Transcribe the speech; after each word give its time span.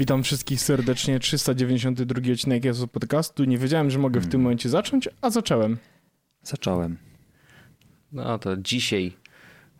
Witam 0.00 0.22
wszystkich 0.22 0.60
serdecznie. 0.60 1.18
392 1.20 2.32
odcinek 2.32 2.64
jest 2.64 2.86
podcastu. 2.86 3.44
Nie 3.44 3.58
wiedziałem, 3.58 3.90
że 3.90 3.98
mogę 3.98 4.20
w 4.20 4.28
tym 4.28 4.40
momencie 4.40 4.68
zacząć, 4.68 5.08
a 5.20 5.30
zacząłem. 5.30 5.78
Zacząłem. 6.42 6.98
No 8.12 8.38
to 8.38 8.56
dzisiaj. 8.56 9.12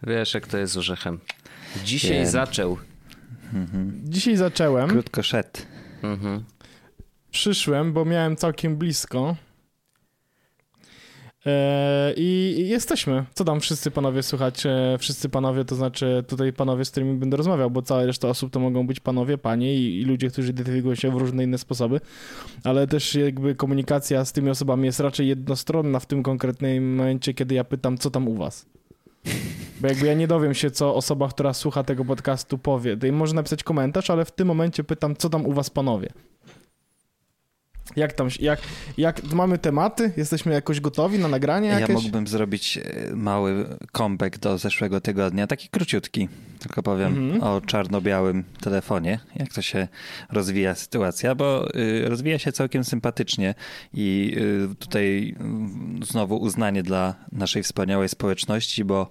Wiesz, 0.03 0.35
jak 0.35 0.47
to 0.47 0.59
jest 0.59 0.73
z 0.73 0.77
orzechem. 0.77 1.21
Dzisiaj 1.85 2.11
Wiem. 2.11 2.27
zaczął. 2.27 2.79
Mhm. 3.55 4.01
Dzisiaj 4.05 4.37
zacząłem. 4.37 4.89
Krótko 4.91 5.23
szedł. 5.23 5.61
Mhm. 6.03 6.45
Przyszłem, 7.31 7.93
bo 7.93 8.05
miałem 8.05 8.37
całkiem 8.37 8.77
blisko. 8.77 9.37
E, 11.47 12.13
I 12.17 12.55
jesteśmy. 12.69 13.25
Co 13.35 13.45
tam 13.45 13.61
wszyscy 13.61 13.91
panowie 13.91 14.23
słuchać? 14.23 14.63
Wszyscy 14.99 15.29
panowie, 15.29 15.65
to 15.65 15.75
znaczy 15.75 16.25
tutaj 16.29 16.53
panowie, 16.53 16.85
z 16.85 16.91
którymi 16.91 17.19
będę 17.19 17.37
rozmawiał, 17.37 17.71
bo 17.71 17.83
cała 17.83 18.07
reszta 18.07 18.29
osób 18.29 18.53
to 18.53 18.61
mogą 18.61 18.87
być 18.87 19.01
panowie, 19.01 19.39
panie 19.39 19.75
i, 19.75 20.01
i 20.01 20.05
ludzie, 20.05 20.31
którzy 20.31 20.51
identyfikują 20.51 20.95
się 20.95 21.11
w 21.11 21.15
różne 21.15 21.45
inne 21.45 21.59
sposoby, 21.59 22.01
ale 22.65 22.87
też 22.87 23.15
jakby 23.15 23.55
komunikacja 23.55 24.25
z 24.25 24.33
tymi 24.33 24.51
osobami 24.51 24.87
jest 24.87 25.01
raczej 25.01 25.29
jednostronna 25.29 26.01
w 26.01 26.07
tym 26.07 26.23
konkretnym 26.23 26.97
momencie, 26.97 27.35
kiedy 27.35 27.55
ja 27.55 27.65
pytam, 27.65 27.99
co 27.99 28.11
tam 28.11 28.29
u 28.29 28.35
was. 28.35 28.67
Bo 29.81 29.89
jakby 29.89 30.07
ja 30.07 30.15
nie 30.15 30.29
dowiem 30.29 30.55
się, 30.55 30.71
co 30.71 30.95
osoba, 30.95 31.29
która 31.29 31.53
słucha 31.53 31.85
tego 31.85 32.05
podcastu 32.05 32.59
powie. 32.59 32.97
Może 33.13 33.35
napisać 33.35 33.65
komentarz, 33.65 34.11
ale 34.11 34.25
w 34.25 34.31
tym 34.31 34.49
momencie 34.49 34.85
pytam, 34.85 35.17
co 35.17 35.29
tam 35.29 35.47
u 35.47 35.53
was 35.53 35.71
panowie. 35.71 36.09
Jak 37.97 38.13
tam, 38.13 38.29
jak, 38.41 38.61
jak 38.99 39.23
mamy 39.33 39.59
tematy? 39.59 40.13
Jesteśmy 40.17 40.53
jakoś 40.53 40.81
gotowi 40.81 41.19
na 41.19 41.29
nagranie 41.29 41.69
jakieś? 41.69 41.89
Ja 41.89 41.95
mógłbym 41.95 42.27
zrobić 42.27 42.79
e, 42.79 43.15
mały 43.15 43.67
comeback 43.93 44.39
do 44.39 44.59
zeszłego 44.59 45.01
tygodnia, 45.01 45.47
taki 45.47 45.69
króciutki, 45.69 46.29
tylko 46.59 46.83
powiem 46.83 47.33
mhm. 47.33 47.43
o 47.43 47.61
czarno-białym 47.61 48.45
telefonie, 48.61 49.21
jak 49.37 49.53
to 49.53 49.63
się 49.63 49.89
rozwija 50.31 50.75
sytuacja, 50.75 51.35
bo 51.35 51.75
y, 51.75 52.09
rozwija 52.09 52.39
się 52.39 52.53
całkiem 52.53 52.85
sympatycznie 52.85 53.55
i 53.95 54.37
y, 54.73 54.75
tutaj 54.75 55.35
y, 56.03 56.07
znowu 56.07 56.37
uznanie 56.37 56.83
dla 56.83 57.15
naszej 57.33 57.63
wspaniałej 57.63 58.09
społeczności, 58.09 58.85
bo 58.85 59.11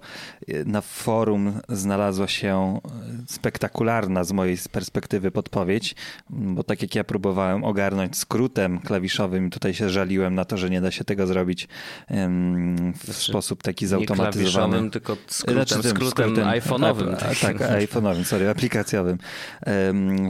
na 0.66 0.80
forum 0.80 1.60
znalazła 1.68 2.28
się 2.28 2.80
spektakularna 3.26 4.24
z 4.24 4.32
mojej 4.32 4.58
perspektywy 4.72 5.30
podpowiedź, 5.30 5.94
bo 6.30 6.64
tak 6.64 6.82
jak 6.82 6.94
ja 6.94 7.04
próbowałem 7.04 7.64
ogarnąć 7.64 8.16
skrótem 8.16 8.69
klawiszowym 8.78 9.46
i 9.46 9.50
tutaj 9.50 9.74
się 9.74 9.90
żaliłem 9.90 10.34
na 10.34 10.44
to, 10.44 10.56
że 10.56 10.70
nie 10.70 10.80
da 10.80 10.90
się 10.90 11.04
tego 11.04 11.26
zrobić 11.26 11.68
w 12.10 13.04
znaczy, 13.04 13.20
sposób 13.20 13.62
taki 13.62 13.86
zautomatyzowany. 13.86 14.82
Nie 14.82 14.90
tylko 14.90 15.16
skrótem, 15.26 15.66
znaczy, 15.66 15.88
skrótem, 15.88 16.10
skrótem 16.10 16.44
iPhone'owym. 16.44 17.16
tak, 17.16 17.56
iPhone'owym, 17.58 18.24
sorry, 18.24 18.48
aplikacjowym. 18.48 19.18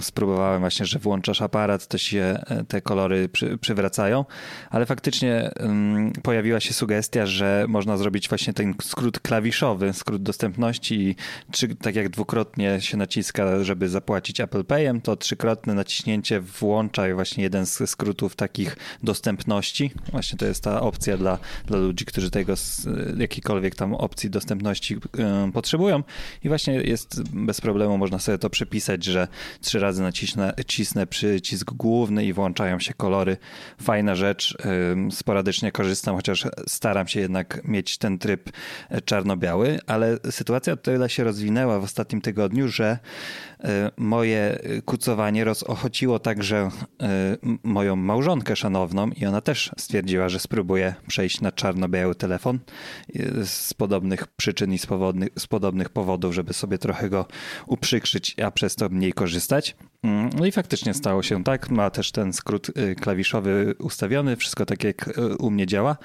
Spróbowałem 0.00 0.60
właśnie, 0.60 0.86
że 0.86 0.98
włączasz 0.98 1.42
aparat, 1.42 1.86
to 1.86 1.98
się 1.98 2.38
e, 2.46 2.64
te 2.64 2.80
kolory 2.80 3.28
przy, 3.28 3.58
przywracają, 3.58 4.24
ale 4.70 4.86
faktycznie 4.86 5.50
pojawiła 6.22 6.60
się 6.60 6.74
sugestia, 6.74 7.26
że 7.26 7.64
można 7.68 7.96
zrobić 7.96 8.28
właśnie 8.28 8.52
ten 8.52 8.74
skrót 8.82 9.20
klawiszowy, 9.20 9.92
skrót 9.92 10.22
dostępności 10.22 10.94
i 10.94 11.16
trzy, 11.50 11.74
tak 11.74 11.94
jak 11.94 12.08
dwukrotnie 12.08 12.80
się 12.80 12.96
naciska, 12.96 13.64
żeby 13.64 13.88
zapłacić 13.88 14.40
Apple 14.40 14.64
Payem, 14.64 15.00
to 15.00 15.16
trzykrotne 15.16 15.74
naciśnięcie 15.74 16.40
włącza 16.40 17.14
właśnie 17.14 17.42
jeden 17.44 17.66
z 17.66 17.90
skrótów 17.90 18.29
produktów 18.30 18.36
takich 18.36 18.76
dostępności. 19.02 19.90
Właśnie 20.12 20.38
to 20.38 20.46
jest 20.46 20.64
ta 20.64 20.80
opcja 20.80 21.16
dla, 21.16 21.38
dla 21.66 21.78
ludzi, 21.78 22.04
którzy 22.04 22.30
tego 22.30 22.54
jakiejkolwiek 23.16 23.74
tam 23.74 23.94
opcji 23.94 24.30
dostępności 24.30 24.94
yy, 24.94 25.52
potrzebują. 25.52 26.02
I 26.44 26.48
właśnie 26.48 26.74
jest 26.74 27.22
bez 27.22 27.60
problemu, 27.60 27.98
można 27.98 28.18
sobie 28.18 28.38
to 28.38 28.50
przepisać, 28.50 29.04
że 29.04 29.28
trzy 29.60 29.78
razy 29.78 30.02
nacisnę 30.02 30.54
cisnę 30.66 31.06
przycisk 31.06 31.72
główny 31.72 32.24
i 32.24 32.32
włączają 32.32 32.80
się 32.80 32.94
kolory. 32.94 33.36
Fajna 33.82 34.14
rzecz. 34.14 34.56
Yy, 35.04 35.12
sporadycznie 35.12 35.72
korzystam, 35.72 36.16
chociaż 36.16 36.46
staram 36.66 37.08
się 37.08 37.20
jednak 37.20 37.60
mieć 37.64 37.98
ten 37.98 38.18
tryb 38.18 38.50
czarno-biały, 39.04 39.78
ale 39.86 40.18
sytuacja 40.30 40.72
o 40.72 40.76
tyle 40.76 41.08
się 41.08 41.24
rozwinęła 41.24 41.80
w 41.80 41.84
ostatnim 41.84 42.20
tygodniu, 42.20 42.68
że 42.68 42.98
moje 43.96 44.58
kucowanie 44.84 45.44
rozochociło 45.44 46.18
także 46.18 46.70
e, 47.02 47.36
moją 47.62 47.96
małżonkę 47.96 48.56
szanowną 48.56 49.10
i 49.10 49.26
ona 49.26 49.40
też 49.40 49.70
stwierdziła, 49.78 50.28
że 50.28 50.38
spróbuje 50.38 50.94
przejść 51.06 51.40
na 51.40 51.52
czarno-biały 51.52 52.14
telefon 52.14 52.58
e, 53.14 53.46
z 53.46 53.74
podobnych 53.74 54.26
przyczyn 54.26 54.72
i 54.72 54.78
z, 54.78 54.86
powodnych, 54.86 55.28
z 55.38 55.46
podobnych 55.46 55.88
powodów, 55.88 56.34
żeby 56.34 56.52
sobie 56.52 56.78
trochę 56.78 57.10
go 57.10 57.26
uprzykrzyć, 57.66 58.36
a 58.40 58.50
przez 58.50 58.76
to 58.76 58.88
mniej 58.88 59.12
korzystać. 59.12 59.76
Mm, 60.02 60.30
no 60.36 60.46
i 60.46 60.52
faktycznie 60.52 60.94
stało 60.94 61.22
się 61.22 61.44
tak. 61.44 61.70
Ma 61.70 61.90
też 61.90 62.12
ten 62.12 62.32
skrót 62.32 62.70
klawiszowy 63.00 63.74
ustawiony, 63.78 64.36
wszystko 64.36 64.66
tak 64.66 64.84
jak 64.84 65.10
u 65.38 65.50
mnie 65.50 65.66
działa. 65.66 65.96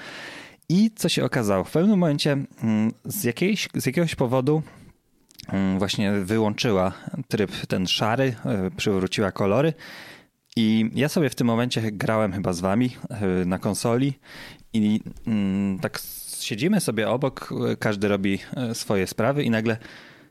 I 0.70 0.92
co 0.96 1.10
się 1.10 1.24
okazało? 1.24 1.64
W 1.64 1.72
pewnym 1.72 2.00
momencie 2.00 2.32
mm, 2.32 2.92
z, 3.06 3.24
jakiejś, 3.24 3.70
z 3.76 3.86
jakiegoś 3.86 4.16
powodu 4.16 4.62
właśnie 5.78 6.12
wyłączyła 6.12 6.92
tryb 7.28 7.52
ten 7.68 7.88
szary, 7.88 8.36
e, 8.46 8.72
przywróciła 8.72 9.32
kolory. 9.32 9.74
I 10.56 10.92
ja 10.96 11.10
sobie 11.10 11.30
w 11.30 11.36
tym 11.36 11.48
momencie 11.48 11.92
grałem 11.92 12.34
chyba 12.34 12.54
z 12.54 12.60
wami 12.60 12.96
e, 13.10 13.46
na 13.46 13.60
konsoli 13.60 14.14
i 14.74 15.02
mm, 15.28 15.80
tak 15.80 16.00
siedzimy 16.40 16.82
sobie 16.82 17.10
obok, 17.10 17.54
e, 17.72 17.76
każdy 17.76 18.08
robi 18.08 18.40
swoje 18.74 19.08
sprawy 19.08 19.44
i 19.44 19.50
nagle 19.50 19.78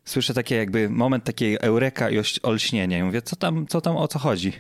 słyszę 0.05 0.35
takie 0.35 0.57
jakby 0.57 0.91
moment 0.91 1.25
takiej 1.25 1.59
eureka 1.61 2.11
i 2.11 2.17
olśnienia. 2.43 2.99
I 2.99 3.03
mówię, 3.03 3.23
co 3.23 3.37
tam, 3.37 3.67
co 3.67 3.81
tam, 3.81 3.97
o 3.97 4.09
co 4.09 4.19
chodzi? 4.19 4.53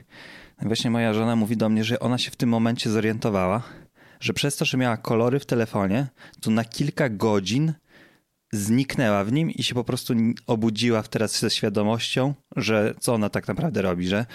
I 0.62 0.66
właśnie 0.66 0.91
moja 0.91 1.15
żona 1.15 1.36
mówi 1.36 1.56
do 1.56 1.69
mnie, 1.69 1.84
że 1.84 2.00
ona 2.00 2.19
się 2.19 2.31
w 2.31 2.36
tym 2.36 2.48
momencie 2.48 2.91
zorientowała, 2.91 3.62
że 4.21 4.32
przez 4.32 4.56
to, 4.56 4.65
że 4.65 4.78
miała 4.78 4.97
kolory 4.97 5.41
w 5.41 5.47
telefonie, 5.47 6.06
to 6.41 6.50
na 6.50 6.65
kilka 6.65 7.09
godzin 7.09 7.72
zniknęła 8.54 9.25
w 9.25 9.32
nim 9.32 9.50
i 9.50 9.62
się 9.62 9.75
po 9.75 9.84
prostu 9.84 10.15
obudziła 10.47 11.03
teraz 11.03 11.41
ze 11.41 11.50
świadomością, 11.50 12.34
że 12.56 12.94
co 13.00 13.15
ona 13.15 13.28
tak 13.28 13.48
naprawdę 13.48 13.82
robi, 13.82 14.09
że 14.09 14.26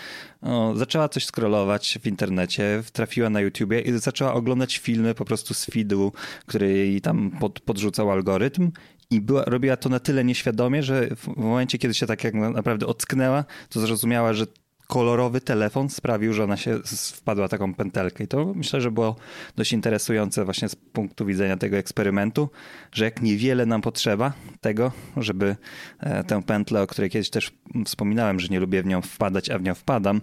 o, 0.42 0.74
zaczęła 0.76 1.10
coś 1.10 1.26
scrollować 1.26 2.00
w 2.02 2.08
internecie, 2.08 2.84
trafiła 2.94 3.30
na 3.30 3.42
YouTubie 3.42 3.82
i 3.82 3.92
zaczęła 3.92 4.34
oglądać 4.34 4.78
filmy 4.78 5.16
po 5.16 5.26
prostu 5.26 5.54
z 5.54 5.66
feedu, 5.66 6.12
który 6.46 6.70
jej 6.70 7.02
tam 7.02 7.32
pod, 7.40 7.60
podrzucał 7.60 8.12
algorytm 8.12 8.72
i 9.12 9.22
była, 9.22 9.44
robiła 9.46 9.78
to 9.78 9.90
na 9.90 10.00
tyle 10.00 10.24
nieświadomie, 10.24 10.84
że 10.84 11.16
w 11.16 11.28
momencie, 11.28 11.78
kiedy 11.78 11.94
się 11.94 12.06
tak 12.06 12.24
jak 12.24 12.34
naprawdę 12.34 12.88
ocknęła, 12.88 13.46
to 13.70 13.80
zrozumiała, 13.80 14.34
że 14.34 14.46
kolorowy 14.90 15.42
telefon 15.42 15.90
sprawił, 15.90 16.34
że 16.34 16.44
ona 16.44 16.58
się 16.58 16.80
wpadła 17.14 17.48
taką 17.48 17.74
pętelkę. 17.74 18.24
I 18.24 18.28
to 18.28 18.54
myślę, 18.56 18.82
że 18.82 18.92
było 18.92 19.16
dość 19.56 19.74
interesujące 19.74 20.46
właśnie 20.46 20.70
z 20.70 20.76
punktu 20.76 21.26
widzenia 21.26 21.58
tego 21.58 21.78
eksperymentu, 21.78 22.50
że 22.92 23.06
jak 23.06 23.22
niewiele 23.22 23.66
nam 23.66 23.82
potrzeba 23.82 24.34
tego, 24.62 24.92
żeby 25.18 25.56
e, 26.00 26.24
tę 26.24 26.44
pętlę, 26.44 26.82
o 26.82 26.88
której 26.88 27.10
kiedyś 27.10 27.30
też 27.30 27.52
wspominałem, 27.86 28.40
że 28.40 28.48
nie 28.48 28.60
lubię 28.60 28.84
w 28.84 28.86
nią 28.86 29.02
wpadać, 29.02 29.50
a 29.50 29.60
w 29.60 29.62
nią 29.62 29.76
wpadam, 29.76 30.22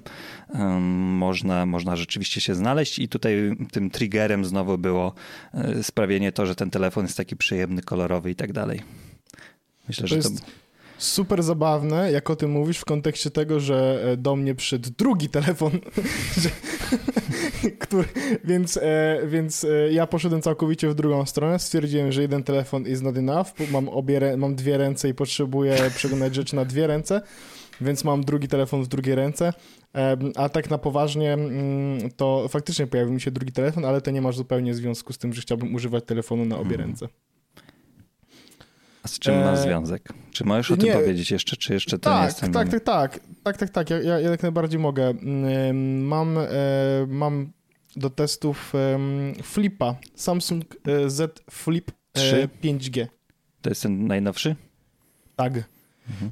można, 1.19 1.67
można 1.67 1.97
rzeczywiście 1.97 2.41
się 2.41 2.55
znaleźć 2.55 2.99
i 2.99 3.09
tutaj 3.09 3.57
tym 3.73 3.91
triggerem 3.91 4.45
znowu 4.45 4.79
było 4.79 5.15
e, 5.55 5.83
sprawienie 5.83 6.33
to, 6.33 6.47
że 6.47 6.55
ten 6.55 6.71
telefon 6.71 7.05
jest 7.05 7.17
taki 7.17 7.37
przyjemny, 7.37 7.83
kolorowy 7.83 8.31
i 8.31 8.35
tak 8.35 8.53
dalej. 8.53 8.83
Myślę, 9.89 10.03
to 10.03 10.09
że 10.09 10.17
to... 10.17 10.29
Jest 10.29 10.66
super 10.99 11.43
zabawne, 11.43 12.13
jak 12.13 12.31
o 12.31 12.37
tym 12.37 12.51
mówisz, 12.51 12.79
w 12.79 12.85
kontekście 12.85 13.31
tego, 13.31 13.61
że 13.61 14.03
e, 14.13 14.17
do 14.17 14.37
mnie 14.37 14.55
przyszedł 14.55 14.91
drugi 14.99 15.29
telefon, 15.29 15.71
że, 16.43 16.51
który, 17.79 18.09
więc, 18.45 18.77
e, 18.77 19.21
więc 19.27 19.65
e, 19.65 19.93
ja 19.93 20.07
poszedłem 20.07 20.43
całkowicie 20.43 20.89
w 20.89 20.95
drugą 20.95 21.27
stronę, 21.27 21.59
stwierdziłem, 21.59 22.13
że 22.13 22.23
jeden 22.23 22.43
telefon 22.43 22.87
is 22.87 23.03
not 23.03 23.17
enough, 23.17 23.49
mam, 23.71 23.89
obie, 23.89 24.37
mam 24.37 24.55
dwie 24.55 24.79
ręce 24.79 25.09
i 25.09 25.15
potrzebuję 25.15 25.77
przeglądać 25.97 26.35
rzeczy 26.35 26.57
na 26.57 26.65
dwie 26.65 26.87
ręce, 26.87 27.23
więc 27.81 28.05
mam 28.05 28.25
drugi 28.25 28.49
telefon 28.49 28.83
w 28.83 28.89
drugiej 28.89 29.15
ręce, 29.15 29.53
a 30.37 30.49
tak 30.49 30.71
na 30.71 30.79
poważnie 30.79 31.33
mm, 31.33 32.11
to 32.17 32.49
faktycznie 32.49 32.87
pojawił 32.87 33.15
mi 33.15 33.21
się 33.21 33.31
drugi 33.31 33.53
telefon, 33.53 33.85
ale 33.85 34.01
to 34.01 34.11
nie 34.11 34.21
ma 34.21 34.33
zupełnie 34.33 34.75
związku 34.75 35.13
z 35.13 35.19
tym, 35.19 35.33
że 35.33 35.43
chciałbym 35.43 35.75
używać 35.75 36.05
telefonu 36.05 36.45
na 36.45 36.59
obie 36.59 36.77
hmm. 36.77 36.87
ręce. 36.87 37.09
A 39.07 39.09
z 39.09 39.19
czym 39.19 39.35
ma 39.35 39.53
e, 39.53 39.57
związek? 39.57 40.09
Czy 40.31 40.45
możesz 40.45 40.71
o 40.71 40.77
tym 40.77 40.93
powiedzieć 40.93 41.31
jeszcze, 41.31 41.57
czy 41.57 41.73
jeszcze 41.73 41.99
to 41.99 42.11
tak, 42.11 42.21
nie 42.21 42.27
jest 42.27 42.41
ten 42.41 42.53
tak, 42.53 42.69
tak, 42.69 42.85
tak, 42.85 43.21
tak, 43.45 43.57
tak, 43.57 43.71
tak, 43.71 43.91
ja, 43.91 43.99
ja 43.99 44.21
jak 44.21 44.43
najbardziej 44.43 44.81
mogę. 44.81 45.09
Mm, 45.09 46.07
mam, 46.07 46.39
e, 46.39 46.47
mam 47.09 47.53
do 47.97 48.11
testów 48.11 48.73
Flipa, 49.43 49.97
Samsung 50.15 50.65
e, 50.87 51.11
Z 51.11 51.41
Flip 51.51 51.93
3? 52.13 52.49
5G. 52.63 53.07
To 53.63 53.69
jest 53.69 53.83
ten 53.83 54.07
najnowszy? 54.07 54.57
Tak. 55.37 55.53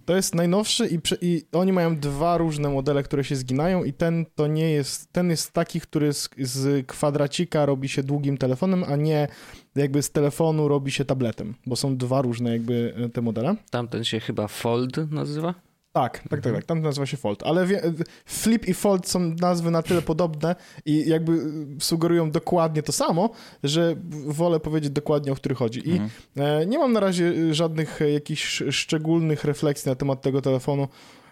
To 0.05 0.17
jest 0.17 0.35
najnowszy 0.35 0.89
i, 0.89 0.99
i, 1.21 1.43
oni 1.53 1.73
mają 1.73 1.97
dwa 1.97 2.39
różne 2.39 2.69
modele, 2.69 3.03
które 3.03 3.25
się 3.25 3.37
zginają 3.37 3.85
i 3.85 3.93
ten 3.93 4.27
to 4.35 4.47
nie 4.47 4.71
jest, 4.71 5.13
ten 5.13 5.31
jest 5.31 5.53
taki, 5.53 5.81
który 5.81 6.13
z, 6.13 6.29
z 6.39 6.87
kwadracika 6.87 7.67
robi 7.67 7.89
się 7.89 8.03
długim 8.03 8.39
telefonem, 8.39 8.85
a 8.85 8.97
nie 8.97 9.29
jakby 9.75 10.03
z 10.03 10.11
telefonu 10.11 10.69
robi 10.69 10.93
się 10.93 11.05
tabletem, 11.05 11.55
bo 11.67 11.77
są 11.77 11.97
dwa 11.97 12.23
różne 12.23 12.51
jakby 12.53 12.95
e, 12.97 13.09
te 13.09 13.23
modele. 13.23 13.57
Tamten 13.71 14.05
się 14.05 14.21
chyba 14.21 14.49
Fold 14.49 15.11
nazywa? 15.11 15.55
Tak, 15.95 16.29
tak, 16.29 16.41
tak, 16.41 16.55
tak. 16.55 16.65
Tam 16.65 16.83
nazywa 16.83 17.07
się 17.07 17.17
Fold. 17.17 17.43
Ale 17.43 17.67
wie, 17.67 17.83
Flip 18.27 18.69
i 18.69 18.75
Fold 18.75 19.09
są 19.09 19.21
nazwy 19.21 19.71
na 19.71 19.83
tyle 19.83 20.03
podobne 20.03 20.57
i 20.85 21.09
jakby 21.09 21.39
sugerują 21.81 22.31
dokładnie 22.31 22.83
to 22.83 22.93
samo, 22.93 23.31
że 23.65 23.97
wolę 24.27 24.61
powiedzieć 24.61 24.91
dokładnie, 24.91 25.33
o 25.33 25.35
który 25.35 25.55
chodzi. 25.55 25.89
I 25.89 25.93
mhm. 25.93 26.11
e, 26.37 26.67
nie 26.67 26.79
mam 26.79 26.93
na 26.93 27.01
razie 27.01 27.55
żadnych 27.55 28.03
e, 28.03 28.11
jakichś 28.11 28.63
szczególnych 28.71 29.45
refleksji 29.45 29.89
na 29.89 29.95
temat 29.95 30.23
tego 30.23 30.43
telefonu, 30.43 30.89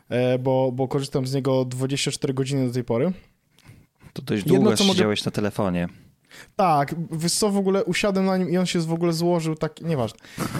e, 0.09 0.39
bo, 0.39 0.73
bo 0.73 0.89
korzystam 0.89 1.27
z 1.27 1.35
niego 1.35 1.65
24 1.65 2.35
godziny 2.35 2.67
do 2.67 2.75
tej 2.75 2.85
pory. 2.85 3.13
To 4.13 4.23
dość 4.23 4.45
długo 4.45 4.71
Jedno, 4.71 4.85
siedziałeś 4.87 5.21
mogę... 5.21 5.31
na 5.31 5.35
telefonie. 5.35 5.89
Tak, 6.57 6.95
wiesz 7.13 7.33
co, 7.33 7.51
w 7.51 7.57
ogóle 7.57 7.85
usiadłem 7.85 8.27
na 8.27 8.37
nim 8.37 8.51
i 8.51 8.59
on 8.59 8.67
się 8.67 8.81
w 8.81 8.93
ogóle 8.93 9.13
złożył 9.13 9.55
tak, 9.55 9.81
nieważne. 9.81 10.19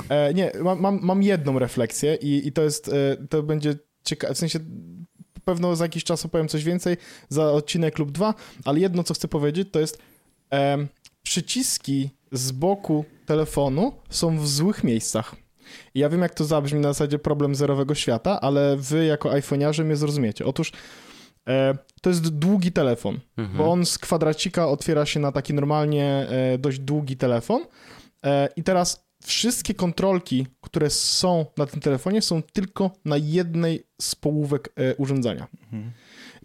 E, 0.09 0.35
nie, 0.35 0.53
mam, 0.63 0.81
mam, 0.81 1.01
mam 1.03 1.23
jedną 1.23 1.59
refleksję 1.59 2.15
i, 2.15 2.49
i 2.49 2.53
to 2.53 2.63
jest, 2.63 2.89
e, 2.89 3.27
to 3.31 3.43
będzie 3.43 3.75
ciekawe, 4.05 4.35
w 4.35 4.39
sensie 4.39 4.59
pewno 5.45 5.77
za 5.77 5.85
jakiś 5.85 6.05
czas 6.05 6.25
opowiem 6.25 6.49
coś 6.49 6.65
więcej 6.65 6.97
za 7.29 7.53
odcinek 7.53 7.99
lub 7.99 8.13
dwa, 8.13 8.35
ale 8.65 8.81
jedno, 8.81 9.03
co 9.03 9.15
chcę 9.15 9.29
powiedzieć, 9.29 9.69
to 9.73 9.81
jest 9.81 9.99
e, 10.53 10.87
przyciski 11.23 12.11
z 12.33 12.53
boku 12.53 13.05
telefonu 13.27 13.93
są 14.11 14.39
w 14.39 14.49
złych 14.49 14.85
miejscach. 14.85 15.37
I 15.95 16.01
ja 16.01 16.09
wiem, 16.09 16.23
jak 16.23 16.35
to 16.35 16.45
zabrzmi 16.45 16.81
na 16.81 16.89
zasadzie 16.89 17.19
problem 17.19 17.55
zerowego 17.55 17.95
świata, 17.95 18.41
ale 18.41 18.77
wy 18.77 19.05
jako 19.05 19.31
iPhone'iarze 19.31 19.85
mnie 19.85 19.97
zrozumiecie. 19.97 20.47
Otóż 20.47 20.73
e, 21.49 21.79
to 22.03 22.11
jest 22.11 22.29
długi 22.29 22.73
telefon, 22.73 23.21
mhm. 23.37 23.59
bo 23.59 23.73
on 23.73 23.87
z 23.87 23.99
kwadracika 23.99 24.69
otwiera 24.69 25.07
się 25.07 25.21
na 25.21 25.33
taki 25.33 25.55
normalnie 25.55 26.05
e, 26.05 26.59
dość 26.59 26.79
długi 26.79 27.17
telefon. 27.17 27.65
E, 28.25 28.49
I 28.57 28.63
teraz 28.63 29.07
wszystkie 29.25 29.75
kontrolki, 29.75 30.47
które 30.61 30.91
są 30.91 31.47
na 31.57 31.67
tym 31.67 31.81
telefonie, 31.81 32.23
są 32.23 32.43
tylko 32.43 32.91
na 33.05 33.17
jednej 33.17 33.87
z 34.01 34.15
połówek 34.15 34.73
e, 34.77 34.97
urządzenia. 34.97 35.47
Mhm. 35.63 35.93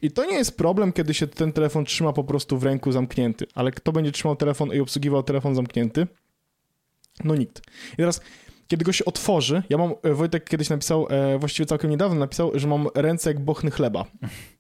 I 0.02 0.12
to 0.12 0.26
nie 0.26 0.36
jest 0.36 0.58
problem, 0.58 0.94
kiedy 0.94 1.14
się 1.14 1.28
ten 1.28 1.54
telefon 1.54 1.86
trzyma 1.86 2.14
po 2.14 2.24
prostu 2.24 2.58
w 2.58 2.64
ręku 2.64 2.92
zamknięty, 2.92 3.46
ale 3.56 3.72
kto 3.72 3.92
będzie 3.92 4.12
trzymał 4.12 4.36
telefon 4.36 4.74
i 4.74 4.80
obsługiwał 4.80 5.24
telefon 5.24 5.56
zamknięty? 5.56 6.08
No 7.24 7.36
nikt. 7.36 7.62
I 7.94 7.98
teraz 7.98 8.22
kiedy 8.68 8.86
go 8.86 8.92
się 8.92 9.06
otworzy, 9.06 9.64
ja 9.70 9.78
mam, 9.78 9.94
e, 10.04 10.14
Wojtek 10.14 10.50
kiedyś 10.50 10.70
napisał, 10.70 11.08
e, 11.10 11.40
właściwie 11.40 11.66
całkiem 11.66 11.92
niedawno 11.92 12.20
napisał, 12.20 12.52
że 12.56 12.68
mam 12.68 12.88
ręce 12.96 13.30
jak 13.30 13.40
bochny 13.40 13.72
chleba. 13.72 14.06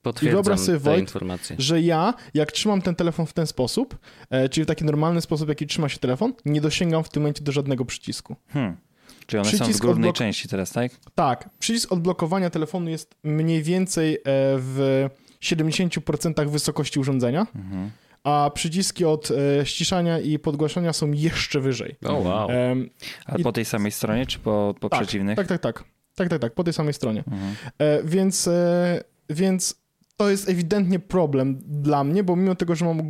Potwierdzam 0.01 0.29
I 0.29 0.31
wyobraź 0.31 0.59
sobie, 0.59 0.77
Wojt, 0.77 1.13
że 1.57 1.81
ja, 1.81 2.13
jak 2.33 2.51
trzymam 2.51 2.81
ten 2.81 2.95
telefon 2.95 3.25
w 3.25 3.33
ten 3.33 3.47
sposób, 3.47 3.97
e, 4.29 4.49
czyli 4.49 4.63
w 4.63 4.67
taki 4.67 4.85
normalny 4.85 5.21
sposób, 5.21 5.49
jaki 5.49 5.67
trzyma 5.67 5.89
się 5.89 5.99
telefon, 5.99 6.33
nie 6.45 6.61
dosięgam 6.61 7.03
w 7.03 7.09
tym 7.09 7.23
momencie 7.23 7.43
do 7.43 7.51
żadnego 7.51 7.85
przycisku. 7.85 8.35
Hmm. 8.47 8.77
Czyli 9.25 9.39
one 9.39 9.49
przycisk 9.49 9.79
są 9.79 9.87
w 9.87 9.91
górnej 9.91 10.13
części 10.13 10.47
teraz, 10.47 10.71
tak? 10.71 10.91
Tak. 11.15 11.49
Przycisk 11.59 11.91
odblokowania 11.91 12.49
telefonu 12.49 12.89
jest 12.89 13.15
mniej 13.23 13.63
więcej 13.63 14.17
w 14.25 15.07
70% 15.41 16.49
wysokości 16.49 16.99
urządzenia. 16.99 17.47
Mhm 17.55 17.91
a 18.23 18.51
przyciski 18.53 19.05
od 19.05 19.31
e, 19.31 19.65
ściszania 19.65 20.19
i 20.19 20.39
podgłaszania 20.39 20.93
są 20.93 21.11
jeszcze 21.11 21.59
wyżej. 21.59 21.95
O 22.05 22.17
oh, 22.17 22.29
wow. 22.29 22.47
Um, 22.47 22.89
a 23.25 23.39
po 23.39 23.51
tej 23.51 23.65
samej 23.65 23.91
stronie, 23.91 24.25
czy 24.25 24.39
po, 24.39 24.75
po 24.79 24.89
tak, 24.89 25.01
przeciwnych? 25.01 25.35
Tak, 25.35 25.47
tak, 25.47 25.61
tak. 25.61 25.83
Tak, 26.15 26.29
tak, 26.29 26.41
tak, 26.41 26.53
po 26.53 26.63
tej 26.63 26.73
samej 26.73 26.93
stronie. 26.93 27.23
Mhm. 27.27 27.55
E, 27.77 28.03
więc, 28.03 28.47
e, 28.47 29.03
więc 29.29 29.75
to 30.17 30.29
jest 30.29 30.49
ewidentnie 30.49 30.99
problem 30.99 31.59
dla 31.67 32.03
mnie, 32.03 32.23
bo 32.23 32.35
mimo 32.35 32.55
tego, 32.55 32.75
że 32.75 32.85
mam 32.85 32.99
e, 32.99 33.03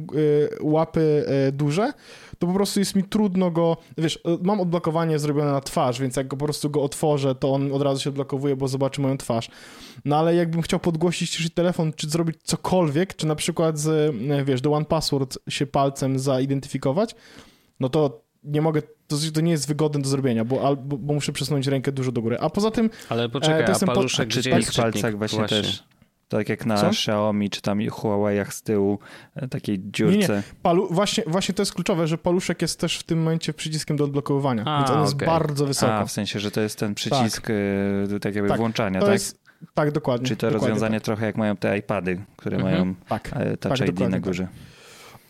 łapy 0.61 1.25
e, 1.27 1.51
duże, 1.51 1.93
to 2.39 2.47
po 2.47 2.53
prostu 2.53 2.79
jest 2.79 2.95
mi 2.95 3.03
trudno 3.03 3.51
go, 3.51 3.77
wiesz, 3.97 4.19
e, 4.25 4.37
mam 4.41 4.61
odblokowanie 4.61 5.19
zrobione 5.19 5.51
na 5.51 5.61
twarz, 5.61 6.01
więc 6.01 6.15
jak 6.15 6.27
go 6.27 6.37
po 6.37 6.45
prostu 6.45 6.69
go 6.69 6.83
otworzę, 6.83 7.35
to 7.35 7.53
on 7.53 7.71
od 7.71 7.81
razu 7.81 8.01
się 8.01 8.09
odblokowuje, 8.09 8.55
bo 8.55 8.67
zobaczy 8.67 9.01
moją 9.01 9.17
twarz. 9.17 9.49
No 10.05 10.17
ale 10.17 10.35
jakbym 10.35 10.61
chciał 10.61 10.79
podgłosić 10.79 11.31
czy 11.31 11.49
telefon, 11.49 11.93
czy 11.93 12.09
zrobić 12.09 12.37
cokolwiek, 12.43 13.15
czy 13.15 13.27
na 13.27 13.35
przykład 13.35 13.79
z, 13.79 14.15
wiesz, 14.45 14.61
do 14.61 14.71
One 14.71 14.85
Password 14.85 15.37
się 15.49 15.65
palcem 15.65 16.19
zaidentyfikować, 16.19 17.15
no 17.79 17.89
to 17.89 18.21
nie 18.43 18.61
mogę, 18.61 18.81
to, 18.81 19.15
to 19.33 19.41
nie 19.41 19.51
jest 19.51 19.67
wygodne 19.67 20.01
do 20.01 20.09
zrobienia, 20.09 20.45
bo, 20.45 20.75
bo, 20.75 20.97
bo 20.97 21.13
muszę 21.13 21.31
przesunąć 21.31 21.67
rękę 21.67 21.91
dużo 21.91 22.11
do 22.11 22.21
góry. 22.21 22.37
A 22.39 22.49
poza 22.49 22.71
tym... 22.71 22.89
Ale 23.09 23.29
poczekaj, 23.29 23.61
e, 23.61 23.75
a 23.83 23.85
paluszek 23.85 24.29
po, 24.29 24.39
gdzie 24.39 24.61
w 24.61 24.75
palcach 24.75 25.17
właśnie, 25.17 25.37
właśnie 25.39 25.63
też... 25.63 25.83
Tak 26.27 26.49
jak 26.49 26.65
na 26.65 26.77
Co? 26.77 26.87
Xiaomi 26.87 27.49
czy 27.49 27.61
tam 27.61 27.79
Huawei'ach 27.79 28.51
z 28.51 28.61
tyłu, 28.61 28.99
e, 29.35 29.47
takiej 29.47 29.79
dziurce. 29.79 30.17
Nie, 30.17 30.27
nie. 30.27 30.43
Palu, 30.61 30.87
właśnie, 30.91 31.23
właśnie 31.27 31.55
to 31.55 31.61
jest 31.61 31.73
kluczowe, 31.73 32.07
że 32.07 32.17
paluszek 32.17 32.61
jest 32.61 32.79
też 32.79 32.99
w 32.99 33.03
tym 33.03 33.19
momencie 33.19 33.53
przyciskiem 33.53 33.97
do 33.97 34.03
odblokowania, 34.03 34.63
A, 34.65 34.77
więc 34.77 34.89
on 34.89 35.01
jest 35.01 35.15
bardzo 35.15 35.65
wysoko. 35.65 35.93
A, 35.93 36.05
w 36.05 36.11
sensie, 36.11 36.39
że 36.39 36.51
to 36.51 36.61
jest 36.61 36.79
ten 36.79 36.95
przycisk 36.95 37.41
tak, 37.41 37.55
e, 38.15 38.19
tak 38.19 38.35
jakby 38.35 38.49
tak, 38.49 38.57
włączania, 38.57 39.01
tak? 39.01 39.11
Jest, 39.11 39.39
tak, 39.73 39.91
dokładnie. 39.91 40.27
Czyli 40.27 40.37
to 40.37 40.47
dokładnie 40.47 40.67
rozwiązanie 40.67 40.99
tak. 40.99 41.05
trochę 41.05 41.25
jak 41.25 41.37
mają 41.37 41.57
te 41.57 41.77
iPady, 41.77 42.21
które 42.37 42.57
mhm. 42.57 42.73
mają 42.73 42.95
tak, 43.07 43.29
e, 43.33 43.57
Touch 43.57 43.77
tak, 43.77 43.89
ID 43.89 43.99
na 43.99 44.09
tak. 44.09 44.21
górze. 44.21 44.47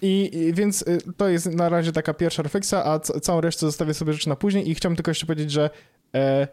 I, 0.01 0.37
I, 0.37 0.53
więc 0.53 0.85
to 1.17 1.29
jest 1.29 1.45
na 1.45 1.69
razie 1.69 1.91
taka 1.91 2.13
pierwsza 2.13 2.43
refleksja, 2.43 2.85
a 2.85 2.99
całą 2.99 3.41
resztę 3.41 3.65
zostawię 3.65 3.93
sobie 3.93 4.13
rzeczy 4.13 4.29
na 4.29 4.35
później 4.35 4.69
i 4.69 4.75
chciałbym 4.75 4.95
tylko 4.95 5.11
jeszcze 5.11 5.25
powiedzieć, 5.25 5.51
że 5.51 5.69
e, 6.15 6.47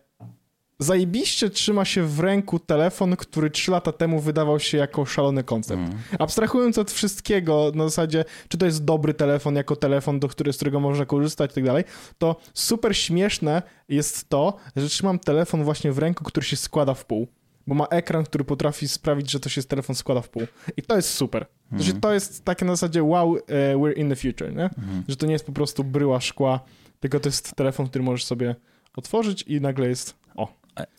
zajebiście 0.79 1.51
trzyma 1.51 1.85
się 1.85 2.03
w 2.03 2.21
ręku 2.21 2.59
telefon, 2.59 3.17
który 3.17 3.51
3 3.51 3.71
lata 3.71 3.93
temu 3.93 4.21
wydawał 4.21 4.61
się 4.61 4.79
jako 4.79 5.05
szalony 5.05 5.45
koncept. 5.45 5.83
Mm. 5.83 5.99
Abstrahując 6.19 6.79
od 6.79 6.91
wszystkiego, 6.91 7.73
na 7.75 7.85
zasadzie, 7.85 8.25
czy 8.49 8.59
to 8.59 8.67
jest 8.67 8.85
dobry 8.85 9.15
telefon 9.15 9.57
jako 9.57 9.77
telefon, 9.77 10.21
do 10.21 10.29
który, 10.29 10.53
z 10.53 10.57
którego 10.57 10.81
można 10.81 11.07
korzystać 11.07 11.51
i 11.51 11.55
tak 11.55 11.65
dalej, 11.65 11.85
to 12.19 12.37
super 12.55 12.97
śmieszne 12.97 13.63
jest 13.89 14.29
to, 14.29 14.57
że 14.77 14.89
trzymam 14.89 15.19
telefon 15.19 15.65
właśnie 15.65 15.93
w 15.93 15.99
ręku, 15.99 16.25
który 16.25 16.47
się 16.47 16.57
składa 16.57 16.95
w 16.95 17.05
pół. 17.05 17.29
Bo 17.67 17.75
ma 17.75 17.87
ekran, 17.87 18.25
który 18.25 18.45
potrafi 18.45 18.89
sprawić, 18.89 19.31
że 19.31 19.41
to 19.41 19.49
się 19.49 19.63
telefon 19.63 19.97
składa 19.97 20.21
w 20.21 20.29
pół. 20.29 20.43
I 20.77 20.83
to 20.83 20.97
jest 20.97 21.11
super. 21.11 21.47
Mm. 21.73 21.85
Znaczy, 21.85 22.01
to 22.01 22.13
jest 22.15 22.45
takie 22.45 22.65
na 22.65 22.73
zasadzie 22.73 23.03
wow, 23.03 23.31
uh, 23.31 23.41
we're 23.49 23.99
in 23.99 24.09
the 24.09 24.17
future, 24.17 24.55
nie? 24.55 24.71
Mm. 24.79 25.05
Że 25.09 25.17
to 25.17 25.27
nie 25.27 25.33
jest 25.33 25.47
po 25.47 25.53
prostu 25.53 25.85
bryła 25.85 26.21
szkła, 26.21 26.61
tylko 27.01 27.21
to 27.21 27.29
jest 27.29 27.57
telefon, 27.57 27.89
który 27.89 28.05
możesz 28.05 28.25
sobie 28.25 28.55
otworzyć 28.97 29.43
i 29.43 29.61
nagle 29.61 29.89
jest 29.89 30.24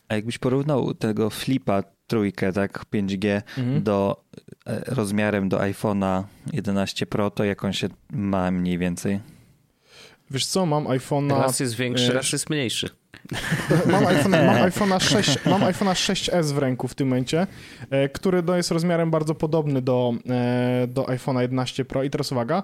a 0.09 0.13
jakbyś 0.13 0.37
porównał 0.37 0.93
tego 0.93 1.29
flipa 1.29 1.83
trójkę, 2.07 2.53
tak, 2.53 2.85
5G 2.93 3.41
mhm. 3.57 3.83
do 3.83 4.23
e, 4.65 4.81
rozmiarem 4.87 5.49
do 5.49 5.57
iPhone'a 5.57 6.23
11 6.53 7.05
Pro, 7.05 7.29
to 7.29 7.43
jak 7.43 7.63
on 7.63 7.73
się 7.73 7.87
ma 8.09 8.51
mniej 8.51 8.77
więcej? 8.77 9.19
Wiesz 10.31 10.45
co, 10.45 10.65
mam 10.65 10.85
iPhone'a... 10.85 11.41
Raz 11.41 11.59
jest 11.59 11.75
większy, 11.75 12.13
raz 12.13 12.31
jest 12.31 12.49
mniejszy. 12.49 12.89
Mam 13.91 14.03
iPhone'a 14.03 14.45
mam 14.45 14.63
iPhone 14.63 14.99
6, 14.99 15.45
mam 15.45 15.61
iPhone'a 15.61 15.93
6s 15.93 16.53
w 16.53 16.57
ręku 16.57 16.87
w 16.87 16.95
tym 16.95 17.07
momencie, 17.07 17.47
e, 17.89 18.09
który 18.09 18.43
jest 18.55 18.71
rozmiarem 18.71 19.11
bardzo 19.11 19.35
podobny 19.35 19.81
do, 19.81 20.13
e, 20.29 20.87
do 20.87 21.03
iPhone'a 21.03 21.41
11 21.41 21.85
Pro. 21.85 22.03
I 22.03 22.09
teraz 22.09 22.31
uwaga, 22.31 22.63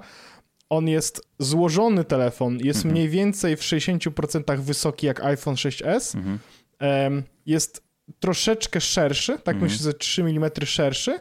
on 0.70 0.88
jest 0.88 1.22
złożony 1.40 2.04
telefon, 2.04 2.58
jest 2.58 2.78
mhm. 2.78 2.94
mniej 2.94 3.10
więcej 3.10 3.56
w 3.56 3.62
60% 3.62 4.60
wysoki 4.60 5.08
jak 5.08 5.24
iPhone 5.24 5.56
6s, 5.56 6.16
mhm 6.16 6.40
jest 7.46 7.84
troszeczkę 8.20 8.82
szerszy, 8.82 9.40
tak 9.40 9.56
mm. 9.56 9.64
myślę, 9.64 9.84
że 9.84 9.94
3 9.94 10.22
mm 10.22 10.52
szerszy, 10.66 11.20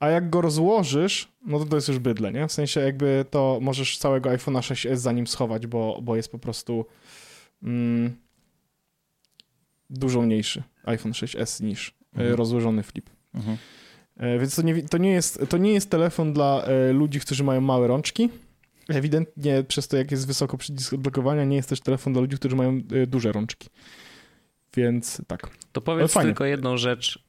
a 0.00 0.08
jak 0.08 0.30
go 0.30 0.40
rozłożysz, 0.40 1.28
no 1.46 1.58
to 1.58 1.64
to 1.64 1.76
jest 1.76 1.88
już 1.88 1.98
bydle, 1.98 2.32
nie? 2.32 2.48
W 2.48 2.52
sensie 2.52 2.80
jakby 2.80 3.24
to 3.30 3.58
możesz 3.62 3.98
całego 3.98 4.30
iPhone'a 4.30 4.60
6s 4.60 4.96
za 4.96 5.12
nim 5.12 5.26
schować, 5.26 5.66
bo, 5.66 6.00
bo 6.02 6.16
jest 6.16 6.32
po 6.32 6.38
prostu 6.38 6.86
mm, 7.62 8.16
dużo 9.90 10.22
mniejszy 10.22 10.62
iPhone 10.84 11.12
6s 11.12 11.62
niż 11.62 11.94
mm. 12.16 12.34
rozłożony 12.34 12.82
flip. 12.82 13.10
Mm. 13.34 13.56
Więc 14.40 14.56
to 14.56 14.62
nie, 14.62 14.82
to, 14.82 14.98
nie 14.98 15.10
jest, 15.10 15.40
to 15.48 15.58
nie 15.58 15.72
jest 15.72 15.90
telefon 15.90 16.32
dla 16.32 16.64
e, 16.64 16.92
ludzi, 16.92 17.20
którzy 17.20 17.44
mają 17.44 17.60
małe 17.60 17.86
rączki. 17.86 18.30
Ewidentnie 18.88 19.64
przez 19.68 19.88
to, 19.88 19.96
jak 19.96 20.10
jest 20.10 20.26
wysoko 20.26 20.58
przycisk 20.58 20.92
odblokowania, 20.92 21.44
nie 21.44 21.56
jest 21.56 21.68
też 21.68 21.80
telefon 21.80 22.12
dla 22.12 22.22
ludzi, 22.22 22.36
którzy 22.36 22.56
mają 22.56 22.80
e, 23.02 23.06
duże 23.06 23.32
rączki. 23.32 23.68
Więc 24.76 25.22
tak. 25.26 25.50
To 25.72 25.80
powiedz 25.80 26.14
tylko 26.14 26.44
jedną 26.44 26.76
rzecz. 26.76 27.26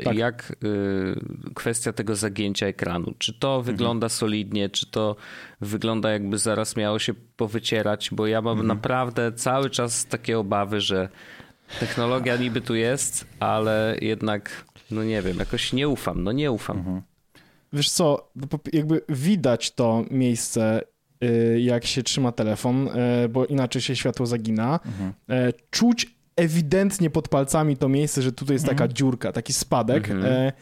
Y, 0.00 0.02
tak. 0.04 0.16
Jak 0.16 0.56
y, 0.64 1.54
kwestia 1.54 1.92
tego 1.92 2.16
zagięcia 2.16 2.66
ekranu? 2.66 3.14
Czy 3.18 3.34
to 3.34 3.48
mhm. 3.56 3.64
wygląda 3.64 4.08
solidnie, 4.08 4.68
czy 4.68 4.90
to 4.90 5.16
wygląda 5.60 6.10
jakby 6.10 6.38
zaraz 6.38 6.76
miało 6.76 6.98
się 6.98 7.14
powycierać? 7.36 8.10
Bo 8.12 8.26
ja 8.26 8.42
mam 8.42 8.52
mhm. 8.52 8.68
naprawdę 8.68 9.32
cały 9.32 9.70
czas 9.70 10.06
takie 10.06 10.38
obawy, 10.38 10.80
że 10.80 11.08
technologia 11.80 12.36
niby 12.36 12.60
tu 12.60 12.74
jest, 12.74 13.26
ale 13.40 13.96
jednak, 14.00 14.64
no 14.90 15.04
nie 15.04 15.22
wiem, 15.22 15.38
jakoś 15.38 15.72
nie 15.72 15.88
ufam, 15.88 16.24
no 16.24 16.32
nie 16.32 16.52
ufam. 16.52 16.78
Mhm. 16.78 17.02
Wiesz 17.72 17.90
co, 17.90 18.30
jakby 18.72 19.00
widać 19.08 19.70
to 19.70 20.04
miejsce, 20.10 20.82
y, 21.24 21.60
jak 21.60 21.86
się 21.86 22.02
trzyma 22.02 22.32
telefon, 22.32 22.88
bo 23.30 23.46
inaczej 23.46 23.82
się 23.82 23.96
światło 23.96 24.26
zagina. 24.26 24.80
Mhm. 24.86 25.12
Czuć 25.70 26.19
ewidentnie 26.40 27.10
pod 27.10 27.28
palcami 27.28 27.76
to 27.76 27.88
miejsce, 27.88 28.22
że 28.22 28.32
tutaj 28.32 28.54
jest 28.54 28.64
taka 28.64 28.84
mhm. 28.84 28.92
dziurka, 28.92 29.32
taki 29.32 29.52
spadek. 29.52 30.10
Mhm. 30.10 30.32
E, 30.32 30.52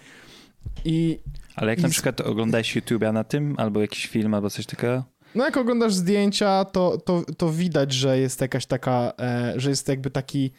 I, 0.84 1.18
Ale 1.56 1.72
jak 1.72 1.78
i... 1.78 1.82
na 1.82 1.88
przykład 1.88 2.20
oglądałeś 2.20 2.76
YouTube'a 2.76 3.12
na 3.12 3.24
tym, 3.24 3.54
albo 3.58 3.80
jakiś 3.80 4.06
film, 4.06 4.34
albo 4.34 4.50
coś 4.50 4.66
takiego? 4.66 5.04
No 5.34 5.44
jak 5.44 5.56
oglądasz 5.56 5.94
zdjęcia, 5.94 6.64
to, 6.64 6.98
to, 6.98 7.22
to 7.36 7.52
widać, 7.52 7.92
że 7.92 8.18
jest 8.18 8.40
jakaś 8.40 8.66
taka, 8.66 9.12
e, 9.20 9.52
że 9.56 9.70
jest 9.70 9.88
jakby 9.88 10.10
taki 10.10 10.50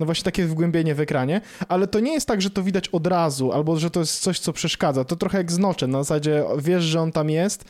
no 0.00 0.06
właśnie 0.06 0.24
takie 0.24 0.46
wgłębienie 0.46 0.94
w 0.94 1.00
ekranie, 1.00 1.40
ale 1.68 1.86
to 1.86 2.00
nie 2.00 2.12
jest 2.12 2.28
tak, 2.28 2.42
że 2.42 2.50
to 2.50 2.62
widać 2.62 2.88
od 2.88 3.06
razu, 3.06 3.52
albo 3.52 3.76
że 3.76 3.90
to 3.90 4.00
jest 4.00 4.20
coś, 4.20 4.38
co 4.38 4.52
przeszkadza. 4.52 5.04
To 5.04 5.16
trochę 5.16 5.38
jak 5.38 5.52
z 5.52 5.58
noczem, 5.58 5.90
na 5.90 6.02
zasadzie 6.02 6.44
wiesz, 6.58 6.84
że 6.84 7.00
on 7.00 7.12
tam 7.12 7.30
jest, 7.30 7.64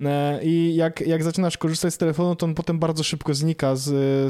e, 0.00 0.44
i 0.44 0.74
jak, 0.74 1.00
jak 1.00 1.24
zaczynasz 1.24 1.58
korzystać 1.58 1.94
z 1.94 1.98
telefonu, 1.98 2.36
to 2.36 2.46
on 2.46 2.54
potem 2.54 2.78
bardzo 2.78 3.04
szybko 3.04 3.34
znika 3.34 3.76
z, 3.76 3.84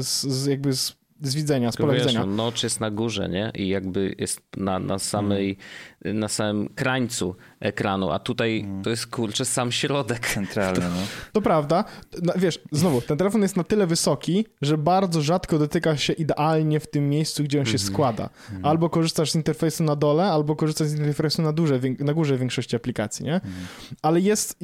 z, 0.05 0.27
z 0.27 0.45
jakby 0.45 0.73
z 0.73 0.95
z 1.21 1.35
widzenia, 1.35 1.71
z 1.71 1.77
pola 1.77 1.93
wiesz, 1.93 2.01
widzenia. 2.01 2.25
No, 2.25 2.35
nocz 2.35 2.63
jest 2.63 2.79
na 2.79 2.91
górze, 2.91 3.29
nie? 3.29 3.51
I 3.55 3.67
jakby 3.67 4.15
jest 4.17 4.41
na, 4.57 4.79
na 4.79 4.99
samej, 4.99 5.57
mm. 6.05 6.19
na 6.19 6.27
samym 6.27 6.69
krańcu 6.69 7.35
ekranu, 7.59 8.11
a 8.11 8.19
tutaj 8.19 8.59
mm. 8.59 8.83
to 8.83 8.89
jest 8.89 9.07
kurczę 9.07 9.45
sam 9.45 9.71
środek. 9.71 10.27
Centralny, 10.27 10.85
no. 10.95 11.01
To 11.33 11.41
prawda. 11.41 11.83
No, 12.23 12.33
wiesz, 12.35 12.59
znowu, 12.71 13.01
ten 13.01 13.17
telefon 13.17 13.41
jest 13.41 13.57
na 13.57 13.63
tyle 13.63 13.87
wysoki, 13.87 14.45
że 14.61 14.77
bardzo 14.77 15.21
rzadko 15.21 15.59
dotyka 15.59 15.97
się 15.97 16.13
idealnie 16.13 16.79
w 16.79 16.87
tym 16.87 17.09
miejscu, 17.09 17.43
gdzie 17.43 17.59
on 17.59 17.65
się 17.65 17.69
mm. 17.69 17.87
składa. 17.87 18.29
Mm. 18.51 18.65
Albo 18.65 18.89
korzystasz 18.89 19.31
z 19.31 19.35
interfejsu 19.35 19.83
na 19.83 19.95
dole, 19.95 20.23
albo 20.23 20.55
korzystasz 20.55 20.87
z 20.87 20.93
interfejsu 20.93 21.41
na, 21.41 21.53
duże, 21.53 21.79
na 21.99 22.13
górze 22.13 22.37
większości 22.37 22.75
aplikacji, 22.75 23.25
nie? 23.25 23.33
Mm. 23.33 23.53
Ale 24.01 24.19
jest... 24.19 24.59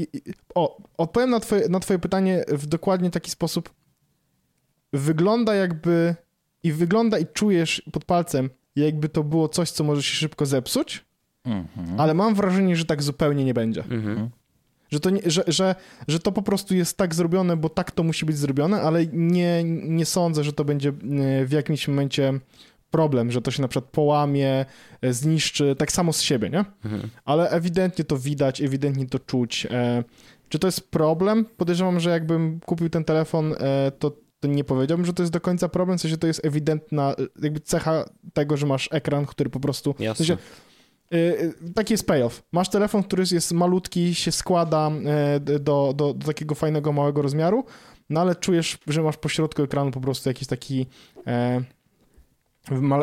O, 0.55 0.77
odpowiem 0.97 1.29
na 1.29 1.39
twoje, 1.39 1.69
na 1.69 1.79
twoje 1.79 1.99
pytanie 1.99 2.43
w 2.47 2.65
dokładnie 2.65 3.09
taki 3.09 3.31
sposób. 3.31 3.73
Wygląda 4.93 5.55
jakby 5.55 6.15
i 6.63 6.71
wygląda 6.71 7.19
i 7.19 7.25
czujesz 7.33 7.81
pod 7.91 8.05
palcem, 8.05 8.49
jakby 8.75 9.09
to 9.09 9.23
było 9.23 9.49
coś, 9.49 9.71
co 9.71 9.83
może 9.83 10.03
się 10.03 10.15
szybko 10.15 10.45
zepsuć, 10.45 11.05
mhm. 11.45 11.99
ale 11.99 12.13
mam 12.13 12.35
wrażenie, 12.35 12.75
że 12.75 12.85
tak 12.85 13.03
zupełnie 13.03 13.45
nie 13.45 13.53
będzie. 13.53 13.83
Mhm. 13.83 14.29
Że, 14.91 14.99
to 14.99 15.09
nie, 15.09 15.21
że, 15.25 15.43
że, 15.47 15.75
że 16.07 16.19
to 16.19 16.31
po 16.31 16.41
prostu 16.41 16.75
jest 16.75 16.97
tak 16.97 17.15
zrobione, 17.15 17.57
bo 17.57 17.69
tak 17.69 17.91
to 17.91 18.03
musi 18.03 18.25
być 18.25 18.37
zrobione, 18.37 18.81
ale 18.81 19.05
nie, 19.13 19.63
nie 19.63 20.05
sądzę, 20.05 20.43
że 20.43 20.53
to 20.53 20.65
będzie 20.65 20.89
e, 20.89 21.45
w 21.45 21.51
jakimś 21.51 21.87
momencie 21.87 22.39
problem, 22.91 23.31
że 23.31 23.41
to 23.41 23.51
się 23.51 23.61
na 23.61 23.67
przykład 23.67 23.91
połamie, 23.91 24.65
e, 25.01 25.13
zniszczy, 25.13 25.75
tak 25.77 25.91
samo 25.91 26.13
z 26.13 26.21
siebie, 26.21 26.49
nie? 26.49 26.65
Mhm. 26.85 27.09
Ale 27.25 27.49
ewidentnie 27.49 28.05
to 28.05 28.17
widać, 28.17 28.61
ewidentnie 28.61 29.05
to 29.05 29.19
czuć. 29.19 29.67
E, 29.71 30.03
czy 30.49 30.59
to 30.59 30.67
jest 30.67 30.91
problem? 30.91 31.45
Podejrzewam, 31.57 31.99
że 31.99 32.09
jakbym 32.09 32.59
kupił 32.59 32.89
ten 32.89 33.03
telefon, 33.03 33.55
to 33.99 34.11
to 34.41 34.47
nie 34.47 34.63
powiedziałbym, 34.63 35.05
że 35.05 35.13
to 35.13 35.23
jest 35.23 35.33
do 35.33 35.41
końca 35.41 35.69
problem, 35.69 35.97
w 35.97 36.01
sensie 36.01 36.17
to 36.17 36.27
jest 36.27 36.45
ewidentna 36.45 37.15
jakby 37.41 37.59
cecha 37.59 38.05
tego, 38.33 38.57
że 38.57 38.65
masz 38.65 38.89
ekran, 38.91 39.25
który 39.25 39.49
po 39.49 39.59
prostu... 39.59 39.95
Jasne. 39.99 40.13
W 40.13 40.27
sensie, 40.27 40.37
y, 41.13 41.53
taki 41.75 41.93
jest 41.93 42.07
payoff. 42.07 42.43
Masz 42.51 42.69
telefon, 42.69 43.03
który 43.03 43.23
jest 43.31 43.51
malutki, 43.51 44.15
się 44.15 44.31
składa 44.31 44.91
y, 45.37 45.39
do, 45.39 45.59
do, 45.59 45.93
do, 45.93 46.13
takiego 46.13 46.55
fajnego, 46.55 46.91
małego 46.93 47.21
rozmiaru, 47.21 47.65
no 48.09 48.21
ale 48.21 48.35
czujesz, 48.35 48.77
że 48.87 49.03
masz 49.03 49.17
po 49.17 49.29
środku 49.29 49.63
ekranu 49.63 49.91
po 49.91 50.01
prostu 50.01 50.29
jakiś 50.29 50.47
taki 50.47 50.85
e, 51.27 51.61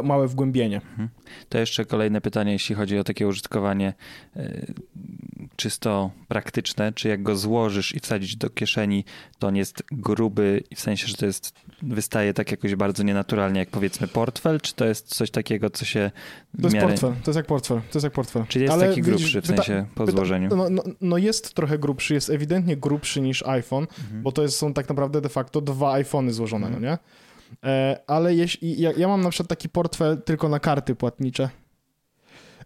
małe 0.02 0.28
wgłębienie. 0.28 0.76
Mhm. 0.76 1.09
To 1.49 1.59
jeszcze 1.59 1.85
kolejne 1.85 2.21
pytanie, 2.21 2.52
jeśli 2.52 2.75
chodzi 2.75 2.99
o 2.99 3.04
takie 3.04 3.28
użytkowanie 3.28 3.95
e, 4.37 4.66
czysto 5.59 6.11
praktyczne, 6.29 6.93
czy 6.93 7.09
jak 7.09 7.23
go 7.23 7.37
złożysz 7.37 7.95
i 7.95 8.00
wsadzić 8.00 8.37
do 8.37 8.50
kieszeni, 8.50 9.05
to 9.38 9.47
on 9.47 9.57
jest 9.57 9.83
gruby 9.93 10.62
w 10.75 10.81
sensie, 10.81 11.07
że 11.07 11.15
to 11.15 11.27
jest, 11.27 11.53
wystaje 11.83 12.35
tak 12.35 12.50
jakoś 12.50 12.75
bardzo 12.75 13.03
nienaturalnie, 13.03 13.61
jak 13.61 13.71
powiedzmy 13.71 14.09
portfel, 14.09 14.61
czy 14.61 14.75
to 14.75 14.85
jest 14.85 15.15
coś 15.15 15.31
takiego, 15.31 15.71
co 15.71 15.85
się 15.85 16.11
To 16.57 16.62
jest 16.62 16.75
miarę... 16.75 16.88
portfel, 16.88 17.12
to 17.25 17.31
jest 17.31 17.37
jak 17.37 17.47
portfel, 17.47 17.81
to 17.81 17.99
jest 17.99 18.05
jak 18.05 18.12
portfel. 18.12 18.45
Czyli 18.49 18.62
jest 18.62 18.75
Ale 18.75 18.88
taki 18.88 19.03
grubszy 19.03 19.43
w 19.43 19.47
sensie 19.47 19.87
po 19.95 20.07
złożeniu? 20.07 20.57
No, 20.57 20.71
no, 20.71 20.83
no, 21.00 21.19
jest 21.19 21.55
trochę 21.55 21.79
grubszy, 21.79 22.15
jest 22.15 22.31
ewidentnie 22.31 22.77
grubszy 22.77 23.21
niż 23.21 23.43
iPhone, 23.43 23.87
mhm. 24.00 24.23
bo 24.23 24.33
to 24.33 24.43
jest, 24.43 24.59
są 24.59 24.75
tak 24.75 24.88
naprawdę 24.88 25.21
de 25.21 25.29
facto 25.29 25.61
dwa 25.61 25.93
iPhony 25.93 26.33
złożone, 26.33 26.67
mhm. 26.67 26.85
no 26.85 26.91
nie? 26.91 26.99
E, 27.65 28.00
ale 28.07 28.35
jeśli, 28.35 28.81
ja, 28.81 28.93
ja 28.97 29.09
mam 29.09 29.21
na 29.21 29.31
przykład 29.31 29.49
taki 29.49 29.69
portfel 29.69 30.23
tylko 30.23 30.49
na 30.49 30.61
karty 30.61 30.95
płatnicze. 30.95 31.49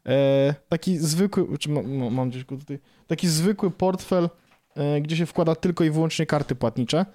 E, 0.06 0.54
taki 0.68 0.98
zwykły, 0.98 1.58
czy 1.58 1.70
mam, 1.70 2.14
mam 2.14 2.30
gdzieś 2.30 2.44
go 2.44 2.56
tutaj, 2.56 2.78
taki 3.06 3.28
zwykły 3.28 3.70
portfel, 3.70 4.28
e, 4.76 5.00
gdzie 5.00 5.16
się 5.16 5.26
wkłada 5.26 5.54
tylko 5.54 5.84
i 5.84 5.90
wyłącznie 5.90 6.26
karty 6.26 6.54
płatnicze. 6.54 7.06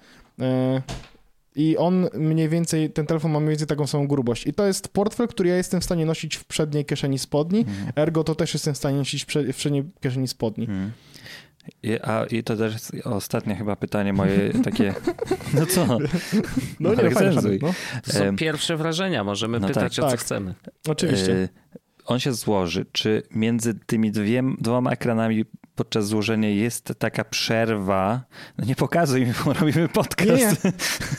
I 1.56 1.76
on 1.76 2.08
mniej 2.14 2.48
więcej, 2.48 2.90
ten 2.90 3.06
telefon 3.06 3.30
ma 3.30 3.40
mniej 3.40 3.50
więcej 3.50 3.66
taką 3.66 3.86
samą 3.86 4.06
grubość. 4.06 4.46
I 4.46 4.52
to 4.52 4.66
jest 4.66 4.88
portfel, 4.88 5.28
który 5.28 5.48
ja 5.48 5.56
jestem 5.56 5.80
w 5.80 5.84
stanie 5.84 6.06
nosić 6.06 6.36
w 6.36 6.44
przedniej 6.44 6.84
kieszeni 6.84 7.18
spodni, 7.18 7.60
mhm. 7.60 7.92
ergo 7.96 8.24
to 8.24 8.34
też 8.34 8.54
jestem 8.54 8.74
w 8.74 8.76
stanie 8.76 8.96
nosić 8.96 9.24
w 9.24 9.26
przedniej 9.56 9.90
kieszeni 10.00 10.28
spodni. 10.28 10.64
Mhm. 10.64 10.92
I, 11.82 11.98
a, 12.02 12.24
I 12.24 12.42
to 12.42 12.56
też 12.56 12.74
ostatnie 13.04 13.56
chyba 13.56 13.76
pytanie 13.76 14.12
moje 14.12 14.52
takie, 14.64 14.94
no 15.54 15.66
co? 15.66 15.98
No, 16.80 16.94
nie, 16.94 17.10
fajnie, 17.14 17.40
no. 17.62 17.74
To 18.04 18.12
są 18.12 18.36
pierwsze 18.36 18.76
wrażenia, 18.76 19.24
możemy 19.24 19.60
no 19.60 19.68
pytać 19.68 19.96
tak, 19.96 20.04
o 20.04 20.08
co 20.08 20.10
tak. 20.10 20.20
chcemy. 20.20 20.54
Oczywiście. 20.88 21.48
On 22.08 22.20
się 22.20 22.32
złoży. 22.32 22.86
Czy 22.92 23.22
między 23.30 23.74
tymi 23.74 24.10
dwie, 24.10 24.42
dwoma 24.58 24.90
ekranami 24.90 25.44
podczas 25.74 26.06
złożenia 26.06 26.48
jest 26.48 26.92
taka 26.98 27.24
przerwa. 27.24 28.24
No 28.58 28.64
nie 28.64 28.76
pokazuj 28.76 29.26
mi, 29.26 29.32
bo 29.44 29.52
robimy 29.52 29.88
podcast. 29.88 30.64
Nie, 30.64 30.72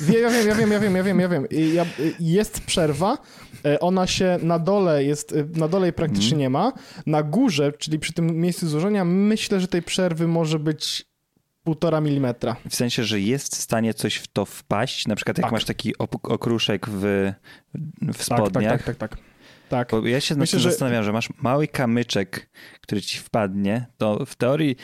nie. 0.10 0.20
Ja 0.20 0.30
wiem, 0.30 0.48
ja 0.48 0.56
wiem, 0.56 0.72
ja 0.72 0.80
wiem, 0.80 0.96
ja 0.96 1.04
wiem, 1.04 1.20
ja 1.20 1.30
wiem. 1.30 1.48
Ja, 1.74 1.86
jest 2.20 2.62
przerwa, 2.62 3.18
e, 3.66 3.80
ona 3.80 4.08
się 4.08 4.40
na 4.42 4.60
dole 4.60 5.04
jest, 5.04 5.34
e, 5.34 5.46
na 5.60 5.68
dole 5.68 5.86
jej 5.86 5.94
praktycznie 5.94 6.36
mm. 6.36 6.40
nie 6.40 6.50
ma. 6.50 6.74
Na 7.06 7.24
górze, 7.24 7.72
czyli 7.72 8.00
przy 8.00 8.14
tym 8.14 8.38
miejscu 8.38 8.68
złożenia, 8.68 9.06
myślę, 9.06 9.60
że 9.60 9.68
tej 9.68 9.82
przerwy 9.82 10.28
może 10.28 10.60
być 10.60 11.06
półtora 11.64 12.02
milimetra. 12.02 12.56
W 12.70 12.76
sensie, 12.76 13.04
że 13.04 13.20
jest 13.20 13.56
w 13.56 13.62
stanie 13.62 13.94
coś 13.94 14.16
w 14.16 14.28
to 14.28 14.46
wpaść, 14.46 15.08
na 15.08 15.16
przykład 15.16 15.38
jak 15.38 15.46
tak. 15.46 15.52
masz 15.52 15.66
taki 15.66 15.98
okruszek 16.24 16.90
w, 16.90 17.32
w 18.14 18.24
spodniach. 18.24 18.72
Tak, 18.72 18.84
tak, 18.84 18.96
tak, 18.96 19.10
tak. 19.10 19.20
tak. 19.20 19.29
Tak. 19.70 19.92
Bo 19.92 20.08
ja 20.08 20.20
się 20.20 20.36
Myślę, 20.36 20.60
że... 20.60 20.70
zastanawiam, 20.70 21.04
że 21.04 21.12
masz 21.12 21.30
mały 21.42 21.68
kamyczek, 21.68 22.50
który 22.82 23.02
ci 23.02 23.18
wpadnie, 23.18 23.86
to 23.98 24.26
w 24.26 24.36
teorii 24.36 24.76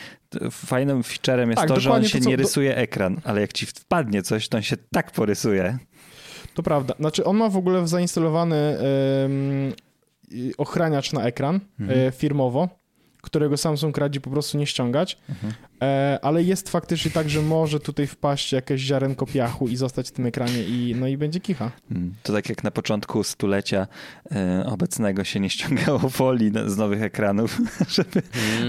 fajnym 0.51 1.03
featurem 1.03 1.49
jest 1.49 1.61
tak, 1.61 1.69
to, 1.69 1.79
że 1.79 1.91
on 1.91 2.03
się 2.03 2.17
to, 2.17 2.23
co... 2.23 2.29
nie 2.29 2.35
rysuje 2.35 2.77
ekran, 2.77 3.21
ale 3.23 3.41
jak 3.41 3.53
ci 3.53 3.65
wpadnie 3.65 4.21
coś, 4.21 4.49
to 4.49 4.57
on 4.57 4.63
się 4.63 4.77
tak 4.91 5.11
porysuje. 5.11 5.77
To 6.53 6.63
prawda. 6.63 6.93
Znaczy 6.99 7.25
on 7.25 7.37
ma 7.37 7.49
w 7.49 7.57
ogóle 7.57 7.87
zainstalowany 7.87 8.77
ochraniacz 10.57 11.13
na 11.13 11.23
ekran 11.23 11.59
mhm. 11.79 12.07
E, 12.07 12.11
firmowo, 12.11 12.69
którego 13.25 13.57
Samsung 13.57 13.97
radzi 13.97 14.21
po 14.21 14.29
prostu 14.29 14.57
nie 14.57 14.65
ściągać, 14.65 15.17
mhm. 15.29 15.53
e, 15.81 16.19
ale 16.21 16.43
jest 16.43 16.69
faktycznie 16.69 17.11
tak, 17.11 17.29
że 17.29 17.41
może 17.41 17.79
tutaj 17.79 18.07
wpaść 18.07 18.53
jakieś 18.53 18.81
ziarenko 18.81 19.25
piachu 19.25 19.67
i 19.67 19.75
zostać 19.75 20.07
w 20.09 20.11
tym 20.11 20.25
ekranie 20.25 20.63
i, 20.63 20.95
no 20.99 21.07
i 21.07 21.17
będzie 21.17 21.39
kicha. 21.39 21.71
Hmm. 21.89 22.13
To 22.23 22.33
tak 22.33 22.49
jak 22.49 22.63
na 22.63 22.71
początku 22.71 23.23
stulecia 23.23 23.87
e, 24.31 24.65
obecnego 24.65 25.23
się 25.23 25.39
nie 25.39 25.49
ściągało 25.49 26.09
folii 26.19 26.51
z 26.65 26.77
nowych 26.77 27.01
ekranów, 27.01 27.61
żeby, 27.95 28.21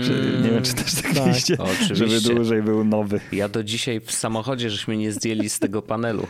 żeby 0.03 0.39
nie 0.43 0.51
wiem, 0.51 0.63
czy 0.63 0.75
też 0.75 0.95
tak, 0.95 1.15
tak. 1.15 1.37
Iście, 1.37 1.57
żeby 1.93 2.21
dłużej 2.21 2.63
był 2.63 2.85
nowy. 2.85 3.21
Ja 3.33 3.49
do 3.49 3.65
dzisiaj 3.65 4.01
w 4.01 4.13
samochodzie 4.13 4.71
żeśmy 4.71 4.97
nie 4.97 5.13
zdjęli 5.13 5.49
z 5.49 5.59
tego 5.59 5.83
panelu. 5.83 6.27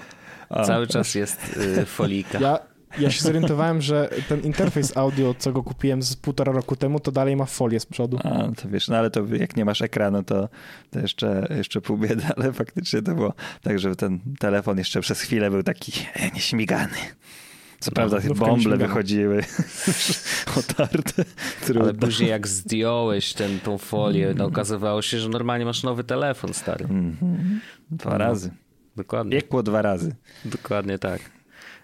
A, 0.48 0.64
Cały 0.64 0.86
czas 0.86 1.14
jest 1.14 1.56
y, 1.56 1.86
folika. 1.86 2.40
Ja, 2.40 2.58
ja 2.98 3.10
się 3.10 3.22
zorientowałem, 3.22 3.82
że 3.82 4.10
ten 4.28 4.40
interfejs 4.40 4.96
audio, 4.96 5.34
co 5.38 5.52
go 5.52 5.62
kupiłem 5.62 6.02
z 6.02 6.16
półtora 6.16 6.52
roku 6.52 6.76
temu, 6.76 7.00
to 7.00 7.12
dalej 7.12 7.36
ma 7.36 7.44
folię 7.44 7.80
z 7.80 7.86
przodu. 7.86 8.18
A, 8.24 8.62
to 8.62 8.68
wiesz, 8.68 8.88
no 8.88 8.96
ale 8.96 9.10
to 9.10 9.24
jak 9.34 9.56
nie 9.56 9.64
masz 9.64 9.82
ekranu, 9.82 10.22
to, 10.22 10.48
to 10.90 11.00
jeszcze, 11.00 11.48
jeszcze 11.56 11.80
pół 11.80 11.98
biedy, 11.98 12.22
ale 12.36 12.52
faktycznie 12.52 13.02
to 13.02 13.14
było 13.14 13.32
tak, 13.62 13.78
że 13.78 13.96
ten 13.96 14.20
telefon 14.38 14.78
jeszcze 14.78 15.00
przez 15.00 15.20
chwilę 15.20 15.50
był 15.50 15.62
taki 15.62 15.92
nieśmigany. 16.34 16.96
Co 17.80 17.90
no, 17.90 17.94
prawda 17.94 18.20
te 18.20 18.34
bąble 18.34 18.76
wychodziły 18.76 19.44
otarte. 20.58 21.24
Ale 21.80 21.94
później 21.94 22.30
jak 22.30 22.48
zdjąłeś 22.48 23.34
ten, 23.34 23.60
tą 23.60 23.78
folię, 23.78 24.34
no 24.36 24.44
okazywało 24.44 25.02
się, 25.02 25.18
że 25.18 25.28
normalnie 25.28 25.64
masz 25.64 25.82
nowy 25.82 26.04
telefon 26.04 26.54
stary. 26.54 26.84
Mm 26.84 27.16
-hmm. 27.22 27.58
Dwa 27.90 28.10
no, 28.10 28.18
razy. 28.18 28.50
Dokładnie. 28.96 29.32
Piekło 29.32 29.62
dwa 29.62 29.82
razy. 29.82 30.14
Dokładnie 30.44 30.98
tak. 30.98 31.35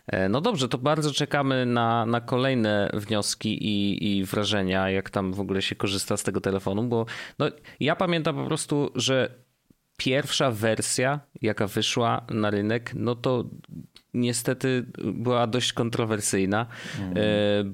E, 0.07 0.29
no 0.29 0.41
dobrze, 0.41 0.69
to 0.69 0.79
bardzo 0.79 1.13
czekamy 1.13 1.67
na, 1.67 2.07
na 2.07 2.21
kolejne 2.21 2.91
wnioski 2.95 3.65
i, 3.67 4.19
i 4.19 4.25
wrażenia, 4.25 4.91
jak 4.91 5.11
tam 5.11 5.33
w 5.33 5.41
ogóle 5.41 5.63
się 5.63 5.75
korzysta 5.75 6.17
z 6.17 6.23
tego 6.23 6.41
telefonu, 6.41 6.83
bo 6.83 7.07
no, 7.39 7.47
ja 7.81 7.97
pamiętam 7.97 8.37
po 8.37 8.45
prostu, 8.45 8.91
że 8.95 9.35
pierwsza 9.97 10.51
wersja, 10.51 11.21
jaka 11.43 11.67
wyszła 11.67 12.27
na 12.31 12.51
rynek, 12.51 12.93
no 12.95 13.15
to 13.15 13.45
niestety 14.15 14.87
była 15.05 15.47
dość 15.47 15.73
kontrowersyjna, 15.73 16.67
mm. 17.01 17.15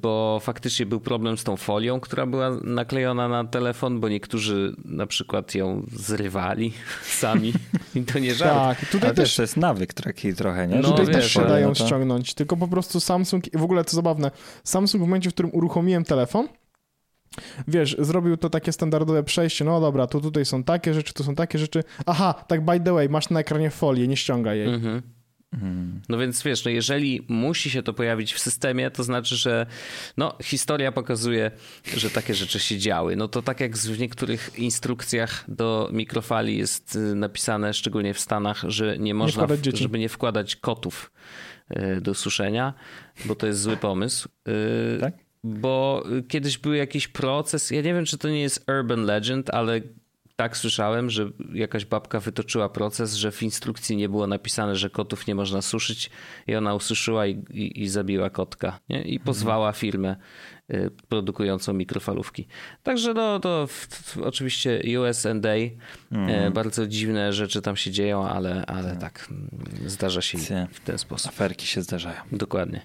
bo 0.00 0.40
faktycznie 0.42 0.86
był 0.86 1.00
problem 1.00 1.38
z 1.38 1.44
tą 1.44 1.56
folią, 1.56 2.00
która 2.00 2.26
była 2.26 2.50
naklejona 2.64 3.28
na 3.28 3.44
telefon, 3.44 4.00
bo 4.00 4.08
niektórzy 4.08 4.74
na 4.84 5.06
przykład 5.06 5.54
ją 5.54 5.86
zrywali 5.92 6.72
sami 7.20 7.52
i 7.94 8.02
to 8.02 8.18
nie 8.18 8.34
żart. 8.34 8.80
Tak, 8.80 8.90
tutaj 8.90 9.14
też 9.14 9.36
to 9.36 9.42
jest 9.42 9.56
nawyk 9.56 9.94
taki 9.94 10.34
trochę, 10.34 10.68
nie? 10.68 10.76
No, 10.76 10.90
tutaj 10.90 11.06
wiesz, 11.06 11.16
też 11.16 11.32
się 11.32 11.40
dają 11.40 11.72
to... 11.72 11.86
ściągnąć, 11.86 12.34
tylko 12.34 12.56
po 12.56 12.68
prostu 12.68 13.00
Samsung, 13.00 13.44
w 13.54 13.62
ogóle 13.62 13.84
to 13.84 13.90
zabawne, 13.90 14.30
Samsung 14.64 15.04
w 15.04 15.06
momencie, 15.06 15.30
w 15.30 15.32
którym 15.34 15.54
uruchomiłem 15.54 16.04
telefon, 16.04 16.48
Wiesz, 17.68 17.96
zrobił 17.98 18.36
to 18.36 18.50
takie 18.50 18.72
standardowe 18.72 19.24
przejście, 19.24 19.64
no 19.64 19.80
dobra, 19.80 20.06
to 20.06 20.20
tutaj 20.20 20.44
są 20.44 20.64
takie 20.64 20.94
rzeczy, 20.94 21.14
tu 21.14 21.24
są 21.24 21.34
takie 21.34 21.58
rzeczy. 21.58 21.84
Aha, 22.06 22.34
tak 22.48 22.64
by 22.64 22.80
the 22.80 22.92
way, 22.92 23.08
masz 23.08 23.30
na 23.30 23.40
ekranie 23.40 23.70
folię, 23.70 24.08
nie 24.08 24.16
ściągaj 24.16 24.58
jej. 24.58 24.74
Mhm. 24.74 25.02
No 26.08 26.18
więc 26.18 26.42
wiesz, 26.42 26.64
no 26.64 26.70
jeżeli 26.70 27.26
musi 27.28 27.70
się 27.70 27.82
to 27.82 27.94
pojawić 27.94 28.34
w 28.34 28.38
systemie, 28.38 28.90
to 28.90 29.04
znaczy, 29.04 29.36
że 29.36 29.66
no, 30.16 30.36
historia 30.42 30.92
pokazuje, 30.92 31.50
że 31.96 32.10
takie 32.10 32.34
rzeczy 32.34 32.60
się 32.60 32.78
działy. 32.78 33.16
No 33.16 33.28
to 33.28 33.42
tak 33.42 33.60
jak 33.60 33.76
w 33.76 33.98
niektórych 33.98 34.58
instrukcjach 34.58 35.44
do 35.48 35.88
mikrofali 35.92 36.58
jest 36.58 36.96
y, 36.96 37.14
napisane, 37.14 37.74
szczególnie 37.74 38.14
w 38.14 38.20
Stanach, 38.20 38.64
że 38.68 38.98
nie 38.98 39.14
można, 39.14 39.46
nie 39.46 39.76
żeby 39.76 39.98
nie 39.98 40.08
wkładać 40.08 40.56
kotów 40.56 41.12
y, 41.70 42.00
do 42.00 42.14
suszenia, 42.14 42.74
bo 43.24 43.34
to 43.34 43.46
jest 43.46 43.60
zły 43.60 43.76
pomysł. 43.76 44.28
Y, 44.48 45.00
tak? 45.00 45.14
Bo 45.44 46.04
kiedyś 46.28 46.58
był 46.58 46.74
jakiś 46.74 47.08
proces, 47.08 47.70
ja 47.70 47.82
nie 47.82 47.94
wiem, 47.94 48.04
czy 48.04 48.18
to 48.18 48.28
nie 48.28 48.40
jest 48.40 48.70
urban 48.70 49.04
legend, 49.04 49.50
ale 49.50 49.80
tak 50.38 50.56
słyszałem, 50.56 51.10
że 51.10 51.30
jakaś 51.52 51.84
babka 51.84 52.20
wytoczyła 52.20 52.68
proces, 52.68 53.14
że 53.14 53.32
w 53.32 53.42
instrukcji 53.42 53.96
nie 53.96 54.08
było 54.08 54.26
napisane, 54.26 54.76
że 54.76 54.90
kotów 54.90 55.26
nie 55.26 55.34
można 55.34 55.62
suszyć 55.62 56.10
i 56.46 56.54
ona 56.54 56.74
ususzyła 56.74 57.26
i, 57.26 57.44
i, 57.50 57.82
i 57.82 57.88
zabiła 57.88 58.30
kotka 58.30 58.78
nie? 58.88 59.02
i 59.02 59.20
pozwała 59.20 59.72
firmę 59.72 60.16
y, 60.70 60.90
produkującą 61.08 61.72
mikrofalówki. 61.72 62.46
Także 62.82 63.14
no 63.14 63.40
to 63.40 63.66
w, 63.66 63.72
w, 63.72 64.18
oczywiście 64.18 64.82
USA, 65.00 65.30
mm. 65.30 66.52
bardzo 66.52 66.86
dziwne 66.86 67.32
rzeczy 67.32 67.62
tam 67.62 67.76
się 67.76 67.90
dzieją, 67.90 68.28
ale, 68.28 68.66
ale 68.66 68.96
tak, 68.96 69.00
tak 69.00 69.28
zdarza 69.86 70.22
się 70.22 70.38
w 70.72 70.80
ten 70.80 70.98
sposób. 70.98 71.28
Aferki 71.28 71.66
się 71.66 71.82
zdarzają. 71.82 72.20
Dokładnie, 72.32 72.80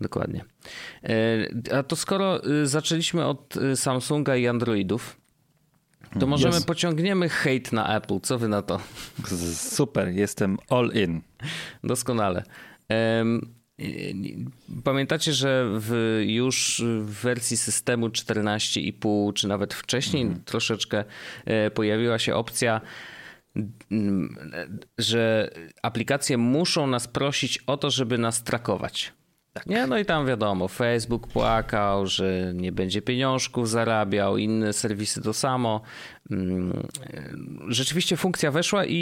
dokładnie. 0.00 0.44
E, 1.04 1.78
a 1.78 1.82
to 1.82 1.96
skoro 1.96 2.46
y, 2.46 2.66
zaczęliśmy 2.66 3.26
od 3.26 3.56
y, 3.56 3.76
Samsunga 3.76 4.36
i 4.36 4.46
Androidów, 4.46 5.21
to 6.20 6.26
możemy 6.26 6.56
yes. 6.56 6.64
pociągniemy 6.64 7.28
hejt 7.28 7.72
na 7.72 7.96
Apple. 7.96 8.20
Co 8.20 8.38
wy 8.38 8.48
na 8.48 8.62
to? 8.62 8.80
Super, 9.54 10.08
jestem 10.08 10.58
all 10.68 10.90
in. 10.94 11.20
Doskonale. 11.84 12.42
Pamiętacie, 14.84 15.32
że 15.32 15.68
w, 15.78 16.20
już 16.26 16.82
w 17.00 17.22
wersji 17.22 17.56
systemu 17.56 18.08
14,5, 18.08 19.32
czy 19.32 19.48
nawet 19.48 19.74
wcześniej 19.74 20.22
mm. 20.22 20.42
troszeczkę 20.44 21.04
e, 21.44 21.70
pojawiła 21.70 22.18
się 22.18 22.34
opcja, 22.34 22.80
że 24.98 25.50
aplikacje 25.82 26.38
muszą 26.38 26.86
nas 26.86 27.08
prosić 27.08 27.58
o 27.66 27.76
to, 27.76 27.90
żeby 27.90 28.18
nas 28.18 28.42
trakować. 28.42 29.12
Tak. 29.52 29.66
Nie, 29.66 29.86
no 29.86 29.98
i 29.98 30.04
tam 30.04 30.26
wiadomo, 30.26 30.68
Facebook 30.68 31.28
płakał, 31.28 32.06
że 32.06 32.52
nie 32.54 32.72
będzie 32.72 33.02
pieniążków 33.02 33.68
zarabiał, 33.68 34.36
inne 34.36 34.72
serwisy 34.72 35.22
to 35.22 35.32
samo. 35.32 35.82
Mm, 36.30 36.88
rzeczywiście 37.68 38.16
funkcja 38.16 38.50
weszła 38.50 38.84
i, 38.84 38.96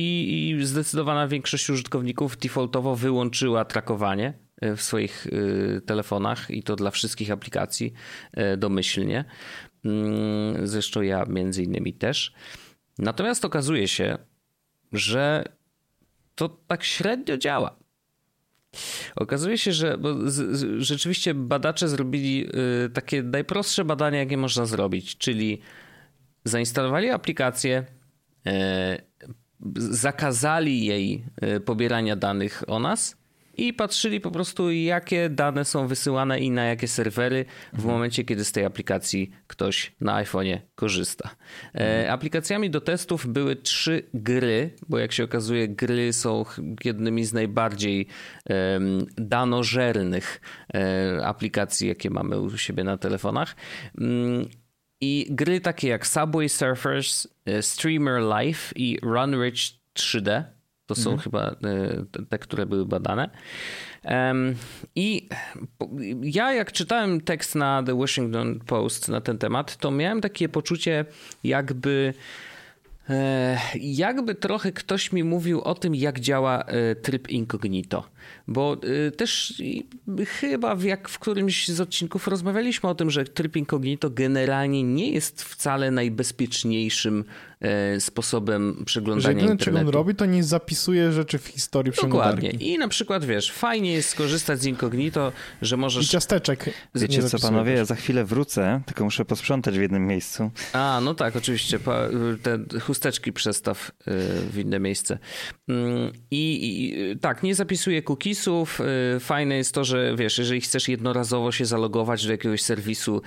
i 0.58 0.66
zdecydowana 0.66 1.28
większość 1.28 1.70
użytkowników 1.70 2.36
defaultowo 2.36 2.96
wyłączyła 2.96 3.64
trakowanie 3.64 4.34
e, 4.60 4.76
w 4.76 4.82
swoich 4.82 5.26
e, 5.26 5.80
telefonach 5.80 6.50
i 6.50 6.62
to 6.62 6.76
dla 6.76 6.90
wszystkich 6.90 7.30
aplikacji 7.30 7.92
e, 8.32 8.56
domyślnie. 8.56 9.24
Mm, 9.84 10.66
zresztą 10.66 11.02
ja 11.02 11.24
między 11.24 11.62
innymi 11.62 11.94
też. 11.94 12.32
Natomiast 12.98 13.44
okazuje 13.44 13.88
się, 13.88 14.18
że 14.92 15.44
to 16.34 16.48
tak 16.48 16.84
średnio 16.84 17.36
działa. 17.36 17.79
Okazuje 19.16 19.58
się, 19.58 19.72
że 19.72 19.98
z, 20.24 20.58
z, 20.58 20.82
rzeczywiście 20.82 21.34
badacze 21.34 21.88
zrobili 21.88 22.46
y, 22.86 22.90
takie 22.90 23.22
najprostsze 23.22 23.84
badania, 23.84 24.18
jakie 24.18 24.36
można 24.36 24.66
zrobić, 24.66 25.16
czyli 25.18 25.60
zainstalowali 26.44 27.10
aplikację, 27.10 27.84
y, 28.46 28.50
zakazali 29.76 30.84
jej 30.84 31.24
y, 31.56 31.60
pobierania 31.60 32.16
danych 32.16 32.62
o 32.66 32.78
nas 32.78 33.19
i 33.60 33.72
patrzyli 33.72 34.20
po 34.20 34.30
prostu, 34.30 34.70
jakie 34.70 35.28
dane 35.28 35.64
są 35.64 35.86
wysyłane 35.86 36.40
i 36.40 36.50
na 36.50 36.64
jakie 36.64 36.88
serwery 36.88 37.44
w 37.72 37.74
mhm. 37.74 37.94
momencie, 37.94 38.24
kiedy 38.24 38.44
z 38.44 38.52
tej 38.52 38.64
aplikacji 38.64 39.30
ktoś 39.46 39.92
na 40.00 40.24
iPhone'ie 40.24 40.58
korzysta. 40.74 41.30
E, 41.74 41.98
mhm. 41.98 42.14
aplikacjami 42.14 42.70
do 42.70 42.80
testów 42.80 43.26
były 43.26 43.56
trzy 43.56 44.02
gry, 44.14 44.74
bo 44.88 44.98
jak 44.98 45.12
się 45.12 45.24
okazuje, 45.24 45.68
gry 45.68 46.12
są 46.12 46.44
jednymi 46.84 47.24
z 47.24 47.32
najbardziej 47.32 48.06
danożernych 49.16 50.40
e, 50.74 51.26
aplikacji, 51.26 51.88
jakie 51.88 52.10
mamy 52.10 52.40
u 52.40 52.58
siebie 52.58 52.84
na 52.84 52.96
telefonach. 52.96 53.56
Mm, 54.00 54.48
I 55.00 55.26
gry 55.30 55.60
takie 55.60 55.88
jak 55.88 56.06
Subway 56.06 56.48
Surfers, 56.48 57.28
e, 57.46 57.62
Streamer 57.62 58.22
Life 58.22 58.72
i 58.76 58.98
Run 59.02 59.42
Rich 59.42 59.80
3D 59.98 60.59
to 60.90 60.94
są 60.94 61.10
mhm. 61.10 61.22
chyba 61.22 61.50
e, 61.50 62.24
te, 62.28 62.38
które 62.38 62.66
były 62.66 62.86
badane. 62.86 63.30
I 64.94 65.28
ja, 66.22 66.52
jak 66.52 66.72
czytałem 66.72 67.20
tekst 67.20 67.54
na 67.54 67.82
The 67.82 67.98
Washington 67.98 68.60
Post 68.60 69.08
na 69.08 69.20
ten 69.20 69.38
temat, 69.38 69.76
to 69.76 69.90
miałem 69.90 70.20
takie 70.20 70.48
poczucie, 70.48 71.04
jakby. 71.44 72.14
E, 73.08 73.58
jakby 73.80 74.34
trochę 74.34 74.72
ktoś 74.72 75.12
mi 75.12 75.24
mówił 75.24 75.60
o 75.60 75.74
tym, 75.74 75.94
jak 75.94 76.20
działa 76.20 76.62
e, 76.62 76.94
tryb 76.94 77.28
incognito. 77.28 78.04
Bo 78.48 78.76
też 79.16 79.62
chyba 80.26 80.74
w, 80.74 80.82
jak 80.82 81.08
w 81.08 81.18
którymś 81.18 81.68
z 81.68 81.80
odcinków 81.80 82.28
rozmawialiśmy 82.28 82.88
o 82.88 82.94
tym, 82.94 83.10
że 83.10 83.24
tryb 83.24 83.56
incognito 83.56 84.10
generalnie 84.10 84.82
nie 84.82 85.10
jest 85.10 85.42
wcale 85.42 85.90
najbezpieczniejszym 85.90 87.24
E, 87.60 88.00
sposobem 88.00 88.82
przeglądania 88.86 89.22
że 89.22 89.28
jedyne, 89.28 89.52
internetu. 89.52 89.64
czego 89.64 89.88
on 89.88 89.94
robi, 89.94 90.14
to 90.14 90.26
nie 90.26 90.44
zapisuje 90.44 91.12
rzeczy 91.12 91.38
w 91.38 91.46
historii 91.46 91.92
Dokładnie. 92.02 92.50
I 92.50 92.78
na 92.78 92.88
przykład, 92.88 93.24
wiesz, 93.24 93.52
fajnie 93.52 93.92
jest 93.92 94.08
skorzystać 94.08 94.60
z 94.60 94.66
incognito, 94.66 95.32
że 95.62 95.76
możesz... 95.76 96.04
I 96.04 96.08
ciasteczek. 96.08 96.70
Wiecie 96.94 97.22
co, 97.22 97.38
panowie, 97.38 97.72
ja 97.72 97.84
za 97.84 97.94
chwilę 97.94 98.24
wrócę, 98.24 98.82
tylko 98.86 99.04
muszę 99.04 99.24
posprzątać 99.24 99.78
w 99.78 99.80
jednym 99.80 100.06
miejscu. 100.06 100.50
A, 100.72 101.00
no 101.04 101.14
tak, 101.14 101.36
oczywiście. 101.36 101.78
Te 102.42 102.80
chusteczki 102.80 103.32
przestaw 103.32 103.90
e, 103.90 104.12
w 104.50 104.58
inne 104.58 104.80
miejsce. 104.80 105.18
Mm, 105.68 106.12
I, 106.30 106.58
i 106.62 107.18
tak, 107.18 107.42
nie 107.42 107.54
zapisuję 107.54 108.02
cookiesów. 108.10 108.80
E, 109.16 109.20
fajne 109.20 109.56
jest 109.56 109.74
to, 109.74 109.84
że 109.84 110.16
wiesz, 110.16 110.38
jeżeli 110.38 110.60
chcesz 110.60 110.88
jednorazowo 110.88 111.52
się 111.52 111.64
zalogować 111.64 112.26
do 112.26 112.32
jakiegoś 112.32 112.62
serwisu 112.62 113.22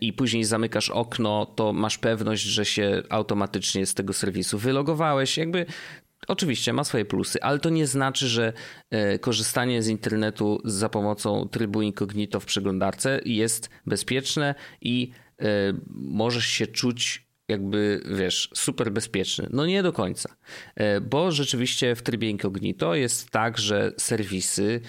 i 0.00 0.12
później 0.12 0.44
zamykasz 0.44 0.90
okno, 0.90 1.46
to 1.46 1.72
masz 1.72 1.98
pewność, 1.98 2.42
że 2.42 2.64
się 2.64 3.02
automatycznie 3.10 3.32
automatycznie 3.42 3.86
z 3.86 3.94
tego 3.94 4.12
serwisu 4.12 4.58
wylogowałeś. 4.58 5.38
Jakby 5.38 5.66
Oczywiście 6.28 6.72
ma 6.72 6.84
swoje 6.84 7.04
plusy, 7.04 7.42
ale 7.42 7.58
to 7.58 7.70
nie 7.70 7.86
znaczy, 7.86 8.28
że 8.28 8.52
e, 8.90 9.18
korzystanie 9.18 9.82
z 9.82 9.88
internetu 9.88 10.60
za 10.64 10.88
pomocą 10.88 11.48
trybu 11.48 11.82
incognito 11.82 12.40
w 12.40 12.44
przeglądarce 12.44 13.20
jest 13.24 13.70
bezpieczne 13.86 14.54
i 14.80 15.10
e, 15.38 15.44
możesz 15.90 16.46
się 16.46 16.66
czuć 16.66 17.26
jakby, 17.48 18.00
wiesz, 18.18 18.50
super 18.54 18.92
bezpieczny. 18.92 19.48
No 19.50 19.66
nie 19.66 19.82
do 19.82 19.92
końca, 19.92 20.36
e, 20.74 21.00
bo 21.00 21.32
rzeczywiście 21.32 21.94
w 21.94 22.02
trybie 22.02 22.30
incognito 22.30 22.94
jest 22.94 23.30
tak, 23.30 23.58
że 23.58 23.92
serwisy 23.96 24.80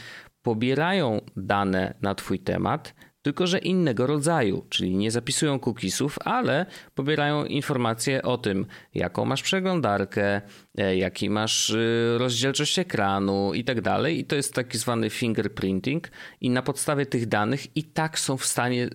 pobierają 0.41 1.21
dane 1.35 1.93
na 2.01 2.15
twój 2.15 2.39
temat, 2.39 2.95
tylko 3.23 3.47
że 3.47 3.57
innego 3.59 4.07
rodzaju, 4.07 4.65
czyli 4.69 4.95
nie 4.95 5.11
zapisują 5.11 5.59
cookiesów, 5.59 6.19
ale 6.25 6.65
pobierają 6.95 7.45
informacje 7.45 8.21
o 8.21 8.37
tym, 8.37 8.65
jaką 8.93 9.25
masz 9.25 9.43
przeglądarkę, 9.43 10.41
e, 10.77 10.95
jaki 10.95 11.29
masz 11.29 11.69
y, 11.69 12.15
rozdzielczość 12.17 12.79
ekranu 12.79 13.53
i 13.53 13.63
tak 13.63 13.81
dalej. 13.81 14.19
I 14.19 14.25
to 14.25 14.35
jest 14.35 14.53
taki 14.53 14.77
zwany 14.77 15.09
fingerprinting 15.09 16.11
i 16.41 16.49
na 16.49 16.61
podstawie 16.61 17.05
tych 17.05 17.27
danych 17.27 17.77
i 17.77 17.83
tak 17.83 18.19
są 18.19 18.37
w 18.37 18.45
stanie 18.45 18.89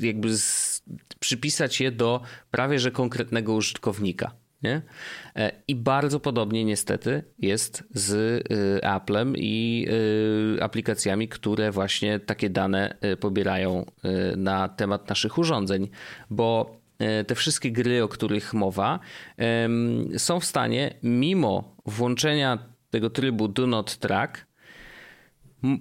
jakby 0.00 0.36
z, 0.36 0.82
przypisać 1.20 1.80
je 1.80 1.92
do 1.92 2.20
prawie 2.50 2.78
że 2.78 2.90
konkretnego 2.90 3.54
użytkownika. 3.54 4.43
Nie? 4.64 4.82
E, 5.36 5.52
I 5.68 5.74
bardzo 5.74 6.20
podobnie 6.20 6.64
niestety 6.64 7.22
jest 7.38 7.84
z 7.94 8.12
y, 8.12 8.84
Applem 8.84 9.34
i 9.36 9.86
y, 10.58 10.62
aplikacjami, 10.62 11.28
które 11.28 11.70
właśnie 11.70 12.20
takie 12.20 12.50
dane 12.50 12.96
pobierają 13.20 13.86
na 14.36 14.68
temat 14.68 15.08
naszych 15.08 15.38
urządzeń, 15.38 15.88
bo 16.30 16.80
te 17.26 17.34
wszystkie 17.34 17.72
gry, 17.72 18.02
o 18.02 18.08
których 18.08 18.54
mowa, 18.54 19.00
są 20.16 20.40
w 20.40 20.44
stanie, 20.44 20.94
mimo 21.02 21.76
włączenia 21.86 22.58
tego 22.90 23.10
trybu 23.10 23.48
Do 23.48 23.66
Not 23.66 23.96
Track, 23.96 24.46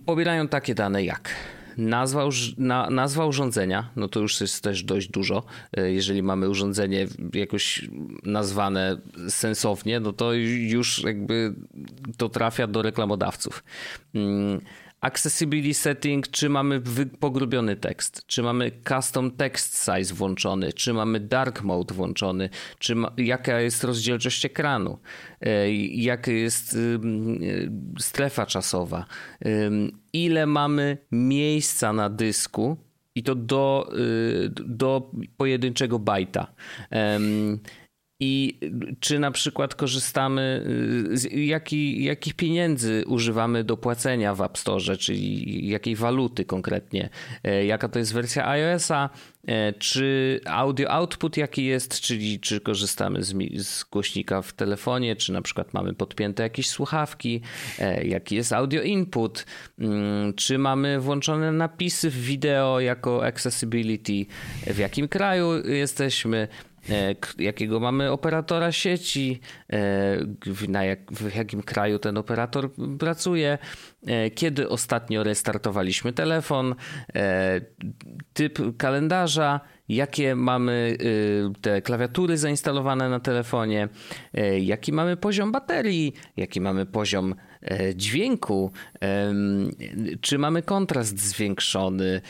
pobierają 0.06 0.48
takie 0.48 0.76
dane 0.76 1.04
jak 1.04 1.30
Nazwa, 1.78 2.30
na, 2.58 2.90
nazwa 2.90 3.26
urządzenia, 3.26 3.90
no 3.96 4.08
to 4.08 4.20
już 4.20 4.42
jest 4.42 4.64
też 4.64 4.84
dość 4.84 5.08
dużo. 5.08 5.44
E, 5.78 5.92
jeżeli 5.92 6.24
mamy 6.24 6.50
urządzenie 6.50 7.08
jakoś 7.34 7.90
nazwane 8.24 8.98
sensownie, 9.30 10.00
no 10.00 10.14
to 10.14 10.34
już 10.34 11.04
jakby 11.04 11.54
to 12.18 12.30
trafia 12.30 12.68
do 12.68 12.82
reklamodawców. 12.82 13.64
Accessibility 15.04 15.74
setting, 15.74 16.28
czy 16.28 16.50
mamy 16.50 16.82
pogrubiony 17.20 17.76
tekst, 17.76 18.24
czy 18.28 18.44
mamy 18.44 18.72
custom 18.90 19.32
text 19.32 19.86
size 19.86 20.14
włączony, 20.14 20.74
czy 20.74 20.94
mamy 20.94 21.20
dark 21.20 21.62
mode 21.62 21.94
włączony, 21.94 22.50
czy 22.80 22.96
ma, 22.96 23.14
jaka 23.18 23.60
jest 23.60 23.84
rozdzielczość 23.84 24.46
ekranu, 24.46 25.00
e, 25.42 25.74
jaka 25.84 26.32
jest 26.32 26.78
strefa 28.00 28.46
czasowa, 28.46 29.06
ile 30.14 30.46
mamy 30.46 30.98
miejsca 31.12 31.94
na 31.94 32.10
dysku 32.10 32.78
i 33.16 33.24
to 33.24 33.36
do, 33.36 33.90
y, 33.98 34.50
do 34.50 35.12
pojedynczego 35.38 36.00
bajta. 36.00 36.54
I 38.26 38.60
czy 39.00 39.20
na 39.20 39.32
przykład 39.32 39.76
korzystamy, 39.76 40.66
y, 41.12 41.18
z 41.18 41.28
jaki, 41.32 42.04
jakich 42.04 42.34
pieniędzy 42.34 43.04
używamy 43.08 43.64
do 43.64 43.78
płacenia 43.78 44.36
w 44.36 44.42
App 44.42 44.58
Store, 44.58 44.98
czyli 44.98 45.68
jakiej 45.68 45.96
waluty 45.96 46.46
konkretnie, 46.46 47.10
e, 47.44 47.66
jaka 47.66 47.90
to 47.90 48.00
jest 48.00 48.14
wersja 48.14 48.48
iOS-a, 48.48 49.10
e, 49.48 49.74
czy 49.74 50.40
audio 50.46 50.92
output 50.92 51.38
jaki 51.38 51.66
jest, 51.66 52.02
czyli 52.02 52.40
czy 52.40 52.60
korzystamy 52.60 53.24
z, 53.24 53.34
z 53.58 53.84
głośnika 53.84 54.42
w 54.42 54.54
telefonie, 54.54 55.16
czy 55.16 55.34
na 55.34 55.42
przykład 55.42 55.74
mamy 55.74 55.94
podpięte 55.94 56.44
jakieś 56.44 56.70
słuchawki, 56.70 57.42
e, 57.80 58.06
jaki 58.06 58.36
jest 58.36 58.54
audio 58.54 58.82
input, 58.82 59.46
mm, 59.80 60.34
czy 60.34 60.58
mamy 60.58 61.00
włączone 61.00 61.52
napisy 61.52 62.10
w 62.10 62.22
wideo 62.22 62.80
jako 62.80 63.26
accessibility, 63.26 64.26
w 64.68 64.78
jakim 64.78 65.08
kraju 65.08 65.68
jesteśmy, 65.68 66.48
jakiego 67.38 67.80
mamy 67.80 68.12
operatora 68.12 68.72
sieci, 68.72 69.40
e, 69.74 70.68
na 70.68 70.84
jak, 70.84 71.12
w 71.12 71.36
jakim 71.36 71.64
kraju 71.64 72.00
ten 72.00 72.18
operator 72.18 72.70
pracuje, 73.00 73.58
e, 74.08 74.30
kiedy 74.30 74.70
ostatnio 74.70 75.24
restartowaliśmy 75.24 76.14
telefon, 76.14 76.76
typ 78.34 78.78
kalendarza, 78.78 79.60
jakie 79.90 80.36
mamy 80.36 80.98
te 81.62 81.82
klawiatury 81.82 82.38
zainstalowane 82.38 83.10
na 83.10 83.20
telefonie, 83.20 83.88
jaki 84.62 84.94
mamy 84.94 85.18
poziom 85.18 85.52
baterii, 85.52 86.14
jaki 86.38 86.62
mamy 86.62 86.86
poziom 86.86 87.36
dźwięku, 87.96 88.72
czy 90.22 90.38
mamy 90.38 90.62
kontrast 90.62 91.20
zwiększony, 91.20 92.22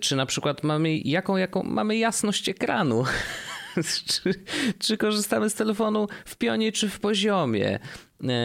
czy 0.00 0.16
na 0.16 0.26
przykład 0.26 0.64
mamy 0.64 0.96
jaką, 0.96 1.36
jaką 1.36 1.62
mamy 1.62 1.96
jasność 1.96 2.48
ekranu. 2.48 3.04
czy, 4.06 4.34
czy 4.78 4.96
korzystamy 4.96 5.50
z 5.50 5.54
telefonu 5.54 6.08
w 6.24 6.36
pionie 6.36 6.72
czy 6.72 6.88
w 6.88 7.00
poziomie. 7.00 7.78
E, 8.24 8.36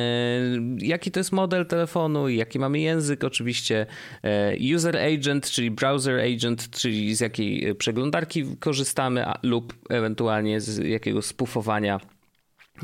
jaki 0.77 1.11
to 1.11 1.19
jest 1.19 1.31
model 1.31 1.65
telefonu, 1.65 2.29
jaki 2.29 2.59
mamy 2.59 2.79
język, 2.79 3.23
oczywiście. 3.23 3.85
E, 4.23 4.55
user 4.75 4.97
agent, 4.97 5.49
czyli 5.49 5.71
browser 5.71 6.19
agent, 6.19 6.69
czyli 6.69 7.15
z 7.15 7.19
jakiej 7.19 7.75
przeglądarki 7.75 8.45
korzystamy, 8.59 9.27
a, 9.27 9.39
lub 9.43 9.73
ewentualnie 9.89 10.61
z 10.61 10.77
jakiego 10.77 11.21
spufowania 11.21 11.99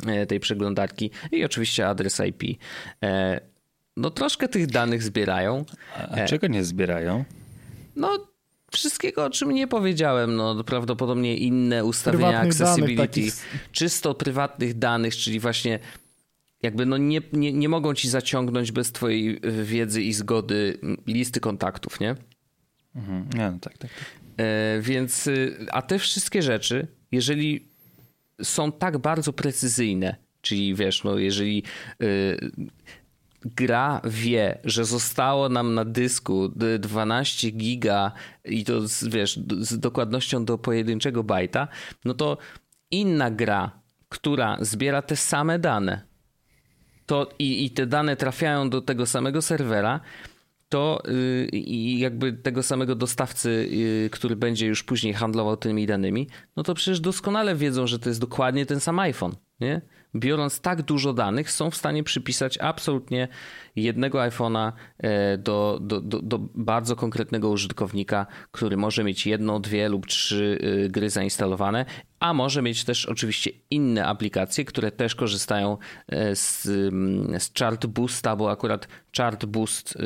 e, 0.08 0.26
tej 0.26 0.40
przeglądarki 0.40 1.12
i 1.32 1.46
oczywiście 1.46 1.88
adres 1.88 2.22
IP. 2.28 2.60
No 3.98 4.10
troszkę 4.10 4.48
tych 4.48 4.68
danych 4.68 5.04
zbierają. 5.04 5.66
A 6.12 6.26
czego 6.26 6.48
nie 6.48 6.64
zbierają? 6.64 7.24
No 7.96 8.31
wszystkiego, 8.72 9.26
o 9.26 9.30
czym 9.30 9.52
nie 9.52 9.68
powiedziałem. 9.68 10.36
No, 10.36 10.64
prawdopodobnie 10.64 11.38
inne 11.38 11.86
ustawienia 11.86 12.28
prywatnych 12.28 12.62
accessibility, 12.62 13.20
danych, 13.20 13.70
czysto 13.72 14.16
prywatnych 14.16 14.80
danych, 14.80 15.16
czyli 15.16 15.40
właśnie 15.40 15.80
jakby 16.62 16.86
no 16.86 16.98
nie, 16.98 17.22
nie, 17.34 17.54
nie 17.54 17.70
mogą 17.70 17.94
ci 17.94 18.10
zaciągnąć 18.10 18.72
bez 18.72 18.92
twojej 18.92 19.42
wiedzy 19.64 20.02
i 20.02 20.14
zgody 20.14 20.78
listy 21.08 21.40
kontaktów, 21.40 22.00
nie? 22.00 22.16
Mhm. 22.96 23.30
Ja, 23.38 23.52
no 23.52 23.60
tak, 23.60 23.78
tak. 23.78 23.92
tak. 23.92 24.06
E, 24.38 24.82
więc, 24.82 25.28
y, 25.28 25.66
a 25.72 25.82
te 25.82 26.00
wszystkie 26.00 26.42
rzeczy, 26.42 26.88
jeżeli 27.12 27.68
są 28.44 28.72
tak 28.72 28.98
bardzo 28.98 29.34
precyzyjne, 29.34 30.16
czyli 30.42 30.76
wiesz, 30.76 31.04
no 31.04 31.18
jeżeli 31.18 31.64
y, 32.04 32.52
gra 33.46 34.02
wie, 34.04 34.60
że 34.64 34.86
zostało 34.86 35.50
nam 35.50 35.74
na 35.74 35.86
dysku 35.86 36.50
12 36.80 37.52
giga 37.52 38.12
i 38.46 38.64
to 38.64 38.88
z, 38.88 39.04
wiesz, 39.04 39.40
z 39.60 39.80
dokładnością 39.80 40.46
do 40.46 40.58
pojedynczego 40.58 41.24
bajta, 41.24 41.68
no 42.06 42.14
to 42.14 42.38
inna 42.92 43.32
gra, 43.32 43.72
która 44.10 44.58
zbiera 44.62 45.02
te 45.02 45.16
same 45.16 45.60
dane 45.60 46.12
to 47.12 47.30
i, 47.40 47.66
i 47.66 47.70
te 47.70 47.88
dane 47.88 48.16
trafiają 48.16 48.70
do 48.70 48.82
tego 48.82 49.06
samego 49.06 49.42
serwera, 49.42 50.00
to 50.70 51.04
yy, 51.06 51.60
i 51.60 52.00
jakby 52.00 52.34
tego 52.34 52.64
samego 52.64 52.96
dostawcy, 52.96 53.68
yy, 53.72 54.10
który 54.10 54.36
będzie 54.36 54.68
już 54.68 54.84
później 54.84 55.14
handlował 55.14 55.58
tymi 55.58 55.88
danymi, 55.88 56.28
no 56.56 56.64
to 56.64 56.74
przecież 56.74 57.00
doskonale 57.00 57.56
wiedzą, 57.56 57.88
że 57.88 58.00
to 58.00 58.10
jest 58.10 58.22
dokładnie 58.22 58.66
ten 58.66 58.80
sam 58.80 59.00
iPhone, 59.00 59.36
nie? 59.60 59.82
Biorąc 60.16 60.62
tak 60.62 60.82
dużo 60.82 61.14
danych, 61.14 61.52
są 61.52 61.72
w 61.72 61.76
stanie 61.76 62.04
przypisać 62.04 62.58
absolutnie 62.58 63.28
jednego 63.76 64.20
iPhone'a 64.20 64.72
e, 64.98 65.38
do, 65.38 65.80
do, 65.82 66.02
do, 66.02 66.22
do, 66.22 66.40
bardzo 66.56 66.96
konkretnego 66.96 67.50
użytkownika, 67.50 68.26
który 68.52 68.78
może 68.78 69.04
mieć 69.04 69.26
jedną, 69.28 69.62
dwie 69.62 69.90
lub 69.90 70.08
trzy 70.08 70.60
e, 70.86 70.90
gry 70.90 71.10
zainstalowane, 71.10 71.86
a 72.20 72.34
może 72.34 72.62
mieć 72.62 72.84
też 72.84 73.06
oczywiście 73.06 73.52
inne 73.70 74.06
aplikacje, 74.06 74.66
które 74.66 74.92
też 74.92 75.16
korzystają 75.16 75.78
e, 76.08 76.36
z, 76.36 76.64
z 77.44 77.54
Chart 77.60 77.86
Boosta, 77.86 78.36
bo 78.36 78.52
akurat 78.52 78.88
Chart 79.18 79.46
Boost 79.46 79.98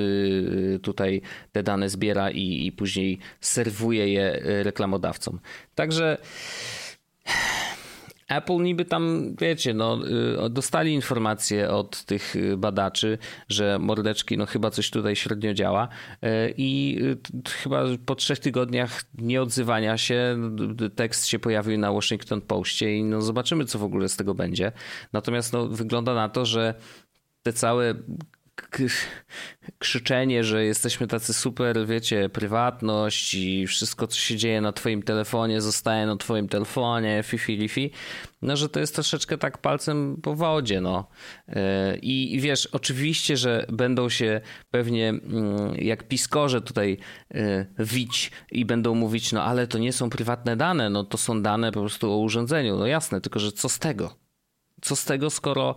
tutaj 0.82 1.22
te 1.52 1.64
dane 1.64 1.90
zbiera 1.90 2.32
i, 2.32 2.68
i 2.68 2.72
później 2.72 3.20
serwuje 3.42 4.14
je 4.14 4.40
reklamodawcom. 4.64 5.40
Także 5.76 6.18
Apple 8.28 8.58
niby 8.58 8.86
tam, 8.86 9.36
wiecie, 9.42 9.74
no, 9.74 10.00
y, 10.46 10.50
dostali 10.50 10.94
informacje 10.94 11.70
od 11.70 12.04
tych 12.04 12.36
y, 12.36 12.58
badaczy, 12.58 13.18
że 13.50 13.80
mordeczki, 13.80 14.38
no 14.38 14.46
chyba 14.46 14.72
coś 14.72 14.90
tutaj 14.90 15.16
średnio 15.16 15.54
działa 15.54 15.88
y, 16.24 16.28
i 16.58 17.00
chyba 17.50 17.84
po 18.06 18.16
trzech 18.16 18.40
tygodniach 18.40 19.04
nieodzywania 19.18 19.98
się 19.98 20.38
tekst 20.96 21.28
się 21.28 21.40
pojawił 21.40 21.78
na 21.78 21.92
Washington 21.92 22.42
Postie 22.42 22.98
i 22.98 23.04
no 23.04 23.22
zobaczymy, 23.22 23.66
co 23.66 23.80
w 23.80 23.84
ogóle 23.84 24.10
z 24.10 24.18
tego 24.18 24.34
będzie. 24.34 24.72
Natomiast 25.14 25.54
no, 25.54 25.68
wygląda 25.68 26.14
na 26.14 26.30
to, 26.30 26.46
że 26.46 26.74
te 27.44 27.54
całe 27.54 27.94
krzyczenie, 29.80 30.44
że 30.44 30.66
jesteśmy 30.66 31.08
tacy 31.08 31.34
super, 31.34 31.88
wiecie, 31.88 32.30
prywatność 32.30 33.34
i 33.34 33.68
wszystko, 33.68 34.08
co 34.08 34.18
się 34.18 34.38
dzieje 34.38 34.62
na 34.62 34.72
twoim 34.72 35.04
telefonie, 35.04 35.62
zostaje 35.62 36.06
na 36.06 36.16
twoim 36.16 36.48
telefonie, 36.48 37.24
fifi, 37.24 37.58
lifi, 37.58 37.92
no, 38.42 38.58
że 38.58 38.70
to 38.70 38.80
jest 38.80 38.96
troszeczkę 38.96 39.38
tak 39.38 39.58
palcem 39.58 40.20
po 40.22 40.36
wodzie, 40.36 40.82
no. 40.82 41.08
E, 41.48 41.98
I, 41.98 42.40
wiesz, 42.42 42.66
oczywiście, 42.66 43.38
że 43.38 43.66
będą 43.70 44.10
się 44.10 44.42
pewnie 44.72 45.10
mm, 45.10 45.76
jak 45.76 46.08
piskorze 46.08 46.62
tutaj 46.62 46.98
e, 47.34 47.66
wić 47.80 48.32
i 48.52 48.66
będą 48.66 48.96
mówić, 48.96 49.32
no 49.32 49.44
ale 49.44 49.68
to 49.68 49.78
nie 49.78 49.94
są 49.94 50.10
prywatne 50.10 50.56
dane, 50.58 50.90
no 50.90 51.04
to 51.04 51.18
są 51.18 51.42
dane 51.42 51.72
po 51.72 51.80
prostu 51.80 52.12
o 52.12 52.18
urządzeniu. 52.18 52.78
No 52.78 52.88
jasne, 52.88 53.22
tylko 53.22 53.40
że 53.40 53.52
co 53.52 53.70
z 53.70 53.80
tego? 53.80 54.16
Co 54.82 54.96
z 54.96 55.06
tego, 55.06 55.30
skoro 55.30 55.76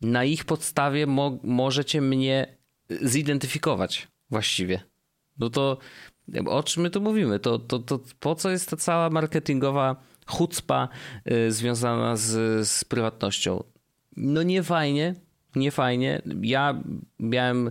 na 0.00 0.24
ich 0.24 0.44
podstawie 0.44 1.06
mo 1.06 1.38
możecie 1.42 2.00
mnie 2.00 2.56
zidentyfikować 2.90 4.08
właściwie. 4.30 4.80
No 5.38 5.50
to 5.50 5.78
o 6.46 6.62
czym 6.62 6.82
my 6.82 6.90
tu 6.90 7.00
mówimy? 7.00 7.38
To, 7.38 7.58
to, 7.58 7.78
to 7.78 8.00
po 8.20 8.34
co 8.34 8.50
jest 8.50 8.70
ta 8.70 8.76
cała 8.76 9.10
marketingowa 9.10 9.96
chucpa 10.26 10.88
y, 11.30 11.52
związana 11.52 12.16
z, 12.16 12.68
z 12.68 12.84
prywatnością? 12.84 13.64
No 14.16 14.42
nie 14.42 14.62
fajnie, 14.62 15.14
nie 15.56 15.70
fajnie. 15.70 16.22
Ja 16.42 16.82
miałem, 17.20 17.70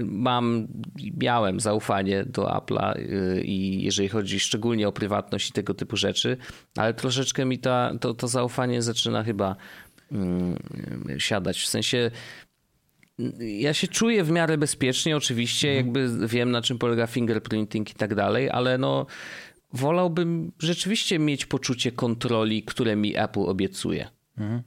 mam, 0.00 0.68
miałem 1.16 1.60
zaufanie 1.60 2.24
do 2.24 2.42
Apple'a 2.42 2.98
y, 2.98 3.42
i 3.44 3.82
jeżeli 3.82 4.08
chodzi 4.08 4.40
szczególnie 4.40 4.88
o 4.88 4.92
prywatność 4.92 5.50
i 5.50 5.52
tego 5.52 5.74
typu 5.74 5.96
rzeczy, 5.96 6.36
ale 6.76 6.94
troszeczkę 6.94 7.44
mi 7.44 7.58
ta, 7.58 7.92
to, 8.00 8.14
to 8.14 8.28
zaufanie 8.28 8.82
zaczyna 8.82 9.24
chyba 9.24 9.56
siadać. 11.18 11.60
W 11.62 11.66
sensie 11.66 12.10
ja 13.38 13.74
się 13.74 13.88
czuję 13.88 14.24
w 14.24 14.30
miarę 14.30 14.58
bezpiecznie, 14.58 15.16
oczywiście, 15.16 15.68
mhm. 15.68 15.86
jakby 15.86 16.28
wiem 16.28 16.50
na 16.50 16.62
czym 16.62 16.78
polega 16.78 17.06
fingerprinting 17.06 17.90
i 17.90 17.94
tak 17.94 18.14
dalej, 18.14 18.50
ale 18.50 18.78
no 18.78 19.06
wolałbym 19.72 20.52
rzeczywiście 20.58 21.18
mieć 21.18 21.46
poczucie 21.46 21.92
kontroli, 21.92 22.62
które 22.62 22.96
mi 22.96 23.16
Apple 23.16 23.40
obiecuje. 23.40 24.15
Mhm. 24.38 24.62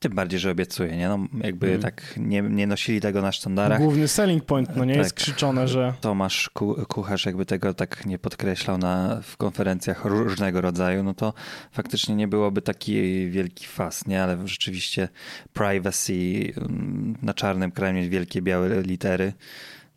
Tym 0.00 0.14
bardziej, 0.14 0.40
że 0.40 0.50
obiecuje, 0.50 0.96
nie? 0.96 1.08
No, 1.08 1.18
jakby 1.44 1.68
mm. 1.68 1.80
tak 1.80 2.14
nie, 2.16 2.42
nie 2.42 2.66
nosili 2.66 3.00
tego 3.00 3.22
na 3.22 3.32
sztandarach. 3.32 3.78
Główny 3.78 4.08
selling 4.08 4.44
point, 4.44 4.76
no 4.76 4.84
nie 4.84 4.94
tak. 4.94 5.02
jest 5.02 5.14
krzyczone, 5.14 5.68
że... 5.68 5.94
Tomasz 6.00 6.50
Kucharz 6.88 7.26
jakby 7.26 7.46
tego 7.46 7.74
tak 7.74 8.06
nie 8.06 8.18
podkreślał 8.18 8.78
na, 8.78 9.20
w 9.22 9.36
konferencjach 9.36 10.04
różnego 10.04 10.60
rodzaju, 10.60 11.02
no 11.02 11.14
to 11.14 11.34
faktycznie 11.72 12.14
nie 12.14 12.28
byłoby 12.28 12.62
taki 12.62 12.94
wielki 13.30 13.66
fas, 13.66 14.06
nie? 14.06 14.22
Ale 14.22 14.48
rzeczywiście 14.48 15.08
privacy 15.52 16.12
mm, 16.56 17.16
na 17.22 17.34
czarnym 17.34 17.70
kranie 17.70 18.08
wielkie 18.08 18.42
białe 18.42 18.82
litery 18.82 19.32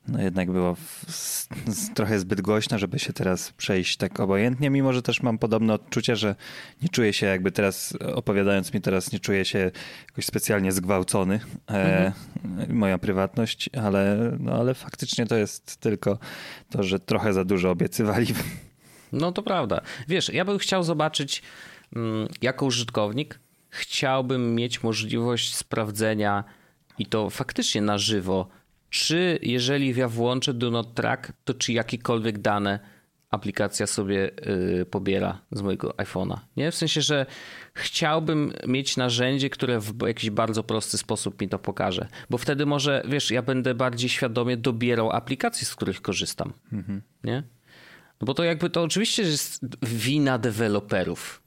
no 0.07 0.21
jednak 0.21 0.51
było 0.51 0.75
trochę 1.95 2.19
zbyt 2.19 2.41
głośno, 2.41 2.79
żeby 2.79 2.99
się 2.99 3.13
teraz 3.13 3.51
przejść 3.51 3.97
tak 3.97 4.19
obojętnie, 4.19 4.69
mimo 4.69 4.93
że 4.93 5.01
też 5.01 5.21
mam 5.21 5.37
podobne 5.37 5.73
odczucie, 5.73 6.15
że 6.15 6.35
nie 6.81 6.89
czuję 6.89 7.13
się 7.13 7.25
jakby 7.25 7.51
teraz, 7.51 7.93
opowiadając 8.15 8.73
mi 8.73 8.81
teraz, 8.81 9.11
nie 9.11 9.19
czuję 9.19 9.45
się 9.45 9.71
jakoś 10.09 10.25
specjalnie 10.25 10.71
zgwałcony, 10.71 11.39
e, 11.69 12.13
mhm. 12.43 12.77
moja 12.77 12.97
prywatność, 12.97 13.69
ale, 13.83 14.31
no, 14.39 14.53
ale 14.53 14.73
faktycznie 14.73 15.25
to 15.25 15.35
jest 15.35 15.77
tylko 15.77 16.17
to, 16.69 16.83
że 16.83 16.99
trochę 16.99 17.33
za 17.33 17.45
dużo 17.45 17.71
obiecywali. 17.71 18.27
No 19.11 19.31
to 19.31 19.43
prawda. 19.43 19.81
Wiesz, 20.07 20.29
ja 20.29 20.45
bym 20.45 20.57
chciał 20.57 20.83
zobaczyć 20.83 21.41
mm, 21.95 22.27
jako 22.41 22.65
użytkownik, 22.65 23.39
chciałbym 23.69 24.55
mieć 24.55 24.83
możliwość 24.83 25.55
sprawdzenia 25.55 26.43
i 26.97 27.05
to 27.05 27.29
faktycznie 27.29 27.81
na 27.81 27.97
żywo, 27.97 28.47
czy 28.91 29.39
jeżeli 29.41 29.95
ja 29.95 30.07
włączę 30.07 30.53
Do 30.53 30.71
Not 30.71 30.93
Track, 30.93 31.31
to 31.43 31.53
czy 31.53 31.73
jakiekolwiek 31.73 32.39
dane 32.39 32.79
aplikacja 33.29 33.87
sobie 33.87 34.31
yy, 34.77 34.85
pobiera 34.85 35.41
z 35.51 35.61
mojego 35.61 35.89
iPhone'a. 35.89 36.37
Nie? 36.57 36.71
W 36.71 36.75
sensie, 36.75 37.01
że 37.01 37.25
chciałbym 37.73 38.53
mieć 38.67 38.97
narzędzie, 38.97 39.49
które 39.49 39.79
w 39.79 40.07
jakiś 40.07 40.29
bardzo 40.29 40.63
prosty 40.63 40.97
sposób 40.97 41.41
mi 41.41 41.49
to 41.49 41.59
pokaże. 41.59 42.07
Bo 42.29 42.37
wtedy 42.37 42.65
może, 42.65 43.03
wiesz, 43.07 43.31
ja 43.31 43.41
będę 43.41 43.75
bardziej 43.75 44.09
świadomie 44.09 44.57
dobierał 44.57 45.11
aplikacje, 45.11 45.67
z 45.67 45.75
których 45.75 46.01
korzystam. 46.01 46.53
Mhm. 46.73 47.01
Nie? 47.23 47.43
No 48.21 48.25
bo 48.25 48.33
to 48.33 48.43
jakby 48.43 48.69
to 48.69 48.83
oczywiście 48.83 49.23
jest 49.23 49.65
wina 49.81 50.37
deweloperów. 50.37 51.40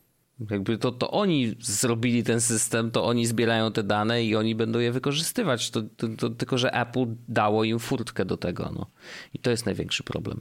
Jakby 0.51 0.79
to, 0.79 0.92
to 0.92 1.11
oni 1.11 1.57
zrobili 1.61 2.25
ten 2.25 2.40
system, 2.40 2.90
to 2.90 3.05
oni 3.05 3.27
zbierają 3.27 3.73
te 3.73 3.83
dane 3.83 4.25
i 4.25 4.37
oni 4.37 4.55
będą 4.55 4.79
je 4.79 4.92
wykorzystywać. 4.92 5.70
To, 5.70 5.83
to, 5.97 6.09
to 6.09 6.31
tylko, 6.31 6.59
że 6.59 6.75
Apple 6.75 7.07
dało 7.29 7.64
im 7.64 7.79
furtkę 7.79 8.25
do 8.25 8.37
tego. 8.37 8.73
No. 8.75 8.87
I 9.35 9.38
to 9.38 9.51
jest 9.51 9.66
największy 9.66 10.03
problem. 10.03 10.40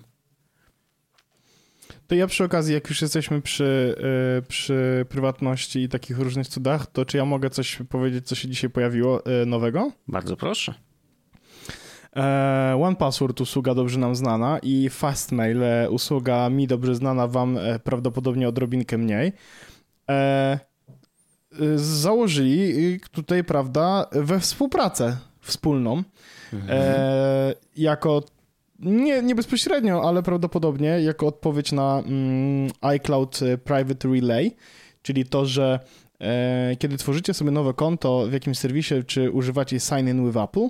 To 2.08 2.16
ja 2.16 2.28
przy 2.28 2.44
okazji, 2.44 2.74
jak 2.74 2.90
już 2.90 3.02
jesteśmy 3.02 3.42
przy, 3.42 3.96
yy, 4.36 4.42
przy 4.42 5.06
prywatności 5.10 5.80
i 5.80 5.90
takich 5.90 6.20
różnych 6.20 6.48
cudach, 6.48 6.88
to 6.88 7.06
czy 7.06 7.18
ja 7.18 7.26
mogę 7.26 7.50
coś 7.50 7.80
powiedzieć, 7.90 8.28
co 8.28 8.36
się 8.36 8.50
dzisiaj 8.50 8.70
pojawiło 8.70 9.22
yy, 9.26 9.46
nowego? 9.46 9.92
Bardzo 10.08 10.38
proszę. 10.38 10.74
E, 12.16 12.80
One 12.82 12.96
Password 12.96 13.42
usługa 13.42 13.76
dobrze 13.76 14.00
nam 14.00 14.16
znana 14.16 14.60
i 14.64 14.90
Fastmail 14.90 15.64
e, 15.64 15.90
usługa 15.90 16.50
mi 16.50 16.68
dobrze 16.68 16.96
znana, 16.96 17.28
wam 17.28 17.60
prawdopodobnie 17.84 18.50
odrobinkę 18.50 18.98
mniej 18.98 19.34
e, 20.10 20.60
y, 21.62 21.80
założyli 21.80 23.00
tutaj, 23.12 23.44
prawda, 23.44 24.06
we 24.12 24.40
współpracę 24.40 25.18
wspólną. 25.42 26.04
E, 26.70 27.54
jako 27.78 28.24
nie, 28.80 29.22
nie 29.22 29.36
bezpośrednio, 29.36 30.08
ale 30.08 30.24
prawdopodobnie 30.24 30.88
jako 30.88 31.28
odpowiedź 31.28 31.72
na 31.72 32.00
mm, 32.06 32.72
iCloud 32.82 33.40
Private 33.64 34.08
Relay, 34.08 34.56
czyli 35.02 35.26
to, 35.26 35.46
że 35.46 35.80
e, 36.22 36.76
kiedy 36.80 36.98
tworzycie 36.98 37.34
sobie 37.34 37.52
nowe 37.52 37.74
konto 37.74 38.26
w 38.30 38.34
jakimś 38.34 38.58
serwisie, 38.58 38.96
czy 39.08 39.32
używacie 39.32 39.80
Sign 39.80 40.10
In 40.10 40.26
with 40.26 40.38
Apple, 40.38 40.68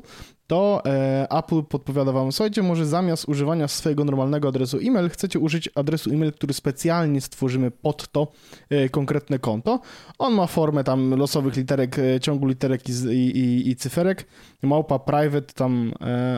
to 0.47 0.81
e, 0.85 1.27
Apple 1.29 1.63
podpowiada 1.63 2.11
wam, 2.11 2.31
słuchajcie, 2.31 2.63
może 2.63 2.85
zamiast 2.85 3.29
używania 3.29 3.67
swojego 3.67 4.05
normalnego 4.05 4.47
adresu 4.47 4.77
e-mail, 4.83 5.09
chcecie 5.09 5.39
użyć 5.39 5.69
adresu 5.75 6.09
e-mail, 6.09 6.31
który 6.31 6.53
specjalnie 6.53 7.21
stworzymy 7.21 7.71
pod 7.71 8.11
to 8.11 8.27
e, 8.69 8.89
konkretne 8.89 9.39
konto. 9.39 9.79
On 10.19 10.33
ma 10.33 10.47
formę 10.47 10.83
tam 10.83 11.15
losowych 11.15 11.55
literek, 11.55 11.99
e, 11.99 12.19
ciągu 12.19 12.47
literek 12.47 12.89
i, 12.89 12.91
i, 13.13 13.69
i 13.69 13.75
cyferek, 13.75 14.25
małpa 14.63 14.99
private 14.99 15.53
tam 15.53 15.91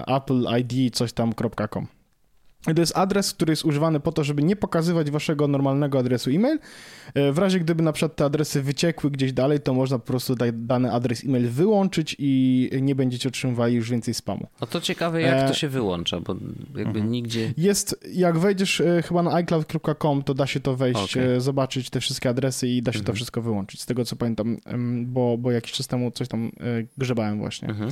Apple 0.07 0.45
ID 0.59 0.95
coś 0.95 1.13
tam.com. 1.13 1.87
To 2.73 2.81
jest 2.81 2.97
adres, 2.97 3.33
który 3.33 3.51
jest 3.51 3.65
używany 3.65 3.99
po 3.99 4.11
to, 4.11 4.23
żeby 4.23 4.43
nie 4.43 4.55
pokazywać 4.55 5.11
waszego 5.11 5.47
normalnego 5.47 5.99
adresu 5.99 6.29
e-mail. 6.29 6.59
E, 7.13 7.31
w 7.31 7.37
razie 7.37 7.59
gdyby 7.59 7.83
na 7.83 7.91
przykład 7.91 8.15
te 8.15 8.25
adresy 8.25 8.61
wyciekły 8.61 9.11
gdzieś 9.11 9.33
dalej, 9.33 9.59
to 9.59 9.73
można 9.73 9.99
po 9.99 10.05
prostu 10.05 10.35
dany 10.53 10.91
adres 10.91 11.25
e-mail 11.25 11.49
wyłączyć 11.49 12.15
i 12.19 12.69
nie 12.81 12.95
będziecie 12.95 13.29
otrzymywali 13.29 13.75
już 13.75 13.91
więcej 13.91 14.13
spamu. 14.13 14.47
No 14.61 14.67
to 14.67 14.81
ciekawe, 14.81 15.21
jak 15.21 15.43
e... 15.43 15.47
to 15.47 15.53
się 15.53 15.67
wyłącza, 15.67 16.19
bo 16.19 16.33
jakby 16.75 16.99
mhm. 16.99 17.11
nigdzie... 17.11 17.53
Jest, 17.57 18.07
jak 18.13 18.37
wejdziesz 18.37 18.81
e, 18.81 19.01
chyba 19.01 19.23
na 19.23 19.33
iCloud.com, 19.33 20.23
to 20.23 20.33
da 20.33 20.47
się 20.47 20.59
to 20.59 20.75
wejść, 20.75 21.17
okay. 21.17 21.41
zobaczyć 21.41 21.89
te 21.89 21.99
wszystkie 21.99 22.29
adresy 22.29 22.67
i 22.67 22.81
da 22.81 22.91
się 22.91 22.99
mhm. 22.99 23.05
to 23.05 23.13
wszystko 23.13 23.41
wyłączyć. 23.41 23.81
Z 23.81 23.85
tego 23.85 24.05
co 24.05 24.15
pamiętam, 24.15 24.57
bo, 25.05 25.37
bo 25.37 25.51
jakiś 25.51 25.71
czas 25.71 25.87
temu 25.87 26.11
coś 26.11 26.27
tam 26.27 26.51
grzebałem 26.97 27.39
właśnie. 27.39 27.67
Mhm. 27.69 27.91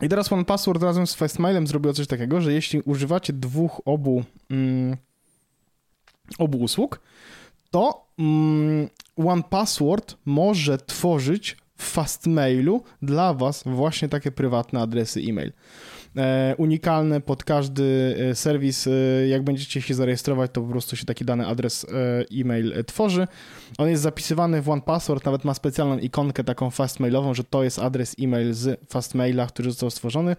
I 0.00 0.08
teraz 0.08 0.32
One 0.32 0.44
Password 0.44 0.82
razem 0.82 1.06
z 1.06 1.14
Fastmailem 1.14 1.66
zrobiło 1.66 1.94
coś 1.94 2.06
takiego, 2.06 2.40
że 2.40 2.52
jeśli 2.52 2.80
używacie 2.80 3.32
dwóch 3.32 3.80
obu, 3.84 4.24
mm, 4.50 4.96
obu 6.38 6.58
usług, 6.58 7.00
to 7.70 8.06
mm, 8.18 8.88
One 9.16 9.42
Password 9.42 10.16
może 10.24 10.78
tworzyć 10.78 11.56
w 11.76 11.84
Fastmailu 11.84 12.82
dla 13.02 13.34
Was 13.34 13.62
właśnie 13.66 14.08
takie 14.08 14.32
prywatne 14.32 14.80
adresy 14.80 15.20
e-mail. 15.20 15.52
E, 16.16 16.54
unikalne 16.58 17.20
pod 17.20 17.44
każdy 17.44 18.16
e, 18.30 18.34
serwis. 18.34 18.86
E, 18.86 18.90
jak 19.28 19.42
będziecie 19.42 19.82
się 19.82 19.94
zarejestrować, 19.94 20.50
to 20.54 20.60
po 20.60 20.68
prostu 20.68 20.96
się 20.96 21.06
taki 21.06 21.24
dany 21.24 21.46
adres 21.46 21.86
e-mail 22.40 22.84
tworzy. 22.86 23.26
On 23.78 23.88
jest 23.88 24.02
zapisywany 24.02 24.62
w 24.62 24.70
OnePassword, 24.70 25.24
nawet 25.24 25.44
ma 25.44 25.54
specjalną 25.54 25.98
ikonkę 25.98 26.44
taką 26.44 26.70
fastmailową, 26.70 27.34
że 27.34 27.44
to 27.44 27.64
jest 27.64 27.78
adres 27.78 28.16
e-mail 28.20 28.54
z 28.54 28.80
fastmaila, 28.90 29.46
który 29.46 29.70
został 29.70 29.90
stworzony 29.90 30.36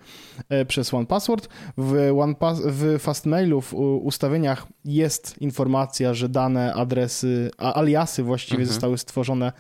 przez 0.68 0.94
OnePassword. 0.94 1.48
W, 1.78 2.20
OnePass 2.20 2.62
w 2.66 3.00
fastmailu 3.00 3.62
w 3.62 3.74
ustawieniach 4.02 4.68
jest 4.86 5.42
informacja, 5.42 6.14
że 6.14 6.30
dane 6.30 6.74
adresy, 6.74 7.52
aliasy 7.58 8.24
właściwie 8.24 8.62
mhm. 8.62 8.68
zostały 8.68 8.98
stworzone 8.98 9.52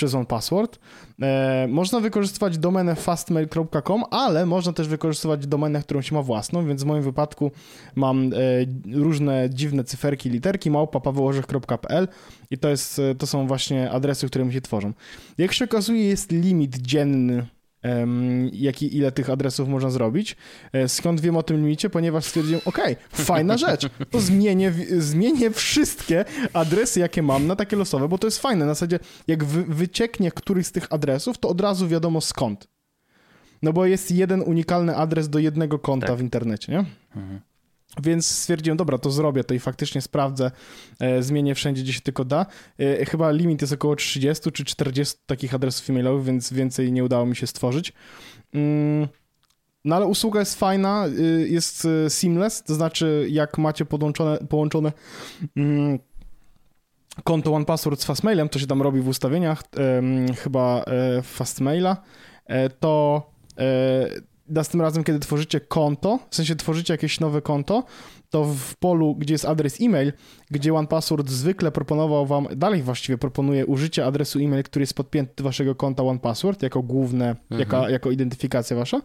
przez 0.00 0.14
OnePassword. 0.14 0.78
E, 1.22 1.66
można 1.70 2.00
wykorzystywać 2.00 2.58
domenę 2.58 2.94
fastmail.com, 2.96 4.04
ale 4.10 4.46
można 4.46 4.72
też 4.72 4.88
wykorzystywać 4.88 5.46
domenę, 5.46 5.82
którą 5.82 6.02
się 6.02 6.14
ma 6.14 6.22
własną, 6.22 6.66
więc 6.66 6.82
w 6.82 6.86
moim 6.86 7.02
wypadku 7.02 7.50
mam 7.94 8.32
e, 8.32 8.36
różne 8.92 9.50
dziwne 9.50 9.84
cyferki, 9.84 10.30
literki, 10.30 10.70
małpa 10.70 11.00
i 12.50 12.58
to, 12.58 12.68
jest, 12.68 12.98
e, 12.98 13.14
to 13.14 13.26
są 13.26 13.46
właśnie 13.46 13.90
adresy, 13.90 14.26
które 14.26 14.44
mi 14.44 14.52
się 14.52 14.60
tworzą. 14.60 14.92
Jak 15.38 15.52
się 15.52 15.64
okazuje, 15.64 16.04
jest 16.04 16.32
limit 16.32 16.78
dzienny 16.78 17.46
jaki, 18.52 18.96
ile 18.96 19.12
tych 19.12 19.30
adresów 19.30 19.68
można 19.68 19.90
zrobić. 19.90 20.36
E, 20.72 20.88
skąd 20.88 21.20
wiem 21.20 21.36
o 21.36 21.42
tym 21.42 21.56
limicie? 21.56 21.90
Ponieważ 21.90 22.24
stwierdziłem, 22.24 22.60
ok, 22.64 22.78
fajna 23.12 23.58
rzecz, 23.58 23.88
to 24.10 24.20
zmienię, 24.20 24.72
zmienię 24.98 25.50
wszystkie 25.50 26.24
adresy, 26.52 27.00
jakie 27.00 27.22
mam 27.22 27.46
na 27.46 27.56
takie 27.56 27.76
losowe, 27.76 28.08
bo 28.08 28.18
to 28.18 28.26
jest 28.26 28.38
fajne. 28.38 28.66
Na 28.66 28.74
zasadzie, 28.74 28.98
jak 29.26 29.44
wy, 29.44 29.64
wycieknie 29.64 30.30
któryś 30.30 30.66
z 30.66 30.72
tych 30.72 30.92
adresów, 30.92 31.38
to 31.38 31.48
od 31.48 31.60
razu 31.60 31.88
wiadomo 31.88 32.20
skąd. 32.20 32.68
No 33.62 33.72
bo 33.72 33.86
jest 33.86 34.10
jeden 34.10 34.42
unikalny 34.42 34.96
adres 34.96 35.28
do 35.28 35.38
jednego 35.38 35.78
konta 35.78 36.06
tak. 36.06 36.16
w 36.16 36.20
internecie, 36.20 36.72
nie? 36.72 36.84
Mhm. 37.16 37.40
Więc 38.02 38.28
stwierdziłem, 38.28 38.76
dobra, 38.76 38.98
to 38.98 39.10
zrobię 39.10 39.44
to 39.44 39.54
i 39.54 39.58
faktycznie 39.58 40.00
sprawdzę, 40.00 40.50
e, 41.00 41.22
zmienię 41.22 41.54
wszędzie, 41.54 41.82
gdzie 41.82 41.92
się 41.92 42.00
tylko 42.00 42.24
da. 42.24 42.46
E, 42.78 43.04
chyba 43.04 43.30
limit 43.30 43.60
jest 43.60 43.72
około 43.72 43.96
30 43.96 44.52
czy 44.52 44.64
40 44.64 45.18
takich 45.26 45.54
adresów 45.54 45.90
e-mailowych, 45.90 46.24
więc 46.24 46.52
więcej 46.52 46.92
nie 46.92 47.04
udało 47.04 47.26
mi 47.26 47.36
się 47.36 47.46
stworzyć. 47.46 47.92
Mm, 48.54 49.08
no 49.84 49.96
ale 49.96 50.06
usługa 50.06 50.40
jest 50.40 50.58
fajna, 50.58 51.06
y, 51.18 51.48
jest 51.48 51.84
y, 51.84 52.10
seamless, 52.10 52.62
to 52.62 52.74
znaczy 52.74 53.26
jak 53.30 53.58
macie 53.58 53.84
podłączone, 53.84 54.38
połączone 54.48 54.92
mm, 55.56 55.98
konto 57.24 57.54
OnePassword 57.54 58.00
z 58.00 58.04
Fastmailem, 58.04 58.48
to 58.48 58.58
się 58.58 58.66
tam 58.66 58.82
robi 58.82 59.00
w 59.00 59.08
ustawieniach, 59.08 59.62
chyba 60.38 60.84
e, 60.86 61.22
Fastmaila, 61.22 61.96
to 62.80 63.30
następnym 64.50 64.82
razem, 64.82 65.04
kiedy 65.04 65.18
tworzycie 65.18 65.60
konto, 65.60 66.18
w 66.30 66.36
sensie 66.36 66.56
tworzycie 66.56 66.94
jakieś 66.94 67.20
nowe 67.20 67.42
konto, 67.42 67.84
to 68.30 68.44
w 68.44 68.76
polu, 68.76 69.14
gdzie 69.14 69.34
jest 69.34 69.44
adres 69.44 69.80
e-mail, 69.80 70.12
gdzie 70.50 70.74
OnePassword 70.74 71.30
zwykle 71.30 71.72
proponował 71.72 72.26
wam, 72.26 72.48
dalej 72.56 72.82
właściwie 72.82 73.18
proponuje 73.18 73.66
użycie 73.66 74.06
adresu 74.06 74.38
e-mail, 74.38 74.62
który 74.62 74.82
jest 74.82 74.94
podpięty 74.94 75.32
do 75.36 75.44
waszego 75.44 75.74
konta 75.74 76.02
OnePassword 76.02 76.62
jako 76.62 76.82
główne, 76.82 77.28
mhm. 77.28 77.60
jako, 77.60 77.88
jako 77.88 78.10
identyfikacja 78.10 78.76
wasza, 78.76 79.02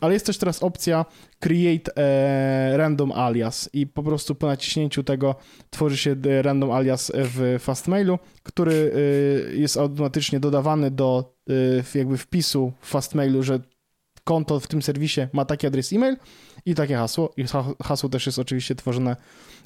ale 0.00 0.14
jest 0.14 0.26
też 0.26 0.38
teraz 0.38 0.62
opcja 0.62 1.04
create 1.40 1.96
e, 1.96 2.76
random 2.76 3.12
alias 3.12 3.70
i 3.72 3.86
po 3.86 4.02
prostu 4.02 4.34
po 4.34 4.46
naciśnięciu 4.46 5.02
tego 5.04 5.34
tworzy 5.70 5.96
się 5.96 6.16
random 6.42 6.70
alias 6.70 7.12
w 7.14 7.56
Fastmailu, 7.60 8.18
który 8.42 8.92
e, 9.52 9.56
jest 9.56 9.76
automatycznie 9.76 10.40
dodawany 10.40 10.90
do 10.90 11.34
e, 11.94 11.98
jakby 11.98 12.18
wpisu 12.18 12.72
w 12.80 12.88
Fastmailu, 12.88 13.42
że 13.42 13.60
konto 14.24 14.60
w 14.60 14.66
tym 14.66 14.82
serwisie 14.82 15.20
ma 15.32 15.44
taki 15.44 15.66
adres 15.66 15.92
e-mail 15.92 16.16
i 16.66 16.74
takie 16.74 16.96
hasło. 16.96 17.32
I 17.36 17.44
hasło 17.82 18.08
też 18.08 18.26
jest 18.26 18.38
oczywiście 18.38 18.74
tworzone 18.74 19.16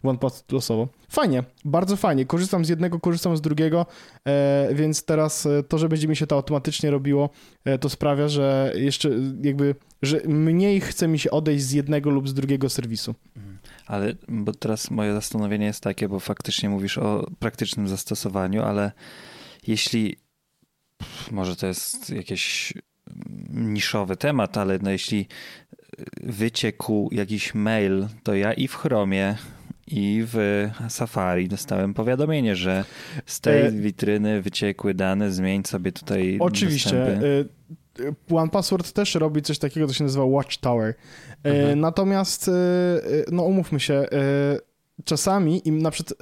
OnePass 0.03 0.45
losowo. 0.53 0.89
Fajnie, 1.09 1.45
bardzo 1.65 1.97
fajnie. 1.97 2.27
Korzystam 2.27 2.65
z 2.65 2.69
jednego, 2.69 3.01
korzystam 3.01 3.37
z 3.37 3.41
drugiego, 3.41 3.87
e, 4.25 4.69
więc 4.75 5.05
teraz 5.05 5.47
e, 5.47 5.63
to, 5.63 5.79
że 5.79 5.89
będzie 5.89 6.09
mi 6.09 6.17
się 6.17 6.27
to 6.27 6.37
automatycznie 6.37 6.91
robiło, 6.91 7.31
e, 7.65 7.79
to 7.79 7.89
sprawia, 7.89 8.29
że 8.29 8.73
jeszcze 8.75 9.11
jakby, 9.43 9.75
że 10.03 10.21
mniej 10.27 10.81
chce 10.81 11.09
mi 11.09 11.19
się 11.19 11.31
odejść 11.31 11.65
z 11.65 11.73
jednego 11.73 12.11
lub 12.11 12.29
z 12.29 12.35
drugiego 12.35 12.69
serwisu. 12.69 13.15
Mhm. 13.37 13.59
Ale, 13.87 14.15
bo 14.29 14.53
teraz 14.53 14.91
moje 14.91 15.15
zastanowienie 15.15 15.67
jest 15.67 15.83
takie, 15.83 16.09
bo 16.09 16.21
faktycznie 16.21 16.69
mówisz 16.69 16.99
o 16.99 17.31
praktycznym 17.39 17.89
zastosowaniu, 17.89 18.63
ale 18.63 18.93
jeśli, 19.67 20.17
może 21.31 21.57
to 21.57 21.67
jest 21.67 22.11
jakiś 22.11 22.73
niszowy 23.51 24.17
temat, 24.17 24.59
ale 24.59 24.79
no 24.83 24.91
jeśli 24.91 25.27
wyciekł 26.23 27.09
jakiś 27.13 27.55
mail, 27.55 28.07
to 28.23 28.35
ja 28.35 28.53
i 28.53 28.69
w 28.69 28.75
Chromie, 28.75 29.37
i 29.91 30.25
w 30.27 30.69
Safari 30.89 31.49
dostałem 31.49 31.95
powiadomienie, 31.95 32.57
że 32.57 32.85
z 33.27 33.41
tej 33.41 33.67
e... 33.67 33.71
witryny 33.71 34.43
wyciekły 34.43 34.95
dane, 34.95 35.33
zmień 35.33 35.65
sobie 35.65 35.93
tutaj 35.93 36.37
Oczywiście. 36.41 36.91
Dostępy. 36.91 37.49
One 38.31 38.51
Password 38.51 38.93
też 38.93 39.15
robi 39.15 39.43
coś 39.43 39.59
takiego, 39.59 39.87
co 39.87 39.93
się 39.93 40.05
nazywa 40.05 40.25
Watchtower. 40.25 40.95
Mhm. 41.45 41.81
Natomiast, 41.81 42.49
e, 42.49 42.53
no 43.33 43.43
umówmy 43.43 43.81
się, 43.81 43.95
e, 43.95 44.09
czasami, 45.05 45.69
im 45.69 45.83
na 45.83 45.91
przykład 45.91 46.19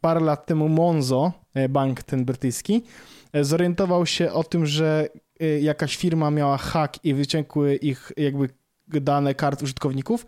parę 0.00 0.20
lat 0.20 0.46
temu 0.46 0.68
Monzo, 0.68 1.32
bank 1.68 2.02
ten 2.02 2.24
brytyjski, 2.24 2.82
zorientował 3.34 4.06
się 4.06 4.32
o 4.32 4.44
tym, 4.44 4.66
że 4.66 5.08
jakaś 5.60 5.96
firma 5.96 6.30
miała 6.30 6.58
hack 6.58 7.04
i 7.04 7.14
wyciekły 7.14 7.76
ich 7.76 8.12
jakby 8.16 8.48
dane 8.88 9.34
kart 9.34 9.62
użytkowników, 9.62 10.26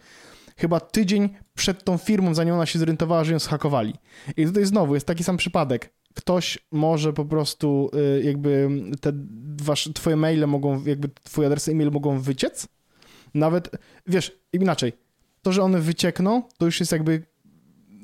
chyba 0.56 0.80
tydzień 0.80 1.28
przed 1.54 1.84
tą 1.84 1.98
firmą, 1.98 2.34
zanim 2.34 2.54
ona 2.54 2.66
się 2.66 2.78
zorientowała, 2.78 3.24
że 3.24 3.32
ją 3.32 3.38
zhakowali. 3.38 3.94
I 4.36 4.46
tutaj 4.46 4.64
znowu 4.64 4.94
jest 4.94 5.06
taki 5.06 5.24
sam 5.24 5.36
przypadek. 5.36 5.92
Ktoś 6.14 6.58
może 6.72 7.12
po 7.12 7.24
prostu 7.24 7.90
y, 8.18 8.22
jakby 8.22 8.68
te 9.00 9.12
wasze, 9.62 9.92
twoje 9.92 10.16
maile 10.16 10.46
mogą, 10.46 10.84
jakby 10.84 11.08
twój 11.24 11.46
adres 11.46 11.68
e-mail 11.68 11.90
mogą 11.90 12.20
wyciec. 12.20 12.68
Nawet, 13.34 13.70
wiesz, 14.06 14.38
inaczej, 14.52 14.92
to, 15.42 15.52
że 15.52 15.62
one 15.62 15.80
wyciekną, 15.80 16.42
to 16.58 16.66
już 16.66 16.80
jest 16.80 16.92
jakby 16.92 17.22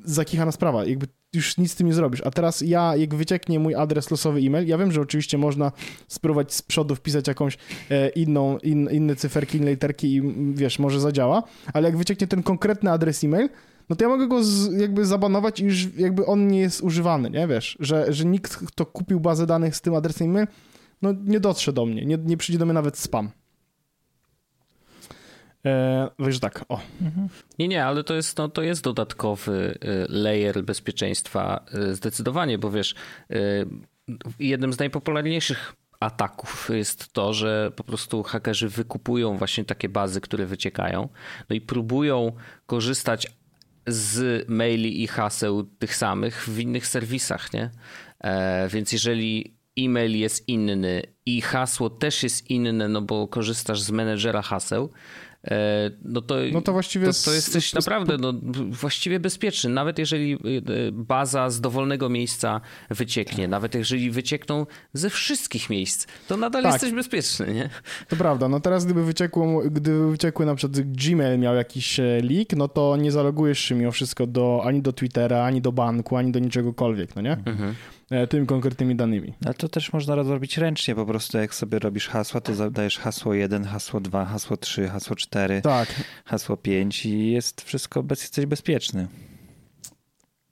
zakichana 0.05 0.51
sprawa. 0.51 0.85
Jakby 0.85 1.07
już 1.33 1.57
nic 1.57 1.71
z 1.71 1.75
tym 1.75 1.87
nie 1.87 1.93
zrobisz. 1.93 2.21
A 2.25 2.31
teraz 2.31 2.61
ja, 2.61 2.95
jak 2.95 3.15
wycieknie 3.15 3.59
mój 3.59 3.75
adres 3.75 4.11
losowy 4.11 4.39
e-mail, 4.39 4.67
ja 4.67 4.77
wiem, 4.77 4.91
że 4.91 5.01
oczywiście 5.01 5.37
można 5.37 5.71
spróbować 6.07 6.53
z 6.53 6.61
przodu 6.61 6.95
wpisać 6.95 7.27
jakąś 7.27 7.57
e, 7.89 8.09
inną, 8.09 8.57
in, 8.57 8.89
inne 8.91 9.15
cyferki, 9.15 9.57
inne 9.57 9.71
literki 9.71 10.15
i 10.15 10.21
wiesz, 10.53 10.79
może 10.79 10.99
zadziała, 10.99 11.43
ale 11.73 11.87
jak 11.87 11.97
wycieknie 11.97 12.27
ten 12.27 12.43
konkretny 12.43 12.91
adres 12.91 13.23
e-mail, 13.23 13.49
no 13.89 13.95
to 13.95 14.03
ja 14.03 14.09
mogę 14.09 14.27
go 14.27 14.43
z, 14.43 14.73
jakby 14.79 15.05
zabanować 15.05 15.59
i 15.59 15.65
już 15.65 15.87
jakby 15.97 16.25
on 16.25 16.47
nie 16.47 16.59
jest 16.59 16.81
używany, 16.81 17.29
nie? 17.29 17.47
Wiesz, 17.47 17.77
że, 17.79 18.13
że 18.13 18.25
nikt, 18.25 18.55
kto 18.55 18.85
kupił 18.85 19.19
bazę 19.19 19.45
danych 19.45 19.75
z 19.75 19.81
tym 19.81 19.95
adresem 19.95 20.29
e-mail, 20.29 20.47
no 21.01 21.13
nie 21.25 21.39
dotrze 21.39 21.73
do 21.73 21.85
mnie, 21.85 22.05
nie, 22.05 22.17
nie 22.17 22.37
przyjdzie 22.37 22.59
do 22.59 22.65
mnie 22.65 22.73
nawet 22.73 22.97
spam. 22.97 23.29
E, 25.65 26.09
wiesz 26.19 26.39
tak, 26.39 26.65
o. 26.69 26.81
Mhm. 27.01 27.29
Nie, 27.59 27.67
nie, 27.67 27.85
ale 27.85 28.03
to 28.03 28.15
jest, 28.15 28.37
no, 28.37 28.49
to 28.49 28.61
jest 28.61 28.83
dodatkowy 28.83 29.77
e, 29.81 29.87
layer 30.09 30.63
bezpieczeństwa 30.63 31.65
e, 31.73 31.95
zdecydowanie, 31.95 32.57
bo 32.57 32.71
wiesz, 32.71 32.95
jednym 34.39 34.73
z 34.73 34.79
najpopularniejszych 34.79 35.75
ataków 35.99 36.69
jest 36.73 37.13
to, 37.13 37.33
że 37.33 37.71
po 37.75 37.83
prostu 37.83 38.23
hakerzy 38.23 38.69
wykupują 38.69 39.37
właśnie 39.37 39.65
takie 39.65 39.89
bazy, 39.89 40.21
które 40.21 40.45
wyciekają, 40.45 41.09
no 41.49 41.55
i 41.55 41.61
próbują 41.61 42.31
korzystać 42.65 43.27
z 43.87 44.45
maili 44.49 45.03
i 45.03 45.07
haseł 45.07 45.63
tych 45.63 45.95
samych 45.95 46.49
w 46.49 46.59
innych 46.59 46.87
serwisach, 46.87 47.53
nie? 47.53 47.69
więc 48.69 48.91
jeżeli 48.91 49.53
e-mail 49.79 50.19
jest 50.19 50.47
inny 50.49 51.01
i 51.25 51.41
hasło 51.41 51.89
też 51.89 52.23
jest 52.23 52.49
inne, 52.49 52.87
no 52.87 53.01
bo 53.01 53.27
korzystasz 53.27 53.81
z 53.81 53.91
menedżera 53.91 54.41
haseł, 54.41 54.91
E, 55.28 55.28
no 56.05 56.21
to, 56.21 56.35
no 56.53 56.61
to 56.61 56.71
właściwie 56.71 57.07
to, 57.07 57.13
to 57.25 57.33
jesteś 57.33 57.73
naprawdę 57.73 58.17
no, 58.17 58.33
właściwie 58.69 59.19
bezpieczny. 59.19 59.69
Nawet 59.69 59.99
jeżeli 59.99 60.33
e, 60.33 60.37
baza 60.91 61.49
z 61.49 61.61
dowolnego 61.61 62.09
miejsca 62.09 62.61
wycieknie, 62.89 63.47
nawet 63.47 63.75
jeżeli 63.75 64.11
wyciekną 64.11 64.65
ze 64.93 65.09
wszystkich 65.09 65.69
miejsc, 65.69 66.07
to 66.27 66.37
nadal 66.37 66.63
tak. 66.63 66.71
jesteś 66.71 66.91
bezpieczny, 66.91 67.53
nie? 67.53 67.69
To 68.07 68.15
prawda. 68.15 68.49
No 68.49 68.59
teraz 68.59 68.85
gdyby 68.85 69.05
wyciekło, 69.05 69.61
gdyby 69.61 70.11
wyciekły 70.11 70.45
na 70.45 70.55
przykład 70.55 70.81
Gmail 70.81 71.39
miał 71.39 71.55
jakiś 71.55 71.99
e, 71.99 72.03
leak, 72.03 72.53
no 72.55 72.67
to 72.67 72.97
nie 72.97 73.11
zalogujesz 73.11 73.59
się 73.59 73.75
mimo 73.75 73.91
wszystko 73.91 74.27
do, 74.27 74.61
ani 74.65 74.81
do 74.81 74.93
Twittera, 74.93 75.43
ani 75.43 75.61
do 75.61 75.71
banku, 75.71 76.17
ani 76.17 76.31
do 76.31 76.39
niczegokolwiek, 76.39 77.15
no 77.15 77.21
nie? 77.21 77.31
Mhm. 77.31 77.75
E, 78.11 78.27
tymi 78.27 78.47
konkretnymi 78.47 78.95
danymi. 78.95 79.33
Ale 79.45 79.53
to 79.53 79.69
też 79.69 79.93
można 79.93 80.15
rozrobić 80.15 80.57
ręcznie, 80.57 80.95
po 80.95 81.05
prostu 81.05 81.37
jak 81.37 81.55
sobie 81.55 81.79
robisz 81.79 82.07
hasła, 82.07 82.41
to 82.41 82.55
zadajesz 82.55 82.97
hasło 82.97 83.33
1, 83.33 83.63
hasło 83.63 83.99
2, 83.99 84.25
hasło 84.25 84.57
3, 84.57 84.87
hasło 84.87 85.15
4, 85.15 85.61
tak. 85.61 86.03
hasło 86.25 86.57
5 86.57 87.05
i 87.05 87.31
jest 87.31 87.61
wszystko, 87.61 88.03
bez, 88.03 88.21
jesteś 88.21 88.45
bezpieczny. 88.45 89.07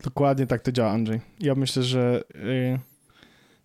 Dokładnie 0.03 0.47
tak 0.47 0.61
to 0.61 0.71
działa, 0.71 0.91
Andrzej. 0.91 1.21
Ja 1.39 1.55
myślę, 1.55 1.83
że... 1.83 2.23
Yy 2.35 2.96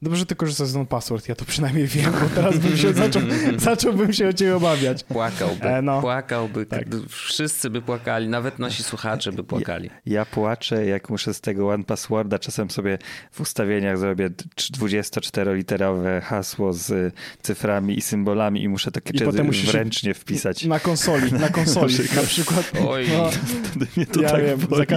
Dobrze, 0.02 0.18
że 0.18 0.26
ty 0.26 0.36
korzystasz 0.36 0.68
z 0.68 0.74
non-password, 0.74 1.28
ja 1.28 1.34
to 1.34 1.44
przynajmniej 1.44 1.86
wiem, 1.86 2.12
bo 2.12 2.28
teraz 2.34 2.58
bym 2.58 2.76
się 2.76 2.92
zaczął, 2.92 3.22
zacząłbym 3.58 4.12
się 4.12 4.28
o 4.28 4.32
ciebie 4.32 4.56
obawiać. 4.56 5.04
Płakałby, 5.04 5.64
e, 5.64 5.82
no. 5.82 6.00
płakałby, 6.00 6.66
tak. 6.66 6.84
wszyscy 7.08 7.70
by 7.70 7.82
płakali, 7.82 8.28
nawet 8.28 8.58
nasi 8.58 8.82
słuchacze 8.82 9.32
by 9.32 9.44
płakali. 9.44 9.90
Ja, 10.06 10.14
ja 10.18 10.24
płaczę, 10.24 10.86
jak 10.86 11.10
muszę 11.10 11.34
z 11.34 11.40
tego 11.40 11.68
one-passworda, 11.68 12.38
czasem 12.38 12.70
sobie 12.70 12.98
w 13.32 13.40
ustawieniach 13.40 13.98
zrobię 13.98 14.30
24-literowe 14.56 16.20
hasło 16.20 16.72
z 16.72 17.14
cyframi 17.42 17.98
i 17.98 18.00
symbolami 18.00 18.62
i 18.62 18.68
muszę 18.68 18.92
takie 18.92 19.24
I 19.24 19.66
wręcznie 19.66 20.14
wpisać. 20.14 20.64
Na 20.64 20.80
konsoli, 20.80 21.32
na 21.32 21.48
konsoli 21.58 21.94
na 22.16 22.22
przykład. 22.22 22.72
Oj, 22.88 23.06
no, 23.12 23.30
mnie 23.96 24.06
to 24.06 24.22
ja 24.22 24.30
tak 24.30 24.44
wiem, 24.44 24.58
za, 24.76 24.86
ka 24.86 24.96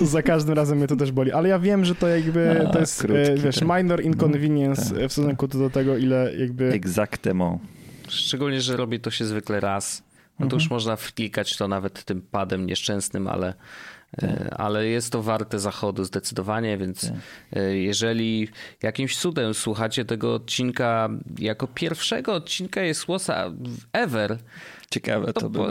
za, 0.00 0.22
każdym 0.22 0.54
razem 0.54 0.78
mnie 0.78 0.86
to 0.86 0.96
też 0.96 1.12
boli, 1.12 1.32
ale 1.32 1.48
ja 1.48 1.58
wiem, 1.58 1.84
że 1.84 1.94
to 1.94 2.08
jakby, 2.08 2.66
A, 2.68 2.72
to 2.72 2.80
jest, 2.80 3.00
krótki, 3.00 3.32
e, 3.32 3.36
wiesz, 3.36 3.58
tak. 3.58 3.68
minor 3.68 4.02
inconvenience 4.02 4.45
convenience 4.46 4.94
tak. 4.94 5.08
w 5.08 5.12
stosunku 5.12 5.48
do 5.48 5.70
tego, 5.70 5.96
ile 5.96 6.34
jakby... 6.36 6.72
Exactement. 6.72 7.60
Szczególnie, 8.08 8.60
że 8.60 8.76
robi 8.76 9.00
to 9.00 9.10
się 9.10 9.24
zwykle 9.24 9.60
raz. 9.60 10.02
No 10.38 10.46
to 10.46 10.56
mhm. 10.56 10.60
już 10.60 10.70
można 10.70 10.96
wklikać 10.96 11.56
to 11.56 11.68
nawet 11.68 12.04
tym 12.04 12.22
padem 12.22 12.66
nieszczęsnym, 12.66 13.26
ale, 13.28 13.54
tak. 14.20 14.30
E, 14.30 14.54
ale 14.54 14.86
jest 14.86 15.12
to 15.12 15.22
warte 15.22 15.58
zachodu 15.58 16.04
zdecydowanie, 16.04 16.78
więc 16.78 17.00
tak. 17.00 17.18
E, 17.52 17.76
jeżeli 17.76 18.48
jakimś 18.82 19.16
cudem 19.16 19.54
słuchacie 19.54 20.04
tego 20.04 20.34
odcinka 20.34 21.08
jako 21.38 21.66
pierwszego 21.66 22.34
odcinka 22.34 22.82
jest 22.82 23.08
Łosa 23.08 23.52
ever, 23.92 24.38
Ciekawe 24.90 25.32
to, 25.32 25.40
to 25.40 25.50
było. 25.50 25.68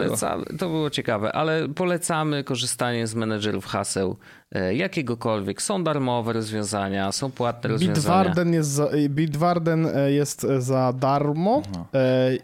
To 0.60 0.70
było 0.70 0.90
ciekawe, 0.90 1.32
ale 1.32 1.70
polecamy 1.70 2.44
korzystanie 2.44 3.08
z 3.08 3.16
menedżerów 3.16 3.66
haseł 3.66 4.18
e, 4.52 4.76
jakiegokolwiek. 4.76 5.62
Są 5.62 5.84
darmowe 5.84 6.34
rozwiązania, 6.34 7.12
są 7.12 7.32
płatne 7.32 7.70
rozwiązania. 7.70 7.96
Bitwarden 7.96 8.54
jest 8.54 8.70
za, 8.70 8.90
Bitwarden 9.10 9.86
e, 9.86 10.12
jest 10.12 10.44
e, 10.44 10.62
za 10.62 10.94
darmo 10.94 11.62
Aha. 11.72 11.86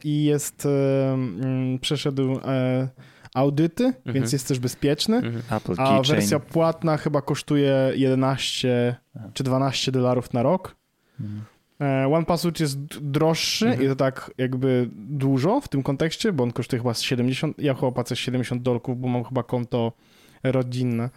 i 0.04 0.24
jest 0.24 0.68
mm, 1.14 1.80
przeszedł 1.80 2.40
audyty, 3.34 3.86
mhm. 3.86 4.14
więc 4.14 4.34
jest 4.34 4.48
też 4.48 4.60
bezpieczny. 4.60 5.18
Mhm. 5.18 5.62
a 5.78 6.02
wersja 6.02 6.40
płatna 6.40 6.98
chyba 6.98 7.22
kosztuje 7.22 7.92
11 7.96 8.96
czy 9.34 9.44
12 9.44 9.92
dolarów 9.92 10.34
na 10.34 10.44
rok. 10.44 10.76
Mhm. 11.20 11.51
E, 11.82 12.14
One 12.14 12.26
Password 12.26 12.60
jest 12.60 12.80
droższy 13.00 13.68
mhm. 13.68 13.86
i 13.86 13.90
to 13.90 13.96
tak 13.96 14.32
jakby 14.38 14.90
dużo 14.96 15.62
w 15.62 15.68
tym 15.68 15.84
kontekście, 15.84 16.34
bo 16.34 16.44
on 16.44 16.52
kosztuje 16.52 16.82
chyba 16.82 16.94
70, 16.94 17.60
ja 17.60 17.74
chyba 17.74 17.92
płacę 17.92 18.16
70 18.16 18.62
dolków, 18.62 19.02
bo 19.02 19.08
mam 19.08 19.24
chyba 19.24 19.44
konto 19.44 19.92
rodzinne. 20.44 21.10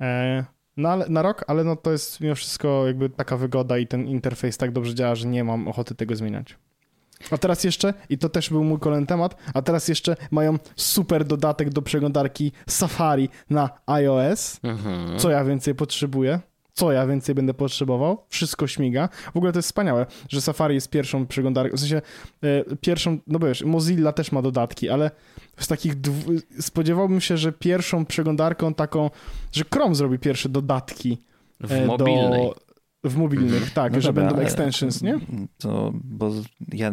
E, 0.00 0.44
no 0.76 0.88
ale, 0.88 1.08
na 1.08 1.22
rok, 1.22 1.44
ale 1.46 1.64
no 1.64 1.76
to 1.76 1.92
jest 1.92 2.20
mimo 2.20 2.34
wszystko 2.34 2.86
jakby 2.86 3.10
taka 3.10 3.36
wygoda 3.36 3.78
i 3.78 3.86
ten 3.86 4.06
interfejs 4.06 4.56
tak 4.56 4.72
dobrze 4.72 4.94
działa, 4.94 5.14
że 5.14 5.28
nie 5.28 5.44
mam 5.44 5.68
ochoty 5.68 5.94
tego 5.94 6.16
zmieniać. 6.16 6.56
A 7.30 7.38
teraz 7.38 7.64
jeszcze, 7.64 7.94
i 8.08 8.18
to 8.18 8.28
też 8.28 8.50
był 8.50 8.64
mój 8.64 8.78
kolejny 8.78 9.06
temat, 9.06 9.36
a 9.54 9.62
teraz 9.62 9.88
jeszcze 9.88 10.16
mają 10.30 10.58
super 10.76 11.24
dodatek 11.24 11.70
do 11.70 11.82
przeglądarki 11.82 12.52
Safari 12.68 13.28
na 13.50 13.70
iOS. 13.86 14.60
Mhm. 14.62 15.18
Co 15.18 15.30
ja 15.30 15.44
więcej 15.44 15.74
potrzebuję? 15.74 16.40
Co 16.78 16.92
ja 16.92 17.06
więcej 17.06 17.34
będę 17.34 17.54
potrzebował, 17.54 18.24
wszystko 18.28 18.66
śmiga. 18.66 19.08
W 19.34 19.36
ogóle 19.36 19.52
to 19.52 19.58
jest 19.58 19.68
wspaniałe, 19.68 20.06
że 20.28 20.40
Safari 20.40 20.74
jest 20.74 20.90
pierwszą 20.90 21.26
przeglądarką, 21.26 21.76
w 21.76 21.80
sensie 21.80 22.02
e, 22.42 22.76
pierwszą, 22.80 23.18
no 23.26 23.38
wiesz, 23.38 23.64
Mozilla 23.64 24.12
też 24.12 24.32
ma 24.32 24.42
dodatki, 24.42 24.88
ale 24.88 25.10
z 25.56 25.68
takich, 25.68 25.94
spodziewałbym 26.60 27.20
się, 27.20 27.36
że 27.36 27.52
pierwszą 27.52 28.06
przeglądarką 28.06 28.74
taką, 28.74 29.10
że 29.52 29.64
Chrome 29.74 29.94
zrobi 29.94 30.18
pierwsze 30.18 30.48
dodatki 30.48 31.18
w 31.60 31.72
e, 31.72 31.86
mobilnej. 31.86 32.46
Do, 32.46 32.67
W 33.04 33.16
mobilnych, 33.16 33.52
mhm. 33.52 33.70
tak, 33.74 33.92
no 33.92 34.00
że 34.00 34.08
dobra, 34.08 34.24
będą 34.24 34.42
extensions, 34.42 35.02
nie? 35.02 35.18
To, 35.58 35.92
bo 35.94 36.32
ja 36.72 36.92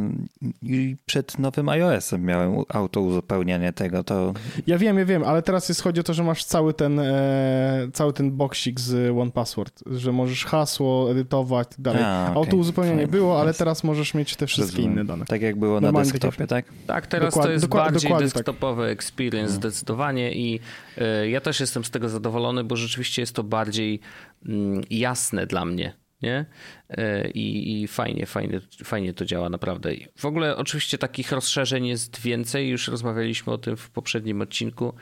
przed 1.06 1.40
nowym 1.40 1.70
iOS-em 1.70 2.26
miałem 2.26 2.56
auto 2.70 3.02
uzupełnianie 3.02 3.74
tego, 3.74 4.04
to... 4.04 4.34
Ja 4.68 4.78
wiem, 4.78 4.98
ja 4.98 5.06
wiem, 5.06 5.24
ale 5.24 5.42
teraz 5.42 5.70
jest 5.70 5.82
chodzi 5.82 6.00
o 6.00 6.04
to, 6.04 6.14
że 6.14 6.24
masz 6.24 6.44
cały 6.44 6.74
ten 6.74 7.00
e, 7.00 7.88
cały 7.94 8.14
ten 8.14 8.32
boxik 8.32 8.80
z 8.80 9.18
One 9.18 9.32
Password, 9.32 9.84
że 9.86 10.12
możesz 10.12 10.46
hasło 10.46 11.12
edytować 11.12 11.68
i 11.68 11.76
tak 11.76 11.82
dalej. 11.82 12.04
A, 12.04 12.24
okay. 12.24 12.36
Auto 12.36 12.58
uzupełnianie 12.58 13.08
było, 13.08 13.42
ale 13.42 13.54
teraz 13.54 13.84
możesz 13.84 14.14
mieć 14.14 14.36
te 14.36 14.48
wszystkie 14.48 14.78
Rozumiem. 14.78 14.92
inne 14.92 15.06
dane. 15.06 15.26
Tak 15.26 15.42
jak 15.42 15.56
było 15.56 15.82
Normalnie 15.82 16.08
na 16.08 16.14
desktopie, 16.14 16.48
tak? 16.48 16.66
Tak, 16.88 17.08
teraz 17.08 17.34
dokładnie, 17.34 17.50
to 17.50 17.54
jest 17.54 17.68
bardziej 17.68 18.12
tak. 18.12 18.20
desktopowy 18.20 18.84
tak. 18.84 18.92
experience 18.92 19.54
no. 19.54 19.60
zdecydowanie 19.60 20.34
i 20.34 20.60
e, 20.98 21.30
ja 21.30 21.42
też 21.42 21.60
jestem 21.60 21.86
z 21.86 21.92
tego 21.92 22.10
zadowolony, 22.10 22.64
bo 22.64 22.76
rzeczywiście 22.76 23.22
jest 23.22 23.36
to 23.36 23.44
bardziej 23.44 24.00
mm, 24.46 24.82
jasne 24.90 25.46
dla 25.48 25.66
mnie 25.66 26.05
nie? 26.22 26.46
E, 26.90 27.30
I, 27.30 27.82
I, 27.82 27.88
fajnie, 27.88 28.26
fajnie, 28.26 28.62
fajnie 28.84 29.14
to 29.14 29.26
działa 29.26 29.50
naprawdę. 29.50 29.92
W 30.18 30.26
ogóle 30.26 30.58
oczywiście 30.58 30.98
takich 30.98 31.32
rozszerzeń 31.32 31.88
jest 31.88 32.22
więcej, 32.22 32.70
już 32.70 32.88
rozmawialiśmy 32.88 33.54
o 33.54 33.58
tym 33.58 33.78
w 33.78 33.90
poprzednim 33.90 34.42
odcinku, 34.42 34.94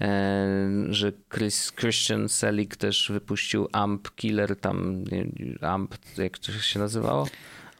e, 0.00 0.48
że 0.88 1.12
Chris, 1.34 1.72
Christian 1.72 2.28
Selig 2.28 2.76
też 2.76 3.10
wypuścił 3.12 3.68
AMP 3.72 4.14
Killer, 4.14 4.56
tam 4.56 5.04
AMP, 5.60 5.94
jak 6.18 6.38
to 6.38 6.52
się 6.52 6.78
nazywało? 6.78 7.26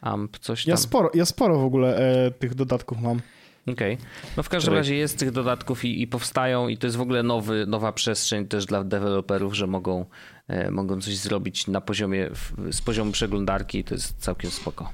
AMP 0.01 0.37
coś 0.39 0.65
tam. 0.65 0.69
Ja 0.69 0.77
sporo, 0.77 1.11
ja 1.13 1.25
sporo 1.25 1.59
w 1.59 1.65
ogóle 1.65 1.97
e, 1.97 2.31
tych 2.31 2.55
dodatków 2.55 3.01
mam. 3.01 3.21
Okej. 3.67 3.93
Okay. 3.93 4.07
No 4.37 4.43
w 4.43 4.49
każdym 4.49 4.73
razie 4.73 4.95
jest 4.95 5.19
tych 5.19 5.31
dodatków 5.31 5.85
i, 5.85 6.01
i, 6.01 6.07
powstają 6.07 6.67
i 6.67 6.77
to 6.77 6.87
jest 6.87 6.97
w 6.97 7.01
ogóle 7.01 7.23
nowy, 7.23 7.65
nowa 7.65 7.91
przestrzeń 7.91 8.47
też 8.47 8.65
dla 8.65 8.83
deweloperów, 8.83 9.53
że 9.53 9.67
mogą, 9.67 10.05
e, 10.47 10.71
mogą 10.71 11.01
coś 11.01 11.17
zrobić 11.17 11.67
na 11.67 11.81
poziomie, 11.81 12.29
z 12.71 12.81
poziomu 12.81 13.11
przeglądarki 13.11 13.77
i 13.79 13.83
to 13.83 13.95
jest 13.95 14.17
całkiem 14.17 14.51
spoko. 14.51 14.93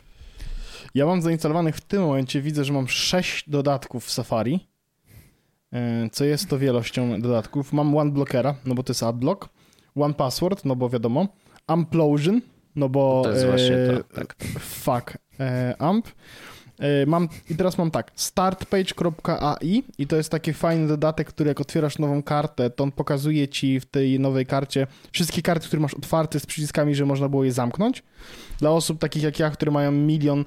Ja 0.95 1.05
mam 1.05 1.22
zainstalowanych 1.22 1.76
w 1.76 1.82
tym 1.82 2.01
momencie, 2.01 2.41
widzę, 2.41 2.63
że 2.63 2.74
mam 2.74 2.88
sześć 2.88 3.49
dodatków 3.49 4.05
w 4.05 4.11
Safari, 4.11 4.68
e, 5.74 6.09
co 6.11 6.26
jest 6.26 6.49
to 6.49 6.59
wielością 6.59 7.22
dodatków. 7.22 7.74
Mam 7.74 7.97
One 7.97 8.11
Blockera, 8.11 8.55
no 8.65 8.76
bo 8.76 8.84
to 8.84 8.91
jest 8.91 9.03
AdBlock, 9.03 9.49
One 9.95 10.13
Password, 10.13 10.65
no 10.65 10.76
bo 10.76 10.89
wiadomo, 10.89 11.28
Amplosion, 11.68 12.41
no 12.76 12.89
bo... 12.89 13.22
To 13.24 13.32
jest 13.32 13.45
właśnie 13.45 13.76
to, 13.88 14.15
tak. 14.15 14.36
Fuck, 14.59 15.18
e, 15.39 15.76
AMP. 15.80 16.07
E, 16.80 17.05
mam, 17.05 17.30
I 17.49 17.55
teraz 17.55 17.78
mam 17.78 17.91
tak, 17.91 18.11
startpage.ai 18.15 19.84
i 19.97 20.07
to 20.07 20.15
jest 20.15 20.30
taki 20.30 20.53
fajny 20.53 20.88
dodatek, 20.88 21.28
który 21.28 21.47
jak 21.47 21.61
otwierasz 21.61 21.99
nową 21.99 22.23
kartę, 22.23 22.69
to 22.69 22.84
on 22.84 22.91
pokazuje 22.91 23.47
ci 23.47 23.80
w 23.80 23.86
tej 23.86 24.19
nowej 24.19 24.45
karcie 24.45 24.88
wszystkie 25.11 25.41
karty, 25.41 25.67
które 25.67 25.82
masz 25.82 25.93
otwarte 25.93 26.39
z 26.39 26.45
przyciskami, 26.45 26.95
że 26.95 27.05
można 27.05 27.30
było 27.30 27.43
je 27.43 27.51
zamknąć. 27.51 28.03
Dla 28.59 28.71
osób 28.71 28.99
takich 28.99 29.23
jak 29.23 29.39
ja, 29.39 29.49
które 29.49 29.71
mają 29.71 29.91
milion, 29.91 30.45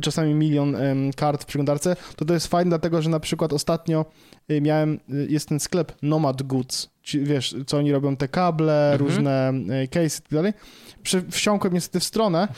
czasami 0.00 0.34
milion 0.34 0.76
kart 1.16 1.42
w 1.42 1.46
przeglądarce, 1.46 1.96
to 2.16 2.24
to 2.24 2.34
jest 2.34 2.46
fajne, 2.46 2.68
dlatego 2.68 3.02
że 3.02 3.10
na 3.10 3.20
przykład 3.20 3.52
ostatnio 3.52 4.04
y, 4.50 4.60
miałem, 4.60 5.00
y, 5.10 5.26
jest 5.30 5.48
ten 5.48 5.60
sklep 5.60 5.92
Nomad 6.02 6.42
Goods, 6.42 6.88
wiesz, 7.14 7.56
co 7.66 7.78
oni 7.78 7.92
robią, 7.92 8.16
te 8.16 8.28
kable, 8.28 8.92
mhm. 8.92 8.98
różne 9.08 9.52
y, 9.84 9.88
case 9.88 10.18
i 10.18 10.22
tak 10.22 10.32
dalej 10.32 10.52
wsiąkłem 11.30 11.74
niestety 11.74 12.00
w 12.00 12.04
stronę 12.04 12.48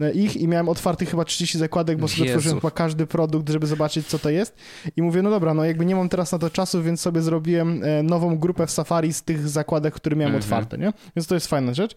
e, 0.00 0.12
ich 0.12 0.36
i 0.36 0.48
miałem 0.48 0.68
otwartych 0.68 1.10
chyba 1.10 1.24
30 1.24 1.58
zakładek, 1.58 1.98
bo 1.98 2.08
sobie 2.08 2.30
otworzyłem 2.30 2.60
chyba 2.60 2.70
każdy 2.70 3.06
produkt, 3.06 3.48
żeby 3.48 3.66
zobaczyć, 3.66 4.06
co 4.06 4.18
to 4.18 4.30
jest. 4.30 4.56
I 4.96 5.02
mówię, 5.02 5.22
no 5.22 5.30
dobra, 5.30 5.54
no 5.54 5.64
jakby 5.64 5.86
nie 5.86 5.96
mam 5.96 6.08
teraz 6.08 6.32
na 6.32 6.38
to 6.38 6.50
czasu, 6.50 6.82
więc 6.82 7.00
sobie 7.00 7.22
zrobiłem 7.22 7.84
e, 7.84 8.02
nową 8.02 8.38
grupę 8.38 8.66
w 8.66 8.70
Safari 8.70 9.12
z 9.12 9.22
tych 9.22 9.48
zakładek, 9.48 9.94
które 9.94 10.16
miałem 10.16 10.34
mhm. 10.34 10.44
otwarte, 10.44 10.78
nie? 10.78 10.92
Więc 11.16 11.26
to 11.26 11.34
jest 11.34 11.46
fajna 11.46 11.74
rzecz. 11.74 11.94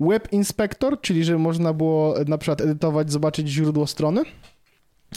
Web 0.00 0.32
Inspector, 0.32 1.00
czyli 1.00 1.24
żeby 1.24 1.38
można 1.38 1.72
było 1.72 2.14
na 2.26 2.38
przykład 2.38 2.60
edytować, 2.60 3.12
zobaczyć 3.12 3.48
źródło 3.48 3.86
strony 3.86 4.22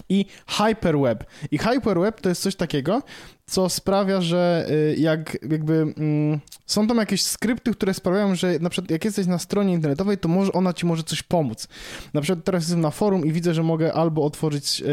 i 0.09 0.25
Hyperweb. 0.47 1.23
I 1.51 1.57
Hyperweb 1.57 2.21
to 2.21 2.29
jest 2.29 2.41
coś 2.41 2.55
takiego, 2.55 3.01
co 3.45 3.69
sprawia, 3.69 4.21
że 4.21 4.65
y, 4.69 4.95
jak 4.99 5.37
jakby 5.49 5.73
mm, 5.73 6.39
są 6.65 6.87
tam 6.87 6.97
jakieś 6.97 7.23
skrypty, 7.23 7.71
które 7.71 7.93
sprawiają, 7.93 8.35
że 8.35 8.59
na 8.59 8.69
przykład 8.69 8.91
jak 8.91 9.05
jesteś 9.05 9.27
na 9.27 9.39
stronie 9.39 9.73
internetowej, 9.73 10.17
to 10.17 10.29
może 10.29 10.51
ona 10.51 10.73
ci 10.73 10.85
może 10.85 11.03
coś 11.03 11.23
pomóc. 11.23 11.67
Na 12.13 12.21
przykład 12.21 12.45
teraz 12.45 12.63
jestem 12.63 12.81
na 12.81 12.91
forum 12.91 13.25
i 13.25 13.31
widzę, 13.31 13.53
że 13.53 13.63
mogę 13.63 13.93
albo 13.93 14.25
otworzyć 14.25 14.79
yy, 14.79 14.87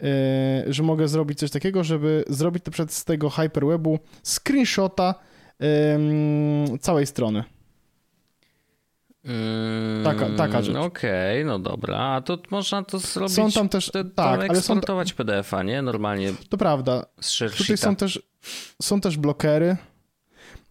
yy, 0.00 0.72
że 0.72 0.82
mogę 0.82 1.08
zrobić 1.08 1.38
coś 1.38 1.50
takiego, 1.50 1.84
żeby 1.84 2.24
zrobić 2.28 2.64
na 2.64 2.72
przykład 2.72 2.92
z 2.92 3.04
tego 3.04 3.30
Hyperwebu 3.30 3.98
screenshota 4.22 5.14
yy, 5.60 6.78
całej 6.78 7.06
strony. 7.06 7.44
Taka, 10.04 10.28
taka 10.36 10.62
rzecz. 10.62 10.76
Okej, 10.76 11.42
okay, 11.42 11.44
no 11.44 11.58
dobra. 11.58 11.98
A 11.98 12.20
to 12.20 12.38
można 12.50 12.82
to 12.82 12.98
zrobić. 12.98 13.34
Są 13.34 13.50
tam 13.50 13.68
też. 13.68 13.90
Te, 13.90 14.04
tak, 14.04 14.26
ale 14.26 14.44
eksportować 14.44 15.08
są... 15.08 15.14
PDF-a, 15.14 15.62
nie? 15.62 15.82
Normalnie. 15.82 16.32
To 16.48 16.58
prawda. 16.58 17.06
Z 17.20 17.56
Tutaj 17.56 17.76
są 17.76 17.96
też, 17.96 18.22
są 18.82 19.00
też 19.00 19.16
blokery. 19.16 19.76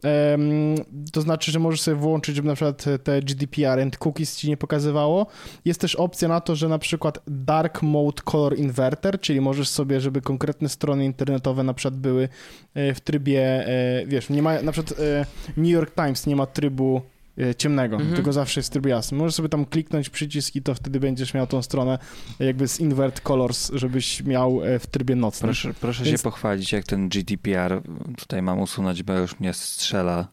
Um, 0.03 0.75
to 1.11 1.21
znaczy, 1.21 1.51
że 1.51 1.59
możesz 1.59 1.81
sobie 1.81 1.97
włączyć, 1.97 2.35
żeby 2.35 2.47
na 2.47 2.55
przykład 2.55 2.85
te 3.03 3.21
GDPR 3.21 3.79
and 3.79 3.97
cookies 3.97 4.37
ci 4.37 4.49
nie 4.49 4.57
pokazywało. 4.57 5.27
Jest 5.65 5.81
też 5.81 5.95
opcja 5.95 6.27
na 6.27 6.41
to, 6.41 6.55
że 6.55 6.69
na 6.69 6.79
przykład 6.79 7.19
Dark 7.27 7.81
Mode 7.81 8.21
Color 8.23 8.57
Inverter, 8.57 9.19
czyli 9.19 9.41
możesz 9.41 9.69
sobie, 9.69 10.01
żeby 10.01 10.21
konkretne 10.21 10.69
strony 10.69 11.05
internetowe 11.05 11.63
na 11.63 11.73
przykład 11.73 11.99
były 11.99 12.29
e, 12.73 12.93
w 12.93 13.01
trybie, 13.01 13.67
e, 13.67 14.05
wiesz, 14.05 14.29
nie 14.29 14.41
ma, 14.41 14.61
na 14.61 14.71
przykład 14.71 14.99
e, 14.99 15.25
New 15.57 15.71
York 15.71 15.95
Times 15.95 16.27
nie 16.27 16.35
ma 16.35 16.45
trybu 16.45 17.01
ciemnego, 17.57 17.95
mhm. 17.95 18.15
tylko 18.15 18.33
zawsze 18.33 18.59
jest 18.59 18.73
tryb 18.73 18.85
jasny. 18.85 19.17
Możesz 19.17 19.35
sobie 19.35 19.49
tam 19.49 19.65
kliknąć 19.65 20.09
przycisk 20.09 20.55
i 20.55 20.61
to 20.61 20.75
wtedy 20.75 20.99
będziesz 20.99 21.33
miał 21.33 21.47
tą 21.47 21.61
stronę 21.61 21.99
jakby 22.39 22.67
z 22.67 22.79
invert 22.79 23.21
colors, 23.21 23.71
żebyś 23.73 24.23
miał 24.23 24.63
e, 24.63 24.79
w 24.79 24.87
trybie 24.87 25.15
nocnym. 25.15 25.47
Proszę, 25.47 25.73
proszę 25.73 26.03
Więc... 26.03 26.19
się 26.19 26.23
pochwalić, 26.23 26.71
jak 26.71 26.85
ten 26.85 27.09
GDPR 27.09 27.81
tutaj 28.17 28.41
mam 28.41 28.59
usunąć, 28.59 29.03
bo 29.03 29.13
już 29.13 29.39
mnie 29.39 29.53
strzela 29.53 30.27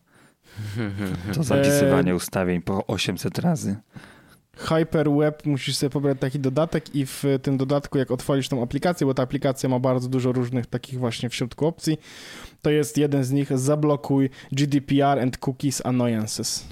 to 1.34 1.42
zapisywanie 1.42 2.12
e... 2.12 2.14
ustawień 2.14 2.62
po 2.62 2.86
800 2.86 3.38
razy. 3.38 3.76
Hyperweb 4.60 5.46
musisz 5.46 5.76
sobie 5.76 5.90
pobrać 5.90 6.18
taki 6.20 6.40
dodatek 6.40 6.94
i 6.94 7.06
w 7.06 7.24
tym 7.42 7.56
dodatku, 7.56 7.98
jak 7.98 8.10
otworzysz 8.10 8.48
tą 8.48 8.62
aplikację, 8.62 9.06
bo 9.06 9.14
ta 9.14 9.22
aplikacja 9.22 9.68
ma 9.68 9.78
bardzo 9.78 10.08
dużo 10.08 10.32
różnych 10.32 10.66
takich 10.66 10.98
właśnie 10.98 11.28
w 11.28 11.34
środku 11.34 11.66
opcji, 11.66 11.98
to 12.62 12.70
jest 12.70 12.98
jeden 12.98 13.24
z 13.24 13.30
nich, 13.30 13.58
zablokuj 13.58 14.30
GDPR 14.52 15.18
and 15.18 15.38
cookies 15.46 15.86
annoyances. 15.86 16.66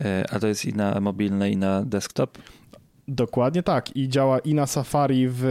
E, 0.00 0.24
a 0.30 0.40
to 0.40 0.46
jest 0.46 0.64
i 0.64 0.74
na 0.74 1.00
mobilne, 1.00 1.50
i 1.50 1.56
na 1.56 1.82
desktop? 1.82 2.38
Dokładnie 3.08 3.62
tak. 3.62 3.96
I 3.96 4.08
działa 4.08 4.38
i 4.38 4.54
na 4.54 4.66
Safari 4.66 5.26
w 5.30 5.44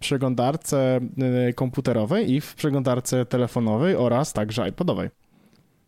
przeglądarce 0.00 1.00
e, 1.48 1.52
komputerowej, 1.52 2.32
i 2.32 2.40
w 2.40 2.54
przeglądarce 2.54 3.26
telefonowej 3.26 3.96
oraz 3.96 4.32
także 4.32 4.68
iPodowej. 4.68 5.08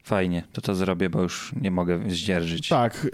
Fajnie, 0.08 0.42
to 0.52 0.60
to 0.60 0.74
zrobię, 0.74 1.10
bo 1.10 1.22
już 1.22 1.52
nie 1.60 1.70
mogę 1.70 2.10
zdzierżyć. 2.10 2.68
Tak, 2.68 3.06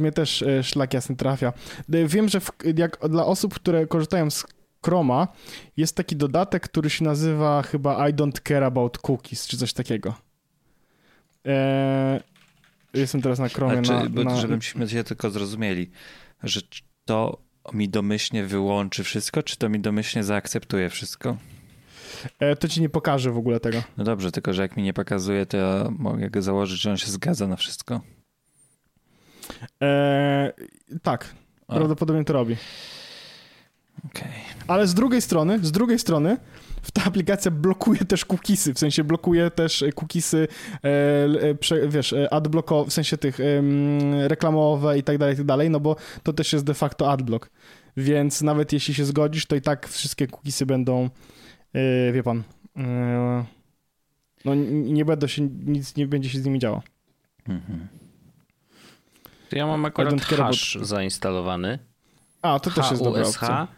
mnie 0.00 0.12
też 0.12 0.42
e, 0.42 0.62
szlak 0.62 0.94
jasny 0.94 1.16
trafia. 1.16 1.52
Wiem, 1.88 2.28
że 2.28 2.40
w, 2.40 2.50
jak 2.76 2.98
dla 3.08 3.26
osób, 3.26 3.54
które 3.54 3.86
korzystają 3.86 4.30
z 4.30 4.46
Chroma 4.84 5.28
jest 5.76 5.96
taki 5.96 6.16
dodatek, 6.16 6.62
który 6.62 6.90
się 6.90 7.04
nazywa 7.04 7.62
chyba 7.62 8.08
I 8.08 8.14
don't 8.14 8.48
care 8.48 8.64
about 8.64 8.98
cookies, 8.98 9.46
czy 9.46 9.56
coś 9.56 9.72
takiego. 9.72 10.14
Eee, 11.44 12.20
jestem 12.94 13.22
teraz 13.22 13.38
na 13.38 13.48
Chromie. 13.48 13.82
Czy, 13.82 13.92
na, 13.92 14.24
na... 14.24 14.36
Żebyśmy 14.36 14.88
się 14.88 15.04
tylko 15.04 15.30
zrozumieli, 15.30 15.90
że 16.42 16.60
to 17.04 17.38
mi 17.72 17.88
domyślnie 17.88 18.44
wyłączy 18.44 19.04
wszystko, 19.04 19.42
czy 19.42 19.56
to 19.56 19.68
mi 19.68 19.80
domyślnie 19.80 20.24
zaakceptuje 20.24 20.90
wszystko? 20.90 21.36
E, 22.38 22.56
to 22.56 22.68
ci 22.68 22.80
nie 22.80 22.88
pokaże 22.88 23.30
w 23.30 23.38
ogóle 23.38 23.60
tego. 23.60 23.82
No 23.96 24.04
dobrze, 24.04 24.32
tylko 24.32 24.52
że 24.52 24.62
jak 24.62 24.76
mi 24.76 24.82
nie 24.82 24.92
pokazuje, 24.92 25.46
to 25.46 25.56
ja 25.56 25.88
mogę 25.98 26.30
go 26.30 26.42
założyć, 26.42 26.80
że 26.80 26.90
on 26.90 26.96
się 26.96 27.10
zgadza 27.10 27.46
na 27.46 27.56
wszystko. 27.56 28.00
E, 29.82 30.52
tak, 31.02 31.34
o. 31.68 31.76
prawdopodobnie 31.76 32.24
to 32.24 32.32
robi. 32.32 32.56
Okay. 34.04 34.28
Ale 34.66 34.86
z 34.86 34.94
drugiej 34.94 35.22
strony, 35.22 35.58
z 35.62 35.72
drugiej 35.72 35.98
strony, 35.98 36.36
ta 36.92 37.04
aplikacja 37.04 37.50
blokuje 37.50 37.98
też 37.98 38.24
cookiesy, 38.24 38.74
w 38.74 38.78
sensie 38.78 39.04
blokuje 39.04 39.50
też 39.50 39.84
cookiesy, 39.94 40.48
e, 40.84 40.88
e, 41.82 41.88
wiesz, 41.88 42.12
e, 42.12 42.34
adblockowe, 42.34 42.90
w 42.90 42.92
sensie 42.92 43.16
tych 43.16 43.40
e, 43.40 43.44
reklamowe 44.28 44.98
i 44.98 45.02
tak 45.02 45.18
dalej, 45.18 45.34
i 45.34 45.36
tak 45.36 45.46
dalej, 45.46 45.70
no 45.70 45.80
bo 45.80 45.96
to 46.22 46.32
też 46.32 46.52
jest 46.52 46.64
de 46.64 46.74
facto 46.74 47.10
adblock. 47.10 47.50
Więc 47.96 48.42
nawet 48.42 48.72
jeśli 48.72 48.94
się 48.94 49.04
zgodzisz, 49.04 49.46
to 49.46 49.56
i 49.56 49.60
tak 49.60 49.88
wszystkie 49.88 50.26
cookiesy 50.26 50.66
będą, 50.66 51.10
wie 52.12 52.22
pan, 52.22 52.42
e, 52.76 53.44
no 54.44 54.54
nie 54.70 55.04
będą 55.04 55.26
się, 55.26 55.42
nic 55.66 55.96
nie 55.96 56.06
będzie 56.06 56.30
się 56.30 56.38
z 56.38 56.44
nimi 56.44 56.58
działo. 56.58 56.82
Mhm. 57.48 57.88
Ja 59.52 59.66
mam 59.66 59.84
akurat 59.84 60.20
hash 60.20 60.78
zainstalowany. 60.82 61.78
A, 62.42 62.60
to 62.60 62.70
też 62.70 62.90
jest 62.90 63.04
dobra 63.04 63.26
opcja. 63.26 63.68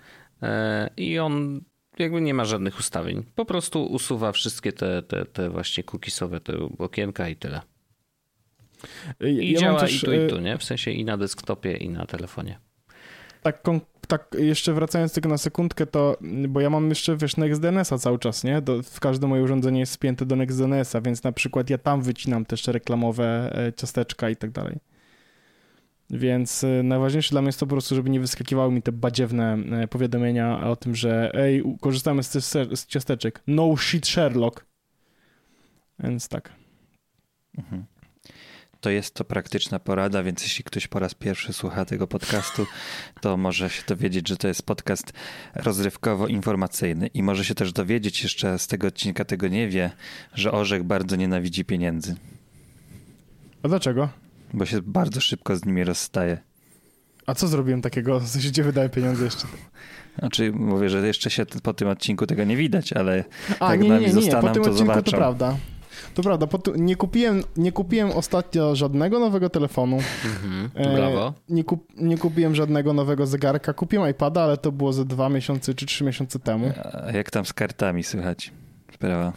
E, 0.43 0.91
i 0.97 1.19
on 1.19 1.61
jakby 1.99 2.21
nie 2.21 2.35
ma 2.35 2.45
żadnych 2.45 2.79
ustawień. 2.79 3.25
Po 3.35 3.45
prostu 3.45 3.85
usuwa 3.85 4.33
wszystkie 4.33 4.73
te, 4.73 5.03
te, 5.03 5.25
te 5.25 5.51
właśnie 5.51 5.85
cookiesowe 5.85 6.41
te 6.41 6.53
okienka 6.79 7.29
i 7.29 7.37
tyle. 7.37 7.61
I 9.21 9.53
ja 9.53 9.61
działa 9.61 9.81
też, 9.81 10.03
i 10.03 10.07
tu, 10.07 10.13
i 10.13 10.27
tu, 10.27 10.41
nie? 10.41 10.59
W 10.59 10.65
sensie 10.65 10.91
i 10.91 11.05
na 11.05 11.17
desktopie, 11.17 11.77
i 11.77 11.89
na 11.89 12.07
telefonie. 12.07 12.59
Tak, 13.43 13.62
tak 14.09 14.36
jeszcze 14.39 14.72
wracając 14.72 15.12
tylko 15.12 15.28
na 15.28 15.39
sekundkę, 15.39 15.86
to, 15.86 16.16
bo 16.49 16.61
ja 16.61 16.70
mam 16.70 16.89
jeszcze, 16.89 17.16
wiesz, 17.16 17.36
NextDNS-a 17.36 17.99
cały 17.99 18.18
czas, 18.18 18.45
nie? 18.45 18.62
Do, 18.62 18.82
w 18.82 19.01
każde 19.01 19.26
moje 19.26 19.43
urządzenie 19.43 19.80
jest 19.80 19.93
spięte 19.93 20.26
do 20.26 20.36
NextDNS-a, 20.36 21.01
więc 21.01 21.22
na 21.22 21.32
przykład 21.32 21.70
ja 21.70 21.78
tam 21.78 22.03
wycinam 22.03 22.45
też 22.45 22.66
reklamowe 22.66 23.57
e, 23.66 23.72
ciasteczka 23.72 24.30
i 24.30 24.36
tak 24.36 24.51
dalej. 24.51 24.78
Więc 26.11 26.64
e, 26.64 26.82
najważniejsze 26.82 27.30
dla 27.30 27.41
mnie 27.41 27.49
jest 27.49 27.61
to 27.61 27.66
po 27.66 27.70
prostu, 27.70 27.95
żeby 27.95 28.11
nie 28.11 28.20
wyskakiwały 28.20 28.72
mi 28.72 28.82
te 28.82 28.93
badziewne 28.93 29.59
e, 29.72 29.89
powiadomienia 29.89 30.68
o 30.70 30.76
tym, 30.76 30.95
że 30.95 31.30
ej, 31.34 31.62
korzystamy 31.80 32.22
z, 32.22 32.32
z 32.74 32.86
ciasteczek. 32.86 33.43
No 33.47 33.76
shit 33.76 34.07
Sherlock. 34.07 34.66
Więc 35.99 36.28
tak. 36.28 36.53
Mhm 37.59 37.98
to 38.81 38.91
jest 38.91 39.14
to 39.14 39.24
praktyczna 39.24 39.79
porada, 39.79 40.22
więc 40.22 40.43
jeśli 40.43 40.64
ktoś 40.64 40.87
po 40.87 40.99
raz 40.99 41.14
pierwszy 41.14 41.53
słucha 41.53 41.85
tego 41.85 42.07
podcastu, 42.07 42.66
to 43.20 43.37
może 43.37 43.70
się 43.70 43.83
dowiedzieć, 43.89 44.29
że 44.29 44.37
to 44.37 44.49
jest 44.49 44.62
podcast 44.62 45.12
rozrywkowo-informacyjny 45.55 47.07
i 47.14 47.22
może 47.22 47.45
się 47.45 47.55
też 47.55 47.72
dowiedzieć 47.72 48.22
jeszcze 48.22 48.59
z 48.59 48.66
tego 48.66 48.87
odcinka, 48.87 49.24
tego 49.24 49.49
nie 49.49 49.68
wie, 49.68 49.91
że 50.35 50.53
Orzech 50.53 50.83
bardzo 50.83 51.16
nienawidzi 51.16 51.64
pieniędzy. 51.64 52.16
A 53.62 53.68
dlaczego? 53.68 54.09
Bo 54.55 54.66
się 54.66 54.83
bardzo 54.83 55.20
szybko 55.20 55.57
z 55.57 55.64
nimi 55.64 55.85
rozstaje. 55.85 56.39
A 57.26 57.35
co 57.35 57.49
zrobiłem 57.49 57.83
takiego? 57.83 58.20
Co 58.20 58.41
się 58.41 58.62
wydaje 58.62 58.89
pieniądze 58.89 59.24
jeszcze? 59.24 59.47
Znaczy, 60.18 60.53
mówię, 60.53 60.89
że 60.89 61.07
jeszcze 61.07 61.31
się 61.31 61.47
po 61.62 61.74
tym 61.74 61.89
odcinku 61.89 62.26
tego 62.26 62.45
nie 62.45 62.57
widać, 62.57 62.93
ale 62.93 63.24
A, 63.61 63.70
jak 63.70 63.81
nie, 63.83 63.89
nie, 63.89 63.99
nie, 63.99 64.07
nie, 64.07 64.12
zostaną, 64.12 64.49
po 64.49 64.55
tym 64.55 64.62
to 64.62 64.70
odcinku 64.70 64.93
zobaczą. 64.93 65.11
to 65.11 65.16
prawda. 65.16 65.57
To 66.15 66.23
prawda, 66.23 66.47
nie 66.77 66.97
kupiłem, 66.97 67.43
nie 67.57 67.73
kupiłem 67.73 68.11
ostatnio 68.11 68.77
żadnego 68.77 69.19
nowego 69.19 69.51
telefonu. 69.51 69.99
Mhm, 70.25 70.71
e, 70.75 70.97
brawo. 70.97 71.35
Nie, 71.49 71.65
kup, 71.65 71.87
nie 71.97 72.19
kupiłem 72.19 72.55
żadnego 72.55 72.93
nowego 72.93 73.27
zegarka. 73.27 73.73
Kupiłem 73.73 74.11
iPada, 74.11 74.43
ale 74.43 74.57
to 74.57 74.73
było 74.73 74.93
ze 74.93 75.05
dwa 75.05 75.29
miesiące 75.29 75.75
czy 75.75 75.87
trzy 75.87 76.05
miesiące 76.05 76.39
temu. 76.39 76.73
A 77.07 77.13
jak 77.13 77.31
tam 77.31 77.47
z 77.47 77.53
kartami 77.53 78.05
słychać? 78.05 78.53
Sprawa. 78.95 79.33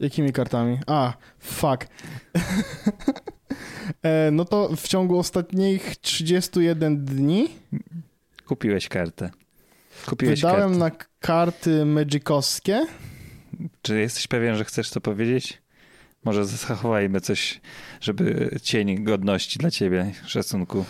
Jakimi 0.00 0.32
kartami? 0.32 0.78
A, 0.86 1.12
fuck. 1.38 1.86
e, 4.02 4.30
no 4.30 4.44
to 4.44 4.76
w 4.76 4.88
ciągu 4.88 5.18
ostatnich 5.18 5.96
31 5.96 7.04
dni 7.04 7.48
kupiłeś 8.46 8.88
kartę. 8.88 9.30
Kupiłeś 10.06 10.40
Wydałem 10.40 10.78
kartę. 10.78 10.78
na 10.78 10.90
karty 11.20 11.84
magicowskie 11.84 12.86
czy 13.82 14.00
jesteś 14.00 14.26
pewien, 14.26 14.56
że 14.56 14.64
chcesz 14.64 14.90
to 14.90 15.00
powiedzieć? 15.00 15.62
Może 16.24 16.46
zachowajmy 16.46 17.20
coś, 17.20 17.60
żeby 18.00 18.50
cień 18.62 19.04
godności 19.04 19.58
dla 19.58 19.70
ciebie, 19.70 20.12
szacunku. 20.26 20.84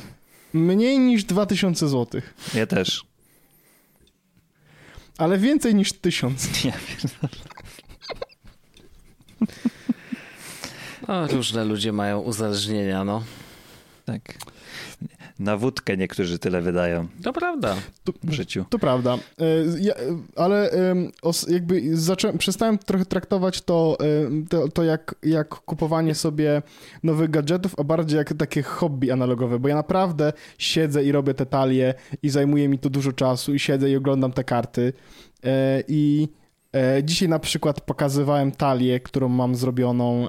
Mniej 0.52 0.98
niż 0.98 1.24
2000 1.24 1.88
zł. 1.88 2.20
Ja 2.54 2.66
też. 2.66 3.04
Ale 5.18 5.38
więcej 5.38 5.74
niż 5.74 5.92
1000. 5.92 6.48
Ja 6.64 6.72
wiem. 6.72 7.28
Różne 11.30 11.64
ludzie 11.64 11.92
mają 11.92 12.20
uzależnienia, 12.20 13.04
no. 13.04 13.24
Tak 14.04 14.38
na 15.43 15.57
wódkę 15.57 15.97
niektórzy 15.97 16.38
tyle 16.38 16.62
wydają. 16.62 17.07
To 17.22 17.32
prawda. 17.32 17.76
W 18.24 18.32
życiu. 18.32 18.64
To 18.70 18.78
prawda. 18.78 19.14
E, 19.14 19.45
ja, 19.80 19.95
ale 20.36 20.70
jakby 21.49 21.97
zacząłem, 21.97 22.38
przestałem 22.38 22.78
trochę 22.78 23.05
traktować 23.05 23.62
to, 23.62 23.99
to, 24.49 24.68
to, 24.68 24.84
jak, 24.84 25.14
jak 25.22 25.49
kupowanie 25.49 26.14
sobie 26.14 26.62
nowych 27.03 27.30
gadżetów, 27.30 27.74
a 27.78 27.84
bardziej 27.84 28.18
jak 28.18 28.34
takie 28.34 28.62
hobby 28.62 29.11
analogowe, 29.11 29.59
bo 29.59 29.68
ja 29.68 29.74
naprawdę 29.74 30.32
siedzę 30.59 31.05
i 31.05 31.12
robię 31.12 31.34
te 31.34 31.47
talie 31.47 31.95
i 32.22 32.30
zajmuje 32.30 32.68
mi 32.68 32.78
to 32.78 32.90
dużo 32.90 33.12
czasu 33.12 33.55
i 33.55 33.59
siedzę 33.59 33.90
i 33.90 33.97
oglądam 33.97 34.32
te 34.32 34.45
karty 34.45 34.93
e, 35.45 35.82
i 35.88 36.28
e, 36.74 37.05
Dzisiaj 37.05 37.28
na 37.28 37.38
przykład 37.38 37.80
pokazywałem 37.80 38.53
talię, 38.53 39.01
którą 39.01 39.28
mam 39.28 39.55
zrobioną 39.55 40.28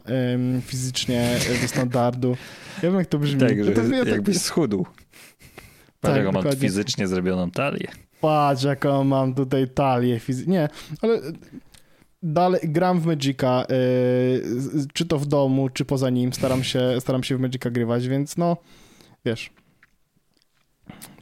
fizycznie 0.61 1.29
do 1.61 1.67
standardu. 1.67 2.37
Ja 2.83 2.89
wiem, 2.89 2.99
jak 2.99 3.07
to 3.07 3.19
brzmi. 3.19 3.39
Tak, 3.39 3.63
że 3.63 3.71
to, 3.71 3.81
ja, 3.83 4.03
jakbyś 4.03 4.37
schudł. 4.37 4.85
Patrz, 6.03 6.15
tak, 6.15 6.25
jaką 6.25 6.41
mam 6.41 6.55
fizycznie 6.55 7.07
zrobioną 7.07 7.51
talię. 7.51 7.87
Patrz, 8.21 8.63
jaką 8.63 9.03
mam 9.03 9.33
tutaj 9.33 9.67
talię 9.67 10.19
fizycznie. 10.19 10.53
Nie, 10.53 10.69
ale 11.01 11.21
dalej 12.23 12.61
gram 12.63 12.99
w 12.99 13.05
Magica, 13.05 13.65
yy, 13.69 14.85
czy 14.93 15.05
to 15.05 15.19
w 15.19 15.25
domu, 15.25 15.69
czy 15.69 15.85
poza 15.85 16.09
nim. 16.09 16.33
Staram 16.33 16.63
się, 16.63 16.95
staram 16.99 17.23
się 17.23 17.37
w 17.37 17.39
Magica 17.39 17.69
grywać, 17.69 18.07
więc 18.07 18.37
no, 18.37 18.57
wiesz. 19.25 19.49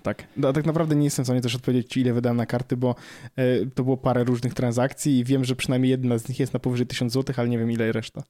Tak. 0.04 0.28
No, 0.38 0.54
tak 0.54 0.66
naprawdę 0.66 0.96
nie 0.96 1.04
jestem 1.04 1.26
w 1.26 1.28
stanie 1.28 1.42
też 1.42 1.56
odpowiedzieć 1.56 1.90
ci, 1.90 2.02
ile 2.02 2.14
wydałem 2.14 2.38
na 2.38 2.46
karty, 2.46 2.78
bo 2.78 2.96
y, 3.40 3.70
to 3.76 3.84
było 3.84 3.98
parę 3.98 4.24
różnych 4.24 4.54
transakcji 4.54 5.20
i 5.20 5.24
wiem, 5.24 5.46
że 5.46 5.56
przynajmniej 5.56 5.92
jedna 5.92 6.18
z 6.18 6.30
nich 6.30 6.40
jest 6.40 6.54
na 6.54 6.60
powyżej 6.60 6.88
1000 6.88 7.14
zł, 7.14 7.36
ale 7.38 7.50
nie 7.50 7.58
wiem 7.60 7.72
ile 7.72 7.92
reszta. 7.92 8.24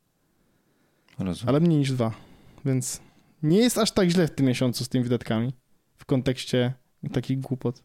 Rozumiem. 1.20 1.50
Ale 1.50 1.60
mniej 1.60 1.80
niż 1.80 1.92
dwa, 1.92 2.12
więc 2.66 3.02
nie 3.44 3.58
jest 3.58 3.78
aż 3.78 3.92
tak 3.92 4.10
źle 4.10 4.28
w 4.28 4.32
tym 4.32 4.46
miesiącu 4.46 4.86
z 4.86 4.90
tymi 4.90 5.04
wydatkami 5.04 5.54
w 6.02 6.06
kontekście 6.06 6.74
takich 7.14 7.40
głupot. 7.40 7.84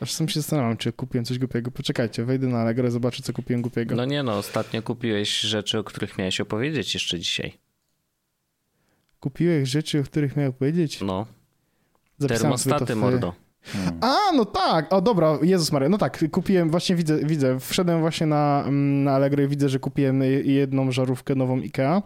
Aż 0.00 0.12
sam 0.12 0.28
się 0.28 0.40
zastanawiam, 0.40 0.76
czy 0.76 0.92
kupiłem 0.92 1.24
coś 1.24 1.38
głupiego. 1.38 1.70
Poczekajcie, 1.70 2.24
wejdę 2.24 2.46
na 2.46 2.60
Allegro, 2.60 2.90
zobaczę, 2.90 3.22
co 3.22 3.32
kupiłem 3.32 3.62
głupiego. 3.62 3.96
No 3.96 4.04
nie 4.04 4.22
no, 4.22 4.38
ostatnio 4.38 4.82
kupiłeś 4.82 5.40
rzeczy, 5.40 5.78
o 5.78 5.84
których 5.84 6.18
miałeś 6.18 6.40
opowiedzieć 6.40 6.94
jeszcze 6.94 7.18
dzisiaj. 7.18 7.58
Kupiłeś 9.20 9.68
rzeczy, 9.68 10.00
o 10.00 10.02
których 10.02 10.36
miałem 10.36 10.52
powiedzieć? 10.52 11.00
No. 11.00 11.26
Zapisałem 12.18 12.40
Termostaty, 12.40 12.94
w... 12.94 12.98
mordo. 12.98 13.34
Hmm. 13.64 13.98
A, 14.00 14.32
no 14.36 14.44
tak, 14.44 14.92
o 14.92 15.00
dobra, 15.00 15.38
Jezus 15.42 15.72
Maria, 15.72 15.88
no 15.88 15.98
tak, 15.98 16.24
kupiłem, 16.30 16.70
właśnie 16.70 16.96
widzę, 16.96 17.18
widzę, 17.24 17.60
wszedłem 17.60 18.00
właśnie 18.00 18.26
na, 18.26 18.64
na 18.70 19.12
Allegro 19.12 19.42
i 19.42 19.48
widzę, 19.48 19.68
że 19.68 19.78
kupiłem 19.78 20.22
jedną 20.44 20.92
żarówkę 20.92 21.34
nową 21.34 21.60
IKEA, 21.60 22.02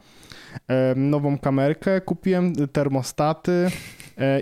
nową 0.96 1.38
kamerkę, 1.38 2.00
kupiłem 2.00 2.52
termostaty, 2.66 3.70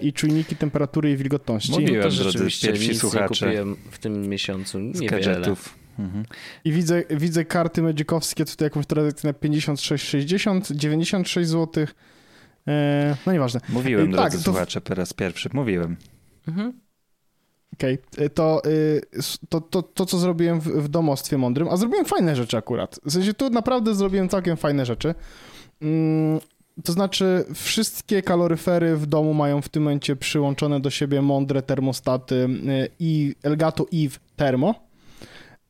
i 0.02 0.12
czujniki 0.12 0.56
temperatury 0.56 1.10
i 1.10 1.16
wilgotności. 1.16 1.70
Mówiłem, 1.70 2.02
to 2.02 2.10
rzeczywiście 2.10 2.68
pierwsi 2.68 2.94
słuchacze. 2.94 3.46
kupiłem 3.46 3.76
w 3.90 3.98
tym 3.98 4.28
miesiącu. 4.28 4.78
Niewiele. 4.78 5.54
Mhm. 5.98 6.24
I 6.64 6.72
widzę, 6.72 7.02
widzę 7.10 7.44
karty 7.44 7.82
medzikowskie, 7.82 8.44
tutaj 8.44 8.66
jakąś 8.66 8.86
transakcję 8.86 9.32
na 9.32 9.38
56,60, 9.48 10.76
96 10.76 11.50
zł. 11.50 11.86
E, 12.68 13.16
no 13.26 13.32
nieważne. 13.32 13.60
Mówiłem, 13.68 14.08
e, 14.08 14.12
drodzy 14.12 14.36
tak, 14.36 14.44
słuchacze, 14.44 14.80
po 14.80 14.94
raz 14.94 15.12
pierwszy. 15.12 15.50
Mówiłem. 15.52 15.96
Mhm. 16.48 16.80
Okej, 17.72 17.98
okay. 18.14 18.30
to, 18.30 18.62
to, 19.48 19.60
to, 19.60 19.82
to, 19.82 20.06
co 20.06 20.18
zrobiłem 20.18 20.60
w, 20.60 20.68
w 20.68 20.88
domostwie 20.88 21.38
mądrym, 21.38 21.68
a 21.68 21.76
zrobiłem 21.76 22.04
fajne 22.04 22.36
rzeczy 22.36 22.56
akurat. 22.56 23.00
W 23.04 23.12
sensie 23.12 23.34
tu 23.34 23.50
naprawdę 23.50 23.94
zrobiłem 23.94 24.28
całkiem 24.28 24.56
fajne 24.56 24.86
rzeczy. 24.86 25.14
To 26.84 26.92
znaczy, 26.92 27.44
wszystkie 27.54 28.22
kaloryfery 28.22 28.96
w 28.96 29.06
domu 29.06 29.34
mają 29.34 29.62
w 29.62 29.68
tym 29.68 29.82
momencie 29.82 30.16
przyłączone 30.16 30.80
do 30.80 30.90
siebie 30.90 31.22
mądre 31.22 31.62
termostaty 31.62 32.34
y, 32.34 32.88
i 32.98 33.34
Elgato 33.42 33.86
Eve 33.94 34.18
Thermo. 34.36 34.74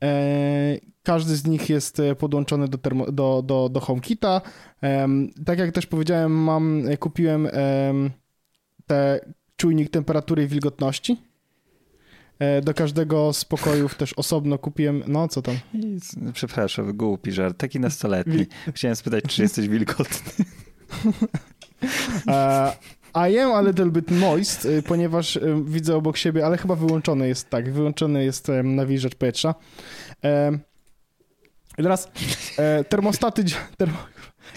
E, 0.03 0.79
każdy 1.03 1.37
z 1.37 1.47
nich 1.47 1.69
jest 1.69 2.01
e, 2.01 2.15
podłączony 2.15 2.69
do, 2.69 2.79
termo, 2.79 3.13
do, 3.13 3.43
do, 3.47 3.69
do 3.69 3.81
HomeKita. 3.81 4.41
Tak 5.47 5.59
jak 5.59 5.73
też 5.73 5.87
powiedziałem, 5.87 6.33
mam, 6.33 6.83
kupiłem 7.01 7.49
te 8.87 9.21
czujnik 9.57 9.91
temperatury 9.91 10.43
i 10.43 10.47
wilgotności. 10.47 11.17
E, 12.39 12.61
do 12.61 12.75
każdego 12.75 13.33
z 13.33 13.45
pokojów 13.45 13.95
też 13.95 14.13
osobno 14.13 14.59
kupiłem, 14.59 15.03
no 15.07 15.29
co 15.29 15.43
tam? 15.43 15.55
Przepraszam, 16.33 16.97
głupi 16.97 17.33
żart, 17.33 17.59
taki 17.59 17.81
nastoletni. 17.81 18.47
Chciałem 18.75 18.97
spytać, 18.97 19.25
czy 19.25 19.43
jesteś 19.43 19.69
wilgotny. 19.69 20.45
I 23.15 23.39
am 23.41 23.53
a 23.53 23.61
little 23.61 23.91
bit 23.91 24.11
moist, 24.11 24.65
y, 24.65 24.83
ponieważ 24.83 25.37
y, 25.37 25.63
widzę 25.65 25.97
obok 25.97 26.17
siebie, 26.17 26.47
ale 26.47 26.59
chyba 26.59 26.75
wyłączony 26.75 27.29
jest, 27.29 27.51
tak, 27.51 27.73
wyłączony 27.73 28.25
jest 28.25 28.49
nawilżacz 28.65 29.15
powietrza. 29.15 29.55
I 31.79 31.83
teraz 31.83 32.11
e, 32.59 32.85
termostaty, 32.85 33.45
termo, 33.77 33.99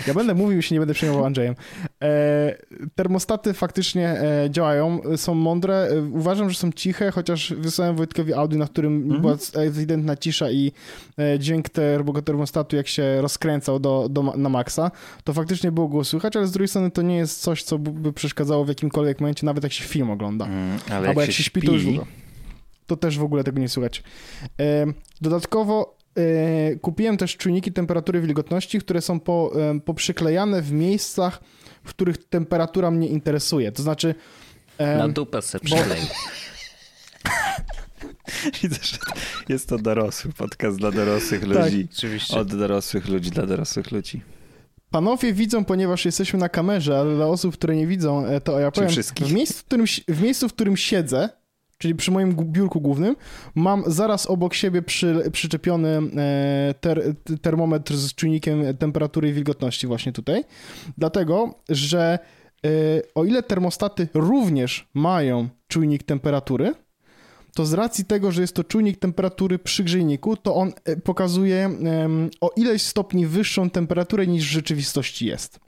ja 0.07 0.13
będę 0.13 0.33
mówił, 0.33 0.57
jeśli 0.57 0.73
nie 0.73 0.79
będę 0.79 0.93
przejmował 0.93 1.25
Andrzejem. 1.25 1.55
E, 2.03 2.55
termostaty 2.95 3.53
faktycznie 3.53 4.07
e, 4.09 4.47
działają, 4.49 5.01
są 5.15 5.33
mądre. 5.33 5.75
E, 5.75 6.01
uważam, 6.01 6.49
że 6.49 6.55
są 6.55 6.71
ciche, 6.71 7.11
chociaż 7.11 7.53
wysłałem 7.53 7.95
Wojtkowi 7.95 8.33
audio, 8.33 8.59
na 8.59 8.65
którym 8.65 8.95
mm 8.95 9.17
-hmm. 9.17 9.21
była 9.21 9.35
ewidentna 9.55 10.15
cisza 10.15 10.51
i 10.51 10.71
e, 11.17 11.39
dźwięk 11.39 11.69
tego 11.69 12.21
termostatu, 12.21 12.75
jak 12.75 12.87
się 12.87 13.21
rozkręcał 13.21 13.79
do, 13.79 14.07
do, 14.09 14.23
na 14.23 14.49
maksa, 14.49 14.91
to 15.23 15.33
faktycznie 15.33 15.71
było 15.71 15.87
go 15.87 16.03
słychać, 16.03 16.35
ale 16.35 16.47
z 16.47 16.51
drugiej 16.51 16.67
strony 16.67 16.91
to 16.91 17.01
nie 17.01 17.17
jest 17.17 17.41
coś, 17.41 17.63
co 17.63 17.77
by 17.77 18.13
przeszkadzało 18.13 18.65
w 18.65 18.67
jakimkolwiek 18.67 19.19
momencie, 19.19 19.45
nawet 19.45 19.63
jak 19.63 19.73
się 19.73 19.83
film 19.83 20.11
ogląda. 20.11 20.45
Mm, 20.45 20.79
ale 20.89 21.07
Albo 21.07 21.21
jak, 21.21 21.29
jak 21.29 21.37
się, 21.37 21.43
śpi, 21.43 21.61
to 21.61 21.71
już 21.71 21.83
to 22.89 22.97
też 22.97 23.17
w 23.17 23.23
ogóle 23.23 23.43
tego 23.43 23.59
nie 23.59 23.69
słychać. 23.69 24.03
E, 24.59 24.85
dodatkowo 25.21 25.98
kupiłem 26.81 27.17
też 27.17 27.37
czujniki 27.37 27.71
temperatury 27.71 28.21
wilgotności, 28.21 28.79
które 28.79 29.01
są 29.01 29.19
po, 29.19 29.51
poprzyklejane 29.85 30.61
w 30.61 30.71
miejscach, 30.71 31.41
w 31.83 31.89
których 31.89 32.17
temperatura 32.17 32.91
mnie 32.91 33.07
interesuje. 33.07 33.71
To 33.71 33.83
znaczy... 33.83 34.15
Na 34.79 35.07
dupę 35.07 35.41
se. 35.41 35.59
Widzę, 38.61 38.77
że 38.81 38.97
jest 39.49 39.69
to 39.69 39.77
dorosły 39.77 40.33
podcast 40.33 40.77
dla 40.77 40.91
dorosłych 40.91 41.41
tak, 41.41 41.49
ludzi. 41.49 41.87
Tak, 41.87 41.97
oczywiście. 41.97 42.37
Od 42.37 42.55
dorosłych 42.55 43.07
ludzi 43.07 43.31
dla 43.31 43.45
dorosłych 43.45 43.91
ludzi. 43.91 44.21
Panowie 44.89 45.33
widzą, 45.33 45.65
ponieważ 45.65 46.05
jesteśmy 46.05 46.39
na 46.39 46.49
kamerze, 46.49 46.99
ale 46.99 47.15
dla 47.15 47.27
osób, 47.27 47.53
które 47.53 47.75
nie 47.75 47.87
widzą, 47.87 48.25
e, 48.25 48.41
to 48.41 48.59
ja 48.59 48.71
powiem, 48.71 48.89
w 49.15 49.33
miejscu, 49.33 49.59
w 49.59 49.63
którym, 49.63 49.85
w 50.07 50.21
miejscu, 50.21 50.49
w 50.49 50.53
którym 50.53 50.77
siedzę, 50.77 51.29
czyli 51.79 51.95
przy 51.95 52.11
moim 52.11 52.35
biurku 52.35 52.81
głównym, 52.81 53.15
mam 53.55 53.83
zaraz 53.87 54.25
obok 54.25 54.53
siebie 54.53 54.81
przy, 54.81 55.29
przyczepiony 55.31 56.01
e, 56.17 56.73
ter, 56.81 57.15
termometr 57.41 57.97
z 57.97 58.15
czujnikiem 58.15 58.77
temperatury 58.77 59.29
i 59.29 59.33
wilgotności 59.33 59.87
właśnie 59.87 60.11
tutaj, 60.11 60.43
dlatego, 60.97 61.55
że 61.69 62.19
e, 62.65 62.69
o 63.15 63.25
ile 63.25 63.43
termostaty 63.43 64.07
również 64.13 64.87
mają 64.93 65.49
czujnik 65.67 66.03
temperatury, 66.03 66.73
to 67.55 67.65
z 67.65 67.73
racji 67.73 68.05
tego, 68.05 68.31
że 68.31 68.41
jest 68.41 68.55
to 68.55 68.63
czujnik 68.63 68.99
temperatury 68.99 69.59
przy 69.59 69.83
grzejniku, 69.83 70.37
to 70.37 70.55
on 70.55 70.73
e, 70.85 70.97
pokazuje 70.97 71.69
o 72.41 72.51
ileś 72.55 72.81
stopni 72.81 73.25
wyższą 73.25 73.69
temperaturę 73.69 74.27
niż 74.27 74.45
w 74.47 74.51
rzeczywistości 74.51 75.25
jest. 75.25 75.59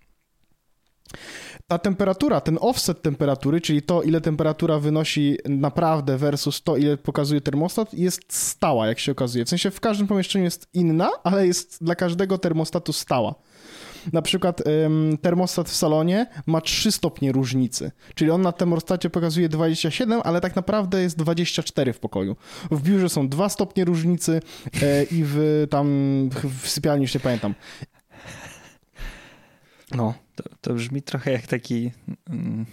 Ta 1.72 1.78
temperatura, 1.78 2.42
ten 2.42 2.58
offset 2.62 3.02
temperatury, 3.02 3.62
czyli 3.62 3.82
to, 3.82 4.02
ile 4.02 4.22
temperatura 4.22 4.80
wynosi 4.80 5.38
naprawdę 5.50 6.18
versus 6.18 6.64
to, 6.64 6.78
ile 6.78 6.98
pokazuje 6.98 7.42
termostat, 7.42 7.94
jest 7.94 8.34
stała, 8.34 8.88
jak 8.88 9.00
się 9.00 9.12
okazuje. 9.12 9.46
W 9.46 9.50
sensie 9.50 9.72
w 9.72 9.80
każdym 9.80 10.08
pomieszczeniu 10.08 10.46
jest 10.46 10.68
inna, 10.74 11.10
ale 11.24 11.48
jest 11.48 11.84
dla 11.84 11.96
każdego 11.96 12.38
termostatu 12.38 12.94
stała. 12.94 13.36
Na 14.14 14.22
przykład 14.22 14.68
ym, 14.68 15.18
termostat 15.22 15.70
w 15.70 15.76
salonie 15.76 16.28
ma 16.46 16.62
3 16.62 16.92
stopnie 16.92 17.32
różnicy, 17.32 17.92
czyli 18.16 18.32
on 18.32 18.42
na 18.42 18.52
termostacie 18.52 19.10
pokazuje 19.10 19.50
27, 19.50 20.22
ale 20.24 20.42
tak 20.42 20.56
naprawdę 20.56 21.02
jest 21.02 21.18
24 21.18 21.94
w 21.94 22.00
pokoju. 22.00 22.36
W 22.72 22.82
biurze 22.82 23.10
są 23.10 23.30
2 23.30 23.50
stopnie 23.50 23.86
różnicy 23.86 24.42
e, 24.82 25.04
i 25.04 25.24
w 25.26 25.68
tam 25.70 25.88
w 26.62 26.68
sypialni 26.68 27.02
już 27.02 27.14
nie 27.14 27.20
pamiętam. 27.20 27.54
No. 29.96 30.14
To, 30.36 30.44
to 30.62 30.74
brzmi 30.74 31.02
trochę 31.02 31.32
jak 31.32 31.48
taki... 31.48 31.92
Mm 32.30 32.66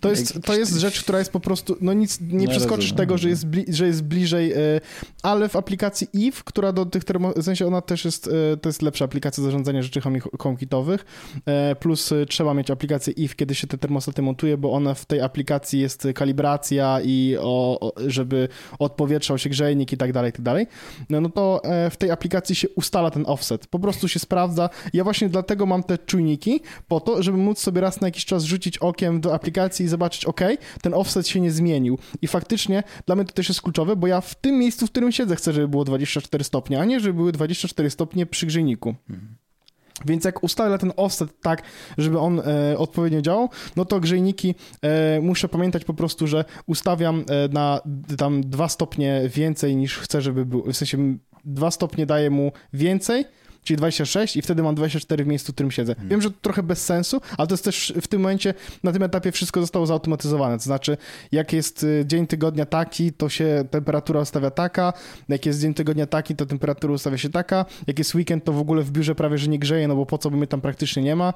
to 0.00 0.10
jest, 0.10 0.42
to 0.44 0.54
jest 0.54 0.74
rzecz, 0.74 1.02
która 1.02 1.18
jest 1.18 1.32
po 1.32 1.40
prostu, 1.40 1.76
no 1.80 1.92
nic, 1.92 2.20
nie 2.20 2.44
no 2.44 2.50
przeskoczysz 2.50 2.84
rozumiem, 2.84 2.96
tego, 2.96 3.18
że 3.18 3.28
jest, 3.28 3.46
bli, 3.46 3.64
że 3.68 3.86
jest 3.86 4.02
bliżej, 4.02 4.52
e, 4.52 4.56
ale 5.22 5.48
w 5.48 5.56
aplikacji 5.56 6.08
Eve, 6.14 6.42
która 6.44 6.72
do 6.72 6.86
tych 6.86 7.04
termo, 7.04 7.32
w 7.36 7.42
sensie 7.42 7.66
ona 7.66 7.80
też 7.80 8.04
jest, 8.04 8.28
e, 8.52 8.56
to 8.56 8.68
jest 8.68 8.82
lepsza 8.82 9.04
aplikacja 9.04 9.44
zarządzania 9.44 9.82
rzeczy 9.82 10.00
HomeKitowych, 10.38 11.04
e, 11.46 11.76
plus 11.76 12.10
trzeba 12.28 12.54
mieć 12.54 12.70
aplikację 12.70 13.14
Eve, 13.18 13.34
kiedy 13.34 13.54
się 13.54 13.66
te 13.66 13.78
termostaty 13.78 14.22
montuje, 14.22 14.56
bo 14.56 14.72
ona 14.72 14.94
w 14.94 15.04
tej 15.04 15.20
aplikacji 15.20 15.80
jest 15.80 16.08
kalibracja 16.14 17.00
i 17.04 17.36
o, 17.40 17.92
żeby 18.06 18.48
odpowietrzał 18.78 19.38
się 19.38 19.50
grzejnik 19.50 19.92
i 19.92 19.96
tak 19.96 20.12
dalej, 20.12 20.30
i 20.30 20.32
tak 20.32 20.42
dalej. 20.42 20.66
No, 21.10 21.20
no 21.20 21.28
to 21.28 21.62
w 21.90 21.96
tej 21.96 22.10
aplikacji 22.10 22.54
się 22.54 22.68
ustala 22.68 23.10
ten 23.10 23.24
offset, 23.26 23.66
po 23.66 23.78
prostu 23.78 24.08
się 24.08 24.18
sprawdza. 24.18 24.70
Ja 24.92 25.04
właśnie 25.04 25.28
dlatego 25.28 25.66
mam 25.66 25.82
te 25.82 25.98
czujniki, 25.98 26.60
po 26.88 27.00
to, 27.00 27.22
żeby 27.22 27.38
móc 27.38 27.58
sobie 27.58 27.80
raz 27.80 28.00
na 28.00 28.08
jakiś 28.08 28.24
czas 28.24 28.44
rzucić 28.44 28.78
okiem 28.78 29.20
do 29.20 29.34
aplikacji 29.34 29.61
i 29.80 29.88
zobaczyć, 29.88 30.24
ok, 30.24 30.40
ten 30.82 30.94
offset 30.94 31.28
się 31.28 31.40
nie 31.40 31.50
zmienił. 31.50 31.98
I 32.22 32.26
faktycznie 32.26 32.82
dla 33.06 33.16
mnie 33.16 33.24
to 33.24 33.32
też 33.32 33.48
jest 33.48 33.62
kluczowe, 33.62 33.96
bo 33.96 34.06
ja 34.06 34.20
w 34.20 34.34
tym 34.34 34.58
miejscu, 34.58 34.86
w 34.86 34.90
którym 34.90 35.12
siedzę, 35.12 35.36
chcę, 35.36 35.52
żeby 35.52 35.68
było 35.68 35.84
24 35.84 36.44
stopnie, 36.44 36.80
a 36.80 36.84
nie, 36.84 37.00
żeby 37.00 37.14
były 37.14 37.32
24 37.32 37.90
stopnie 37.90 38.26
przy 38.26 38.46
grzejniku. 38.46 38.94
Mhm. 39.10 39.36
Więc 40.04 40.24
jak 40.24 40.42
ustalę 40.42 40.78
ten 40.78 40.92
offset 40.96 41.40
tak, 41.40 41.62
żeby 41.98 42.18
on 42.18 42.40
e, 42.40 42.78
odpowiednio 42.78 43.22
działał, 43.22 43.48
no 43.76 43.84
to 43.84 44.00
grzejniki 44.00 44.54
e, 44.82 45.20
muszę 45.20 45.48
pamiętać 45.48 45.84
po 45.84 45.94
prostu, 45.94 46.26
że 46.26 46.44
ustawiam 46.66 47.24
e, 47.28 47.48
na 47.48 47.80
tam 48.18 48.40
2 48.40 48.68
stopnie 48.68 49.22
więcej 49.28 49.76
niż 49.76 49.98
chcę, 49.98 50.22
żeby 50.22 50.46
był. 50.46 50.72
W 50.72 50.76
sensie 50.76 51.16
2 51.44 51.70
stopnie 51.70 52.06
daje 52.06 52.30
mu 52.30 52.52
więcej, 52.72 53.24
czyli 53.64 53.76
26 53.76 54.36
i 54.36 54.42
wtedy 54.42 54.62
mam 54.62 54.74
24 54.74 55.24
w 55.24 55.26
miejscu, 55.26 55.52
w 55.52 55.54
którym 55.54 55.70
siedzę. 55.70 55.94
Hmm. 55.94 56.10
Wiem, 56.10 56.22
że 56.22 56.30
to 56.30 56.36
trochę 56.42 56.62
bez 56.62 56.84
sensu, 56.84 57.20
ale 57.38 57.48
to 57.48 57.54
jest 57.54 57.64
też 57.64 57.92
w 58.02 58.08
tym 58.08 58.20
momencie, 58.20 58.54
na 58.82 58.92
tym 58.92 59.02
etapie 59.02 59.32
wszystko 59.32 59.60
zostało 59.60 59.86
zautomatyzowane, 59.86 60.58
to 60.58 60.64
znaczy 60.64 60.96
jak 61.32 61.52
jest 61.52 61.82
y, 61.82 62.04
dzień 62.06 62.26
tygodnia 62.26 62.66
taki, 62.66 63.12
to 63.12 63.28
się 63.28 63.64
temperatura 63.70 64.20
ustawia 64.20 64.50
taka, 64.50 64.92
jak 65.28 65.46
jest 65.46 65.60
dzień 65.60 65.74
tygodnia 65.74 66.06
taki, 66.06 66.36
to 66.36 66.46
temperatura 66.46 66.94
ustawia 66.94 67.18
się 67.18 67.30
taka, 67.30 67.64
jak 67.86 67.98
jest 67.98 68.14
weekend, 68.14 68.44
to 68.44 68.52
w 68.52 68.58
ogóle 68.58 68.82
w 68.82 68.90
biurze 68.90 69.14
prawie, 69.14 69.38
że 69.38 69.48
nie 69.48 69.58
grzeje, 69.58 69.88
no 69.88 69.96
bo 69.96 70.06
po 70.06 70.18
co, 70.18 70.30
bo 70.30 70.36
mnie 70.36 70.46
tam 70.46 70.60
praktycznie 70.60 71.02
nie 71.02 71.16
ma. 71.16 71.34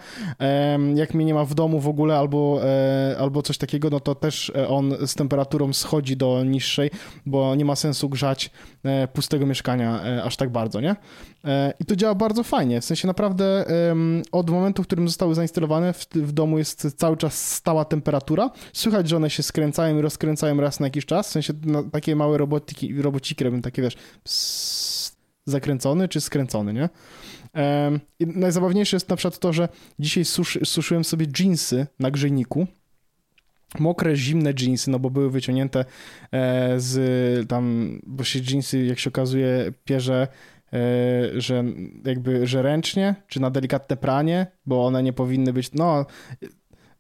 Jak 0.95 1.15
mnie 1.15 1.25
nie 1.25 1.35
ma 1.35 1.45
w 1.45 1.55
domu 1.55 1.81
w 1.81 1.89
ogóle 1.89 2.19
albo, 2.19 2.61
e, 2.65 3.17
albo 3.19 3.43
coś 3.43 3.59
takiego, 3.59 3.91
no 3.91 4.01
to 4.01 4.15
też 4.15 4.53
e, 4.57 4.69
on 4.69 4.95
z 5.07 5.15
temperaturą 5.15 5.73
schodzi 5.73 6.17
do 6.17 6.45
niższej, 6.45 6.91
bo 7.27 7.55
nie 7.55 7.65
ma 7.65 7.77
sensu 7.77 8.09
grzać 8.09 8.51
e, 8.85 9.09
pustego 9.09 9.47
mieszkania 9.47 10.03
aż 10.25 10.37
tak 10.37 10.51
bardzo, 10.51 10.81
nie? 10.81 10.97
I 11.81 11.85
to 11.85 11.97
działa 11.97 12.15
bardzo 12.15 12.43
fajnie. 12.43 12.81
W 12.81 12.85
sensie 12.85 13.07
naprawdę 13.07 13.65
od 14.33 14.51
momentu, 14.51 14.83
w 14.83 14.87
którym 14.87 15.09
zostały 15.09 15.35
zainstalowane, 15.35 15.93
w, 15.93 16.33
domu 16.33 16.59
jest 16.59 16.97
cały 16.97 17.17
czas 17.17 17.55
stała 17.55 17.85
temperatura. 17.85 18.51
Słychać, 18.73 19.09
że 19.09 19.17
one 19.17 19.31
się 19.31 19.43
skręcają 19.43 19.99
i 19.99 20.01
rozkręcają 20.01 20.61
raz 20.61 20.81
na 20.81 20.87
jakiś 20.87 21.07
czas. 21.07 21.29
W 21.29 21.31
sensie 21.31 21.53
no, 21.65 21.83
takie 21.83 22.17
małe 22.17 22.39
robotiki, 22.39 23.03
robociki 23.03 23.45
robią 23.45 23.63
takie, 23.63 23.83
wiesz, 23.83 23.97
zakręcony 25.47 26.09
czy 26.09 26.21
skręcony, 26.21 26.73
nie? 26.73 26.89
I 28.19 28.27
najzabawniejsze 28.27 28.97
jest 28.97 29.09
na 29.09 29.17
przykład 29.17 29.39
to, 29.39 29.53
że 29.53 29.69
dzisiaj 29.99 30.25
suszy, 30.25 30.61
suszyłem 30.65 31.05
sobie 31.05 31.27
jeansy 31.39 31.87
na 31.99 32.11
grzejniku 32.11 32.67
mokre, 33.79 34.17
zimne 34.17 34.53
jeansy, 34.61 34.91
no 34.91 34.99
bo 34.99 35.11
były 35.11 35.31
wyciągnięte 35.31 35.85
e, 36.33 36.81
z 36.81 37.49
tam, 37.49 37.99
bo 38.07 38.25
się 38.25 38.41
jeansy, 38.51 38.85
jak 38.85 38.99
się 38.99 39.11
okazuje, 39.11 39.73
pierze 39.85 40.29
E, 40.56 40.56
że 41.37 41.65
jakby, 42.05 42.47
że 42.47 42.63
ręcznie, 42.63 43.15
czy 43.29 43.41
na 43.41 43.51
delikatne 43.51 43.97
pranie, 43.97 44.47
bo 44.67 44.87
one 44.87 45.03
nie 45.03 45.13
powinny 45.13 45.53
być, 45.53 45.73
no 45.73 46.07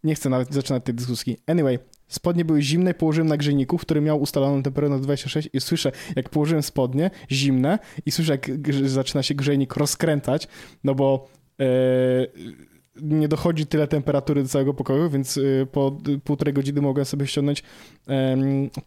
nie 0.04 0.14
chcę 0.14 0.28
nawet 0.28 0.54
zaczynać 0.54 0.84
tej 0.84 0.94
dyskusji. 0.94 1.36
Anyway, 1.46 1.78
spodnie 2.08 2.44
były 2.44 2.62
zimne, 2.62 2.94
położyłem 2.94 3.28
na 3.28 3.36
grzejniku, 3.36 3.78
który 3.78 4.00
miał 4.00 4.20
ustaloną 4.20 4.62
temperaturę 4.62 4.96
na 4.96 5.02
26 5.02 5.48
i 5.52 5.60
słyszę, 5.60 5.92
jak 6.16 6.28
położyłem 6.28 6.62
spodnie 6.62 7.10
zimne 7.30 7.78
i 8.06 8.10
słyszę, 8.10 8.32
jak 8.32 8.48
zaczyna 8.88 9.22
się 9.22 9.34
grzejnik 9.34 9.76
rozkręcać, 9.76 10.48
no 10.84 10.94
bo 10.94 11.28
yy, 11.58 11.66
nie 13.03 13.28
dochodzi 13.28 13.66
tyle 13.66 13.88
temperatury 13.88 14.42
do 14.42 14.49
całego 14.49 14.74
pokoju, 14.74 15.11
więc 15.11 15.36
y, 15.36 15.66
po 15.72 15.99
półtorej 16.24 16.55
godziny 16.55 16.80
mogłem 16.80 17.07
sobie 17.07 17.26
ściągnąć 17.26 17.62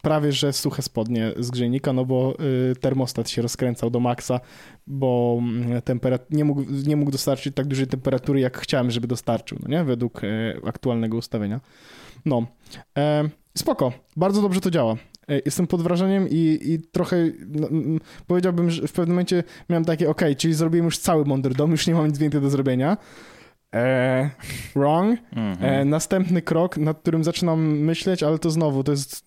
prawie 0.02 0.32
że 0.32 0.52
suche 0.52 0.82
spodnie 0.82 1.32
z 1.38 1.50
grzejnika, 1.50 1.92
no 1.92 2.04
bo 2.04 2.34
y, 2.72 2.76
termostat 2.76 3.30
się 3.30 3.42
rozkręcał 3.42 3.90
do 3.90 4.00
maksa, 4.00 4.40
bo 4.86 5.38
mm, 5.38 5.82
nie, 6.30 6.44
mógł, 6.44 6.64
nie 6.86 6.96
mógł 6.96 7.10
dostarczyć 7.10 7.54
tak 7.54 7.66
dużej 7.66 7.86
temperatury, 7.86 8.40
jak 8.40 8.58
chciałem, 8.58 8.90
żeby 8.90 9.06
dostarczył, 9.06 9.58
no 9.62 9.68
nie? 9.68 9.84
Według 9.84 10.24
e, 10.24 10.28
aktualnego 10.64 11.16
ustawienia. 11.16 11.60
No. 12.24 12.46
Spoko. 13.58 13.92
Bardzo 14.16 14.42
dobrze 14.42 14.60
to 14.60 14.70
działa. 14.70 14.96
E, 15.28 15.40
jestem 15.44 15.66
pod 15.66 15.82
wrażeniem 15.82 16.28
i, 16.30 16.58
i 16.62 16.78
trochę 16.78 17.16
no, 17.48 17.68
powiedziałbym, 18.26 18.70
że 18.70 18.88
w 18.88 18.92
pewnym 18.92 19.14
momencie 19.14 19.44
miałem 19.68 19.84
takie, 19.84 20.10
ok, 20.10 20.22
czyli 20.36 20.54
zrobiłem 20.54 20.84
już 20.84 20.98
cały 20.98 21.24
mądry 21.24 21.54
dom, 21.54 21.70
już 21.70 21.86
nie 21.86 21.94
mam 21.94 22.06
nic 22.06 22.18
więcej 22.18 22.40
do 22.40 22.50
zrobienia. 22.50 22.96
E, 23.74 24.30
wrong. 24.74 25.18
Mhm. 25.32 25.56
E, 25.64 25.84
następny 25.84 26.42
krok, 26.42 26.76
nad 26.76 26.98
którym 26.98 27.24
zaczynam 27.24 27.78
myśleć, 27.78 28.22
ale 28.22 28.38
to 28.38 28.50
znowu, 28.50 28.84
to 28.84 28.92
jest 28.92 29.24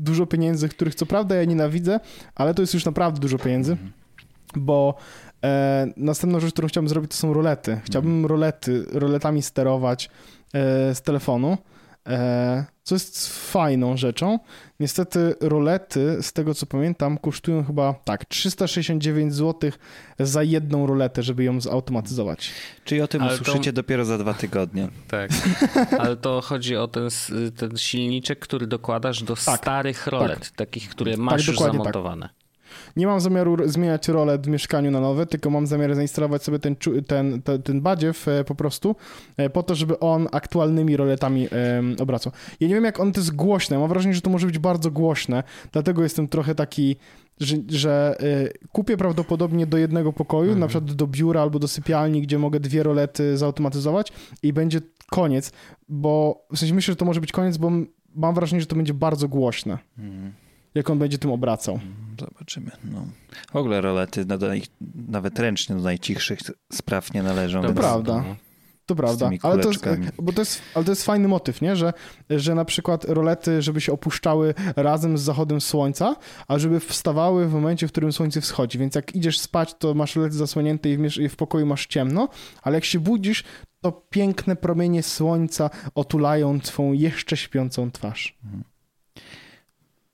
dużo 0.00 0.26
pieniędzy, 0.26 0.68
których 0.68 0.94
co 0.94 1.06
prawda 1.06 1.34
ja 1.34 1.44
nienawidzę, 1.44 2.00
ale 2.34 2.54
to 2.54 2.62
jest 2.62 2.74
już 2.74 2.84
naprawdę 2.84 3.20
dużo 3.20 3.38
pieniędzy, 3.38 3.72
mhm. 3.72 3.92
bo 4.56 4.94
e, 5.44 5.86
następną 5.96 6.40
rzecz, 6.40 6.52
którą 6.52 6.68
chciałbym 6.68 6.88
zrobić, 6.88 7.10
to 7.10 7.16
są 7.16 7.32
rolety. 7.32 7.80
Chciałbym 7.84 8.12
mhm. 8.12 8.26
rolety, 8.26 8.86
roletami 8.92 9.42
sterować 9.42 10.10
e, 10.54 10.94
z 10.94 11.02
telefonu. 11.02 11.58
E, 12.08 12.64
co 12.82 12.94
jest 12.94 13.28
fajną 13.52 13.96
rzeczą. 13.96 14.38
Niestety 14.80 15.34
rolety, 15.40 16.22
z 16.22 16.32
tego 16.32 16.54
co 16.54 16.66
pamiętam, 16.66 17.18
kosztują 17.18 17.64
chyba 17.64 17.94
tak 18.04 18.24
369 18.24 19.34
zł 19.34 19.70
za 20.18 20.42
jedną 20.42 20.86
roletę, 20.86 21.22
żeby 21.22 21.44
ją 21.44 21.60
zautomatyzować. 21.60 22.50
Czyli 22.84 23.00
o 23.00 23.08
tym 23.08 23.22
Ale 23.22 23.34
usłyszycie 23.34 23.72
to... 23.72 23.76
dopiero 23.76 24.04
za 24.04 24.18
dwa 24.18 24.34
tygodnie. 24.34 24.88
Tak, 25.08 25.30
ale 25.98 26.16
to 26.16 26.40
chodzi 26.40 26.76
o 26.76 26.88
ten, 26.88 27.08
ten 27.56 27.76
silniczek, 27.76 28.38
który 28.38 28.66
dokładasz 28.66 29.22
do 29.22 29.36
tak, 29.36 29.60
starych 29.60 30.06
rolet, 30.06 30.40
tak. 30.40 30.50
takich, 30.50 30.88
które 30.88 31.16
masz 31.16 31.42
tak, 31.42 31.48
już 31.48 31.58
tak. 31.58 31.72
zamontowane. 31.72 32.28
Tak. 32.28 32.49
Nie 32.96 33.06
mam 33.06 33.20
zamiaru 33.20 33.68
zmieniać 33.68 34.08
rolę 34.08 34.38
w 34.38 34.48
mieszkaniu 34.48 34.90
na 34.90 35.00
nowe, 35.00 35.26
tylko 35.26 35.50
mam 35.50 35.66
zamiar 35.66 35.94
zainstalować 35.94 36.42
sobie 36.42 36.58
ten, 36.58 36.76
ten, 37.06 37.42
ten, 37.42 37.62
ten 37.62 37.80
badziew 37.80 38.28
e, 38.28 38.44
po 38.44 38.54
prostu, 38.54 38.96
e, 39.36 39.50
po 39.50 39.62
to, 39.62 39.74
żeby 39.74 39.98
on 39.98 40.28
aktualnymi 40.32 40.96
roletami 40.96 41.48
obracał. 42.00 42.32
Ja 42.60 42.68
nie 42.68 42.74
wiem, 42.74 42.84
jak 42.84 43.00
on 43.00 43.12
to 43.12 43.20
jest 43.20 43.36
głośne. 43.36 43.78
Mam 43.78 43.88
wrażenie, 43.88 44.14
że 44.14 44.20
to 44.20 44.30
może 44.30 44.46
być 44.46 44.58
bardzo 44.58 44.90
głośne, 44.90 45.42
dlatego 45.72 46.02
jestem 46.02 46.28
trochę 46.28 46.54
taki 46.54 46.96
że, 47.40 47.56
że 47.68 48.16
y, 48.22 48.68
kupię 48.72 48.96
prawdopodobnie 48.96 49.66
do 49.66 49.78
jednego 49.78 50.12
pokoju, 50.12 50.42
mhm. 50.42 50.60
na 50.60 50.66
przykład 50.68 50.92
do 50.92 51.06
biura 51.06 51.42
albo 51.42 51.58
do 51.58 51.68
sypialni, 51.68 52.22
gdzie 52.22 52.38
mogę 52.38 52.60
dwie 52.60 52.82
rolety 52.82 53.38
zautomatyzować 53.38 54.12
i 54.42 54.52
będzie 54.52 54.80
koniec, 55.10 55.52
bo 55.88 56.42
w 56.52 56.58
sensie 56.58 56.74
myślę, 56.74 56.92
że 56.92 56.96
to 56.96 57.04
może 57.04 57.20
być 57.20 57.32
koniec, 57.32 57.56
bo 57.56 57.70
mam 58.14 58.34
wrażenie, 58.34 58.60
że 58.60 58.66
to 58.66 58.76
będzie 58.76 58.94
bardzo 58.94 59.28
głośne. 59.28 59.78
Mhm. 59.98 60.32
Jak 60.74 60.90
on 60.90 60.98
będzie 60.98 61.18
tym 61.18 61.30
obracał. 61.30 61.80
Zobaczymy. 62.20 62.70
No. 62.84 63.04
W 63.52 63.56
ogóle 63.56 63.80
rolety 63.80 64.26
nawet 65.08 65.38
ręcznie 65.38 65.76
do 65.76 65.82
najcichszych 65.82 66.38
spraw 66.72 67.14
nie 67.14 67.22
należą. 67.22 67.60
To 67.60 67.68
więc... 67.68 67.80
prawda. 67.80 68.24
No. 68.28 68.36
To 68.86 68.96
prawda, 68.96 69.30
ale 69.42 69.62
to, 69.62 69.68
jest, 69.68 69.86
bo 70.22 70.32
to 70.32 70.40
jest, 70.40 70.62
ale 70.74 70.84
to 70.84 70.92
jest 70.92 71.04
fajny 71.04 71.28
motyw, 71.28 71.62
nie? 71.62 71.76
Że, 71.76 71.92
że 72.30 72.54
na 72.54 72.64
przykład 72.64 73.04
rolety, 73.04 73.62
żeby 73.62 73.80
się 73.80 73.92
opuszczały 73.92 74.54
razem 74.76 75.18
z 75.18 75.22
zachodem 75.22 75.60
słońca, 75.60 76.16
a 76.48 76.58
żeby 76.58 76.80
wstawały 76.80 77.46
w 77.46 77.52
momencie, 77.52 77.88
w 77.88 77.92
którym 77.92 78.12
słońce 78.12 78.40
wschodzi. 78.40 78.78
Więc 78.78 78.94
jak 78.94 79.14
idziesz 79.14 79.38
spać, 79.40 79.74
to 79.74 79.94
masz 79.94 80.16
rolety 80.16 80.36
zasłonięte 80.36 80.90
i 80.90 80.96
w, 80.96 81.16
i 81.16 81.28
w 81.28 81.36
pokoju 81.36 81.66
masz 81.66 81.86
ciemno, 81.86 82.28
ale 82.62 82.74
jak 82.76 82.84
się 82.84 83.00
budzisz, 83.00 83.44
to 83.80 83.92
piękne 83.92 84.56
promienie 84.56 85.02
słońca 85.02 85.70
otulają 85.94 86.60
twą 86.60 86.92
jeszcze 86.92 87.36
śpiącą 87.36 87.90
twarz. 87.90 88.38
Mhm. 88.44 88.64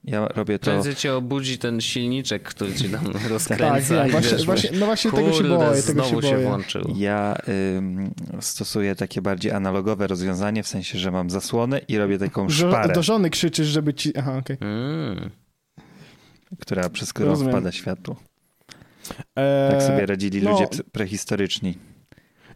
Ja 0.07 0.29
robię 0.29 0.59
to. 0.59 0.65
Prędzej 0.65 0.95
cię 0.95 1.15
obudzi 1.15 1.59
ten 1.59 1.81
silniczek, 1.81 2.43
który 2.43 2.75
ci 2.75 2.89
tam 2.89 3.07
rozkręca. 3.29 3.97
tak, 3.97 4.11
właśnie, 4.11 4.31
wiesz, 4.31 4.47
właśnie, 4.47 4.71
no 4.79 4.87
właśnie 4.87 5.11
kurde, 5.11 5.27
tego 5.27 5.37
się 5.37 5.49
boję. 5.49 5.83
Tego 5.83 6.05
znowu 6.05 6.23
się, 6.23 6.29
się 6.29 6.39
włączył. 6.39 6.95
Ja 6.97 7.37
ym, 7.77 8.15
stosuję 8.41 8.95
takie 8.95 9.23
bardziej 9.23 9.53
analogowe 9.53 10.07
rozwiązanie, 10.07 10.63
w 10.63 10.69
sensie, 10.69 10.99
że 10.99 11.11
mam 11.11 11.31
zasłonę 11.31 11.79
i 11.89 11.99
robię 11.99 12.19
taką 12.19 12.49
szparę. 12.49 12.95
Do 12.95 13.03
żony 13.03 13.31
krzyczysz, 13.31 13.67
żeby 13.67 13.95
ci... 13.95 14.17
Aha, 14.17 14.37
okej. 14.39 14.57
Okay. 14.57 14.69
Mm. 14.69 15.31
Która, 16.61 16.89
przez 16.89 17.13
którą 17.13 17.29
Rozumiem. 17.29 17.53
wpada 17.53 17.73
światło. 17.73 18.17
Eee, 19.37 19.71
tak 19.71 19.83
sobie 19.83 20.07
radzili 20.07 20.43
no, 20.43 20.51
ludzie 20.51 20.67
prehistoryczni. 20.93 21.79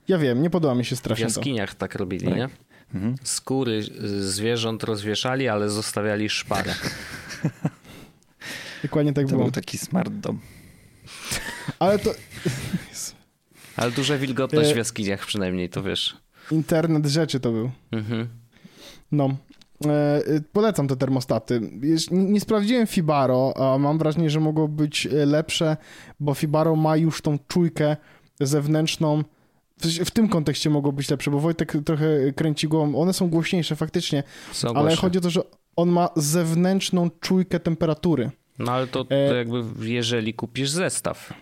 Ja 0.08 0.18
wiem, 0.18 0.42
nie 0.42 0.50
podoba 0.50 0.74
mi 0.74 0.84
się 0.84 0.96
strasznie 0.96 1.26
W 1.26 1.28
jaskiniach 1.28 1.74
to. 1.74 1.80
tak 1.80 1.94
robili, 1.94 2.26
tak. 2.26 2.36
nie? 2.36 2.48
Mhm. 2.94 3.14
Skóry 3.22 3.82
zwierząt 4.20 4.82
rozwieszali, 4.84 5.48
ale 5.48 5.68
zostawiali 5.68 6.28
szparę. 6.28 6.74
Dokładnie 8.82 9.12
tak 9.12 9.24
to 9.24 9.30
było. 9.30 9.42
był 9.42 9.52
taki 9.52 9.78
smart 9.78 10.12
dom. 10.12 10.40
Ale 11.78 11.98
to... 11.98 12.14
Ale 13.76 13.90
duża 13.90 14.18
wilgotność 14.18 14.72
w 14.72 14.76
jaskiniach 14.76 15.26
przynajmniej, 15.26 15.68
to 15.68 15.82
wiesz. 15.82 16.16
Internet 16.50 17.06
rzeczy 17.06 17.40
to 17.40 17.52
był. 17.52 17.70
Mhm. 17.92 18.28
No. 19.12 19.36
E, 19.86 20.22
polecam 20.52 20.88
te 20.88 20.96
termostaty. 20.96 21.60
Nie 22.10 22.40
sprawdziłem 22.40 22.86
Fibaro, 22.86 23.52
a 23.56 23.78
mam 23.78 23.98
wrażenie, 23.98 24.30
że 24.30 24.40
mogło 24.40 24.68
być 24.68 25.08
lepsze, 25.26 25.76
bo 26.20 26.34
Fibaro 26.34 26.76
ma 26.76 26.96
już 26.96 27.22
tą 27.22 27.38
czujkę 27.48 27.96
zewnętrzną. 28.40 29.24
W 30.04 30.10
tym 30.10 30.28
kontekście 30.28 30.70
mogło 30.70 30.92
być 30.92 31.10
lepsze, 31.10 31.30
bo 31.30 31.40
Wojtek 31.40 31.76
trochę 31.84 32.32
kręci 32.36 32.68
głową. 32.68 33.00
One 33.00 33.12
są 33.12 33.28
głośniejsze 33.30 33.76
faktycznie, 33.76 34.22
są 34.52 34.74
ale 34.74 34.96
chodzi 34.96 35.18
o 35.18 35.20
to, 35.20 35.30
że 35.30 35.42
on 35.80 35.88
ma 35.88 36.08
zewnętrzną 36.16 37.10
czujkę 37.20 37.60
temperatury. 37.60 38.30
No 38.58 38.72
ale 38.72 38.86
to, 38.86 39.04
to 39.04 39.14
e, 39.14 39.36
jakby 39.36 39.88
jeżeli 39.88 40.34
kupisz 40.34 40.70
zestaw. 40.70 41.32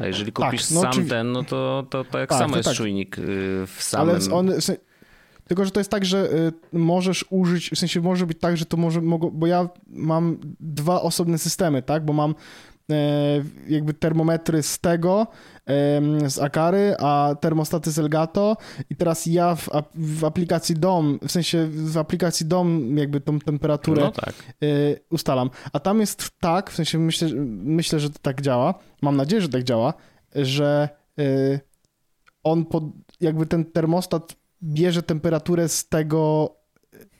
A 0.00 0.06
jeżeli 0.06 0.32
tak, 0.32 0.44
kupisz 0.46 0.62
tak, 0.66 0.74
no, 0.74 0.80
sam 0.80 1.06
ten, 1.06 1.32
no 1.32 1.44
to, 1.44 1.86
to, 1.90 2.04
to 2.04 2.10
tak 2.10 2.28
tak, 2.28 2.38
samo 2.38 2.56
jest 2.56 2.68
tak. 2.68 2.76
czujnik 2.76 3.18
y, 3.18 3.22
w 3.66 3.82
samym... 3.82 4.16
Ale 4.16 4.34
on, 4.34 4.50
tylko, 5.48 5.64
że 5.64 5.70
to 5.70 5.80
jest 5.80 5.90
tak, 5.90 6.04
że 6.04 6.32
y, 6.32 6.52
możesz 6.72 7.24
użyć, 7.30 7.70
w 7.70 7.78
sensie 7.78 8.00
może 8.00 8.26
być 8.26 8.38
tak, 8.40 8.56
że 8.56 8.66
to 8.66 8.76
może, 8.76 9.00
bo 9.32 9.46
ja 9.46 9.68
mam 9.88 10.38
dwa 10.60 11.02
osobne 11.02 11.38
systemy, 11.38 11.82
tak, 11.82 12.04
bo 12.04 12.12
mam 12.12 12.34
E, 12.90 13.44
jakby 13.68 13.94
termometry 13.94 14.62
z 14.62 14.78
tego, 14.78 15.26
z 16.26 16.38
Akary, 16.38 16.94
a 16.98 17.36
termostaty 17.40 17.90
z 17.90 17.98
Elgato 17.98 18.56
i 18.90 18.96
teraz 18.96 19.26
ja 19.26 19.54
w, 19.54 19.68
w, 19.94 20.24
aplikacji 20.24 20.74
DOM, 20.74 21.18
w 21.28 21.32
sensie 21.32 21.68
w 21.70 21.98
aplikacji 21.98 22.46
DOM 22.46 22.96
jakby 22.96 23.20
tą 23.20 23.38
temperaturę 23.38 24.02
no 24.02 24.10
tak. 24.10 24.34
E, 24.62 24.66
ustalam. 25.10 25.50
A 25.72 25.80
tam 25.80 26.00
jest 26.00 26.30
tak, 26.40 26.70
w 26.70 26.74
sensie 26.74 26.98
myślę, 26.98 27.28
myślę, 27.64 28.00
że 28.00 28.10
to 28.10 28.18
tak 28.22 28.40
działa, 28.40 28.74
mam 29.02 29.16
nadzieję, 29.16 29.42
że 29.42 29.48
tak 29.48 29.62
działa, 29.62 29.94
że 30.34 30.88
e, 31.18 31.60
on 32.42 32.64
pod, 32.64 32.84
jakby 33.20 33.46
ten 33.46 33.64
termostat 33.64 34.36
bierze 34.62 35.02
temperaturę 35.02 35.68
z 35.68 35.88
tego 35.88 36.50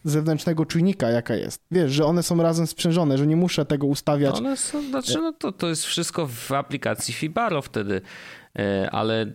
zewnętrznego 0.05 0.67
czujnika, 0.67 1.11
jaka 1.11 1.35
jest. 1.35 1.63
Wiesz, 1.71 1.93
że 1.93 2.05
one 2.05 2.23
są 2.23 2.43
razem 2.43 2.67
sprzężone, 2.67 3.19
że 3.19 3.27
nie 3.27 3.37
muszę 3.37 3.65
tego 3.65 3.87
ustawiać. 3.87 4.37
One 4.37 4.57
są, 4.57 4.83
znaczy, 4.83 5.19
no 5.19 5.33
to, 5.33 5.53
to 5.53 5.69
jest 5.69 5.85
wszystko 5.85 6.27
w 6.27 6.53
aplikacji 6.53 7.15
Fibaro 7.15 7.63
wtedy, 7.63 8.01
e, 8.59 8.91
ale 8.91 9.27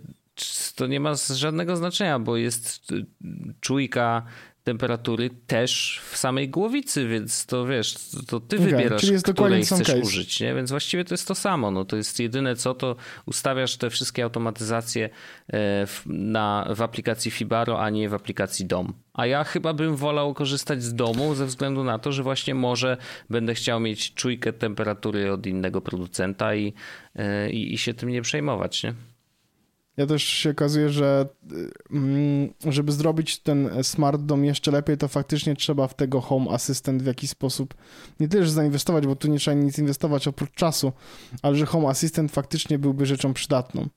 to 0.76 0.88
nie 0.88 1.00
ma 1.00 1.14
żadnego 1.36 1.76
znaczenia, 1.76 2.20
bo 2.20 2.38
jest 2.38 2.88
czujka 3.62 4.24
temperatury 4.68 5.30
też 5.48 6.02
w 6.12 6.18
samej 6.18 6.50
głowicy, 6.50 7.08
więc 7.08 7.46
to 7.46 7.66
wiesz, 7.66 7.96
to 8.28 8.40
ty 8.40 8.56
okay, 8.56 8.68
wybierasz, 8.68 9.02
czyli 9.02 9.14
jest 9.14 9.34
której 9.34 9.66
chcesz 9.66 9.88
case. 9.88 10.00
użyć, 10.00 10.40
nie? 10.40 10.56
Więc 10.56 10.70
właściwie 10.70 11.06
to 11.06 11.14
jest 11.14 11.28
to 11.28 11.36
samo. 11.36 11.72
No, 11.72 11.86
to 11.86 11.96
jest 11.96 12.20
jedyne 12.20 12.56
co, 12.56 12.74
to 12.74 12.96
ustawiasz 13.26 13.78
te 13.78 13.90
wszystkie 13.90 14.24
automatyzacje 14.24 15.06
e, 15.06 15.10
w, 15.88 16.04
na, 16.06 16.68
w 16.76 16.82
aplikacji 16.82 17.32
Fibaro, 17.32 17.82
a 17.82 17.90
nie 17.90 18.10
w 18.10 18.14
aplikacji 18.14 18.66
DOM. 18.66 18.94
A 19.14 19.26
ja 19.26 19.44
chyba 19.44 19.74
bym 19.74 19.96
wolał 19.96 20.34
korzystać 20.34 20.84
z 20.84 20.96
domu 20.96 21.36
ze 21.36 21.46
względu 21.46 21.84
na 21.84 22.00
to, 22.00 22.12
że 22.12 22.24
właśnie 22.24 22.56
może 22.56 22.98
będę 23.30 23.54
chciał 23.54 23.80
mieć 23.80 24.14
czujkę 24.14 24.54
temperatury 24.54 25.32
od 25.32 25.46
innego 25.46 25.82
producenta 25.82 26.56
i, 26.56 26.74
e, 27.16 27.50
i, 27.52 27.74
i 27.74 27.78
się 27.78 27.94
tym 27.94 28.10
nie 28.10 28.22
przejmować, 28.22 28.84
nie? 28.84 28.94
Ja 29.98 30.06
też 30.06 30.24
się 30.24 30.50
okazuje, 30.50 30.90
że 30.90 31.28
mm, 31.92 32.54
żeby 32.66 32.92
zrobić 32.92 33.40
ten 33.40 33.70
smart 33.84 34.22
dom 34.22 34.46
jeszcze 34.46 34.72
lepiej, 34.72 34.98
to 34.98 35.08
faktycznie 35.08 35.56
trzeba 35.56 35.88
w 35.88 35.94
tego 35.94 36.22
Home 36.22 36.52
Assistant 36.52 37.04
w 37.04 37.06
jakiś 37.06 37.30
sposób 37.30 37.74
nie 38.20 38.28
tyle, 38.28 38.46
że 38.46 38.52
zainwestować, 38.52 39.08
bo 39.08 39.16
tu 39.16 39.28
nie 39.28 39.40
trzeba 39.40 39.58
nic 39.58 39.80
inwestować 39.80 40.28
oprócz 40.28 40.52
czasu, 40.52 40.92
ale 41.42 41.56
że 41.56 41.66
Home 41.66 41.88
Assistant 41.88 42.32
faktycznie 42.32 42.80
byłby 42.80 43.06
rzeczą 43.06 43.34
przydatną. 43.34 43.88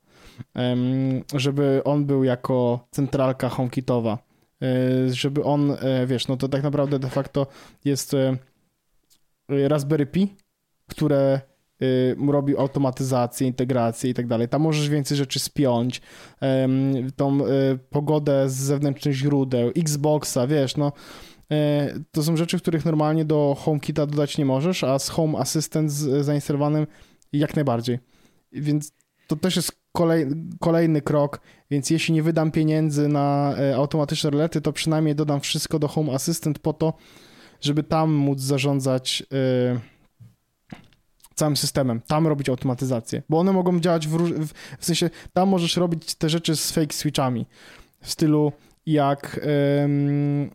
Żeby 1.35 1.81
on 1.85 2.05
był 2.05 2.25
jako 2.25 2.89
centralka 2.91 3.49
HomeKitowa. 3.49 4.19
E, 4.63 5.15
żeby 5.15 5.45
on, 5.45 5.71
e, 5.71 6.07
wiesz, 6.07 6.29
no 6.29 6.37
to 6.37 6.49
tak 6.49 6.63
naprawdę 6.63 6.99
de 6.99 7.11
facto 7.11 7.47
jest 7.85 8.15
e, 8.15 8.37
Raspberry 9.49 10.07
Pi, 10.07 10.37
które 10.89 11.41
Y, 11.83 12.17
robi 12.33 12.57
automatyzację, 12.57 13.47
integrację 13.47 14.11
i 14.11 14.15
tak 14.15 14.27
dalej. 14.27 14.49
Tam 14.49 14.63
możesz 14.63 14.89
więcej 14.89 15.17
rzeczy 15.17 15.39
spiąć, 15.39 16.01
tą 17.17 17.47
y, 17.47 17.79
pogodę 17.91 18.49
z 18.49 18.55
zewnętrznych 18.55 19.15
źródeł, 19.15 19.71
Xboxa, 19.77 20.47
wiesz, 20.47 20.77
no 20.77 20.93
y, 21.53 21.57
to 22.13 22.23
są 22.23 22.37
rzeczy, 22.37 22.59
których 22.59 22.85
normalnie 22.85 23.25
do 23.25 23.57
HomeKita 23.59 24.07
dodać 24.07 24.39
nie 24.39 24.45
możesz, 24.45 24.85
a 24.85 24.99
z 24.99 25.09
Home 25.09 25.39
Assistant 25.39 25.93
zainstalowanym 25.93 26.87
jak 27.33 27.57
najbardziej. 27.57 27.99
Więc 28.53 28.93
to 29.27 29.37
też 29.37 29.57
jest 29.57 29.73
kolej, 29.93 30.27
kolejny 30.61 31.03
krok, 31.03 31.41
więc 31.71 31.91
jeśli 31.91 32.15
nie 32.15 32.23
wydam 32.23 32.51
pieniędzy 32.51 33.09
na 33.09 33.55
automatyczne 33.77 34.31
rolety, 34.31 34.61
to 34.61 34.73
przynajmniej 34.73 35.15
dodam 35.15 35.41
wszystko 35.41 35.79
do 35.79 35.89
Home 35.89 36.13
Assistant 36.13 36.59
po 36.59 36.73
to, 36.73 36.93
żeby 37.61 37.83
tam 37.83 38.13
móc 38.13 38.41
zarządzać 38.41 39.23
całym 41.41 41.57
systemem, 41.57 42.01
tam 42.07 42.27
robić 42.27 42.49
automatyzację, 42.49 43.23
bo 43.29 43.39
one 43.39 43.53
mogą 43.53 43.81
działać 43.81 44.09
w, 44.09 44.17
w, 44.79 44.85
sensie, 44.85 45.11
tam 45.33 45.49
możesz 45.49 45.77
robić 45.77 46.15
te 46.15 46.29
rzeczy 46.29 46.57
z 46.57 46.73
fake 46.73 46.93
switchami, 46.93 47.47
w 48.01 48.11
stylu 48.11 48.53
jak 48.87 49.41
um, 49.81 50.51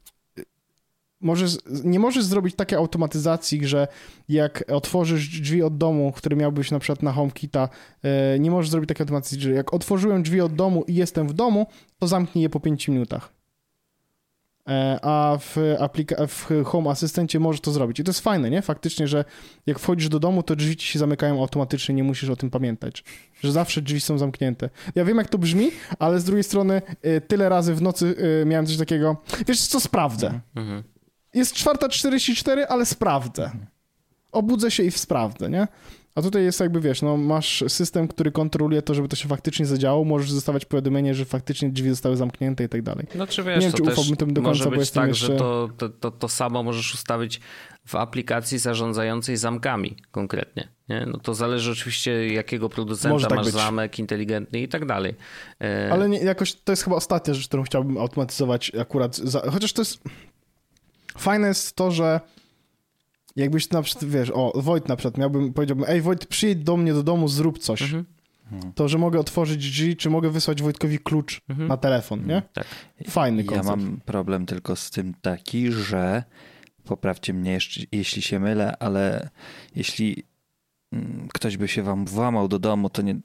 możesz, 1.21 1.57
nie 1.83 1.99
możesz 1.99 2.25
zrobić 2.25 2.55
takiej 2.55 2.77
automatyzacji, 2.77 3.67
że 3.67 3.87
jak 4.29 4.63
otworzysz 4.71 5.41
drzwi 5.41 5.63
od 5.63 5.77
domu, 5.77 6.11
które 6.15 6.35
miałbyś 6.35 6.71
na 6.71 6.79
przykład 6.79 7.03
na 7.03 7.11
HomeKita, 7.11 7.69
e, 8.03 8.39
nie 8.39 8.51
możesz 8.51 8.71
zrobić 8.71 8.87
takiej 8.87 9.03
automatyzacji, 9.03 9.41
że 9.41 9.51
jak 9.51 9.73
otworzyłem 9.73 10.23
drzwi 10.23 10.41
od 10.41 10.55
domu 10.55 10.83
i 10.87 10.95
jestem 10.95 11.27
w 11.27 11.33
domu, 11.33 11.67
to 11.99 12.07
zamknij 12.07 12.43
je 12.43 12.49
po 12.49 12.59
5 12.59 12.87
minutach. 12.87 13.33
E, 14.69 14.99
a 15.01 15.37
w, 15.39 15.57
aplika- 15.79 16.27
w 16.27 16.63
Home 16.65 16.89
Asystencie 16.89 17.39
możesz 17.39 17.61
to 17.61 17.71
zrobić. 17.71 17.99
I 17.99 18.03
to 18.03 18.09
jest 18.09 18.19
fajne, 18.21 18.49
nie? 18.49 18.61
Faktycznie, 18.61 19.07
że 19.07 19.25
jak 19.65 19.79
wchodzisz 19.79 20.09
do 20.09 20.19
domu, 20.19 20.43
to 20.43 20.55
drzwi 20.55 20.77
ci 20.77 20.87
się 20.87 20.99
zamykają 20.99 21.41
automatycznie, 21.41 21.95
nie 21.95 22.03
musisz 22.03 22.29
o 22.29 22.35
tym 22.35 22.49
pamiętać. 22.49 23.03
Że 23.41 23.51
zawsze 23.51 23.81
drzwi 23.81 24.01
są 24.01 24.17
zamknięte. 24.17 24.69
Ja 24.95 25.05
wiem, 25.05 25.17
jak 25.17 25.29
to 25.29 25.37
brzmi, 25.37 25.71
ale 25.99 26.19
z 26.19 26.23
drugiej 26.23 26.43
strony 26.43 26.81
e, 27.01 27.21
tyle 27.21 27.49
razy 27.49 27.75
w 27.75 27.81
nocy 27.81 28.15
e, 28.41 28.45
miałem 28.45 28.65
coś 28.65 28.77
takiego, 28.77 29.17
wiesz 29.47 29.67
co, 29.67 29.79
sprawdzę. 29.79 30.39
Mhm. 30.55 30.83
Jest 31.33 31.55
4.44, 31.55 32.65
ale 32.69 32.85
sprawdzę. 32.85 33.51
Obudzę 34.31 34.71
się 34.71 34.83
i 34.83 34.91
sprawdzę, 34.91 35.49
nie? 35.49 35.67
A 36.15 36.21
tutaj 36.21 36.43
jest 36.43 36.59
jakby, 36.59 36.81
wiesz, 36.81 37.01
no 37.01 37.17
masz 37.17 37.63
system, 37.67 38.07
który 38.07 38.31
kontroluje 38.31 38.81
to, 38.81 38.93
żeby 38.93 39.07
to 39.07 39.15
się 39.15 39.27
faktycznie 39.27 39.65
zadziało, 39.65 40.03
możesz 40.03 40.31
zostawiać 40.31 40.65
powiadomienie, 40.65 41.15
że 41.15 41.25
faktycznie 41.25 41.69
drzwi 41.69 41.89
zostały 41.89 42.17
zamknięte 42.17 42.63
i 42.63 42.69
tak 42.69 42.81
dalej. 42.81 43.07
No 43.15 43.27
czy 43.27 43.43
wiesz, 43.43 43.55
nie 43.55 43.61
wiem, 43.61 43.73
czy 43.73 43.83
ufałbym 43.83 44.15
tym 44.15 44.33
do 44.33 44.41
końca, 44.41 44.65
może 44.65 44.77
być 44.77 44.91
tak, 44.91 45.07
jeszcze... 45.07 45.27
że 45.27 45.35
to, 45.35 45.69
to, 45.77 45.89
to, 45.89 46.11
to 46.11 46.29
samo 46.29 46.63
możesz 46.63 46.93
ustawić 46.93 47.41
w 47.85 47.95
aplikacji 47.95 48.59
zarządzającej 48.59 49.37
zamkami 49.37 49.95
konkretnie. 50.11 50.67
Nie? 50.89 51.05
No 51.05 51.17
to 51.17 51.33
zależy 51.33 51.71
oczywiście 51.71 52.33
jakiego 52.33 52.69
producenta 52.69 53.27
tak 53.27 53.37
masz 53.37 53.45
być. 53.45 53.55
zamek 53.55 53.99
inteligentny 53.99 54.61
i 54.61 54.67
tak 54.67 54.85
dalej. 54.85 55.15
E... 55.61 55.89
Ale 55.91 56.09
nie, 56.09 56.19
jakoś 56.19 56.53
to 56.53 56.71
jest 56.71 56.83
chyba 56.83 56.95
ostatnia 56.95 57.33
rzecz, 57.33 57.47
którą 57.47 57.63
chciałbym 57.63 57.97
automatyzować 57.97 58.71
akurat. 58.81 59.15
Za... 59.15 59.41
Chociaż 59.51 59.73
to 59.73 59.81
jest... 59.81 59.99
Fajne 61.17 61.47
jest 61.47 61.75
to, 61.75 61.91
że 61.91 62.19
jakbyś 63.35 63.69
na 63.69 63.81
przykład, 63.81 64.05
wiesz, 64.11 64.31
o, 64.33 64.61
Wojt 64.61 64.87
na 64.87 64.95
przykład 64.95 65.17
miałbym, 65.17 65.53
powiedziałbym, 65.53 65.85
ej 65.89 66.01
Wojt, 66.01 66.25
przyjedź 66.25 66.59
do 66.59 66.77
mnie 66.77 66.93
do 66.93 67.03
domu, 67.03 67.27
zrób 67.27 67.59
coś. 67.59 67.81
Mhm. 67.81 68.05
To, 68.75 68.87
że 68.87 68.97
mogę 68.97 69.19
otworzyć 69.19 69.71
drzwi, 69.71 69.95
czy 69.95 70.09
mogę 70.09 70.29
wysłać 70.29 70.61
Wojtkowi 70.61 70.99
klucz 70.99 71.41
mhm. 71.49 71.67
na 71.67 71.77
telefon, 71.77 72.27
nie? 72.27 72.41
Tak. 72.53 72.67
Fajny 73.09 73.43
koncept. 73.43 73.69
Ja 73.69 73.75
mam 73.75 73.99
problem 74.05 74.45
tylko 74.45 74.75
z 74.75 74.89
tym 74.89 75.13
taki, 75.21 75.71
że 75.71 76.23
poprawcie 76.83 77.33
mnie, 77.33 77.59
jeśli 77.91 78.21
się 78.21 78.39
mylę, 78.39 78.77
ale 78.79 79.29
jeśli 79.75 80.23
mm, 80.91 81.27
ktoś 81.33 81.57
by 81.57 81.67
się 81.67 81.83
wam 81.83 82.05
włamał 82.05 82.47
do 82.47 82.59
domu, 82.59 82.89
to 82.89 83.01
nie, 83.01 83.15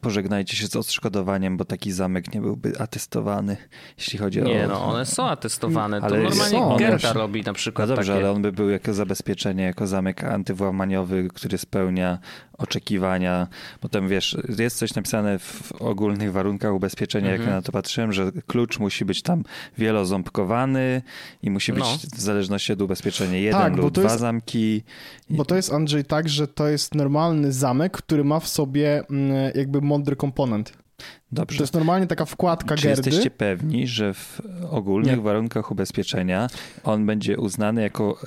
pożegnajcie 0.00 0.56
się 0.56 0.66
z 0.66 0.76
odszkodowaniem, 0.76 1.56
bo 1.56 1.64
taki 1.64 1.92
zamek 1.92 2.34
nie 2.34 2.40
byłby 2.40 2.80
atestowany, 2.80 3.56
jeśli 3.98 4.18
chodzi 4.18 4.38
nie, 4.38 4.44
o... 4.44 4.48
Nie, 4.48 4.66
no 4.66 4.84
one 4.84 5.06
są 5.06 5.26
atestowane. 5.26 6.00
Ale 6.02 6.18
to 6.18 6.22
normalnie 6.28 6.58
są, 6.58 6.76
Gerta 6.76 7.12
robi 7.12 7.42
na 7.42 7.52
przykład 7.52 7.88
No 7.88 7.96
dobrze, 7.96 8.12
takie... 8.12 8.24
ale 8.24 8.34
on 8.34 8.42
by 8.42 8.52
był 8.52 8.70
jako 8.70 8.94
zabezpieczenie, 8.94 9.64
jako 9.64 9.86
zamek 9.86 10.24
antywłamaniowy, 10.24 11.28
który 11.34 11.58
spełnia 11.58 12.18
oczekiwania. 12.58 13.46
Potem 13.80 14.08
wiesz, 14.08 14.36
jest 14.58 14.78
coś 14.78 14.94
napisane 14.94 15.38
w 15.38 15.72
ogólnych 15.72 16.32
warunkach 16.32 16.74
ubezpieczenia, 16.74 17.30
jak 17.30 17.40
ja 17.40 17.50
na 17.50 17.62
to 17.62 17.72
patrzyłem, 17.72 18.12
że 18.12 18.32
klucz 18.46 18.78
musi 18.78 19.04
być 19.04 19.22
tam 19.22 19.44
wieloząbkowany 19.78 21.02
i 21.42 21.50
musi 21.50 21.72
być 21.72 21.84
no. 21.84 21.98
w 22.16 22.20
zależności 22.20 22.72
od 22.72 22.82
ubezpieczenia 22.82 23.38
jeden 23.38 23.60
tak, 23.60 23.76
lub 23.76 23.94
dwa 23.94 24.02
jest, 24.02 24.20
zamki. 24.20 24.82
Bo 25.30 25.44
to 25.44 25.56
jest, 25.56 25.72
Andrzej, 25.72 26.04
tak, 26.04 26.28
że 26.28 26.48
to 26.48 26.68
jest 26.68 26.94
normalny 26.94 27.52
zamek, 27.52 27.92
który 27.92 28.24
ma 28.24 28.40
w 28.40 28.48
sobie 28.48 29.02
mm, 29.10 29.52
jakby 29.54 29.80
mądry 29.80 30.16
komponent. 30.16 30.83
Dobrze. 31.32 31.58
To 31.58 31.62
jest 31.62 31.74
normalnie 31.74 32.06
taka 32.06 32.24
wkładka 32.24 32.76
Czy 32.76 32.82
gerdy. 32.88 33.02
jesteście 33.10 33.30
pewni, 33.30 33.86
że 33.86 34.14
w 34.14 34.40
ogólnych 34.70 35.16
Nie. 35.16 35.22
warunkach 35.22 35.70
ubezpieczenia 35.70 36.48
on 36.84 37.06
będzie 37.06 37.38
uznany 37.38 37.82
jako 37.82 38.18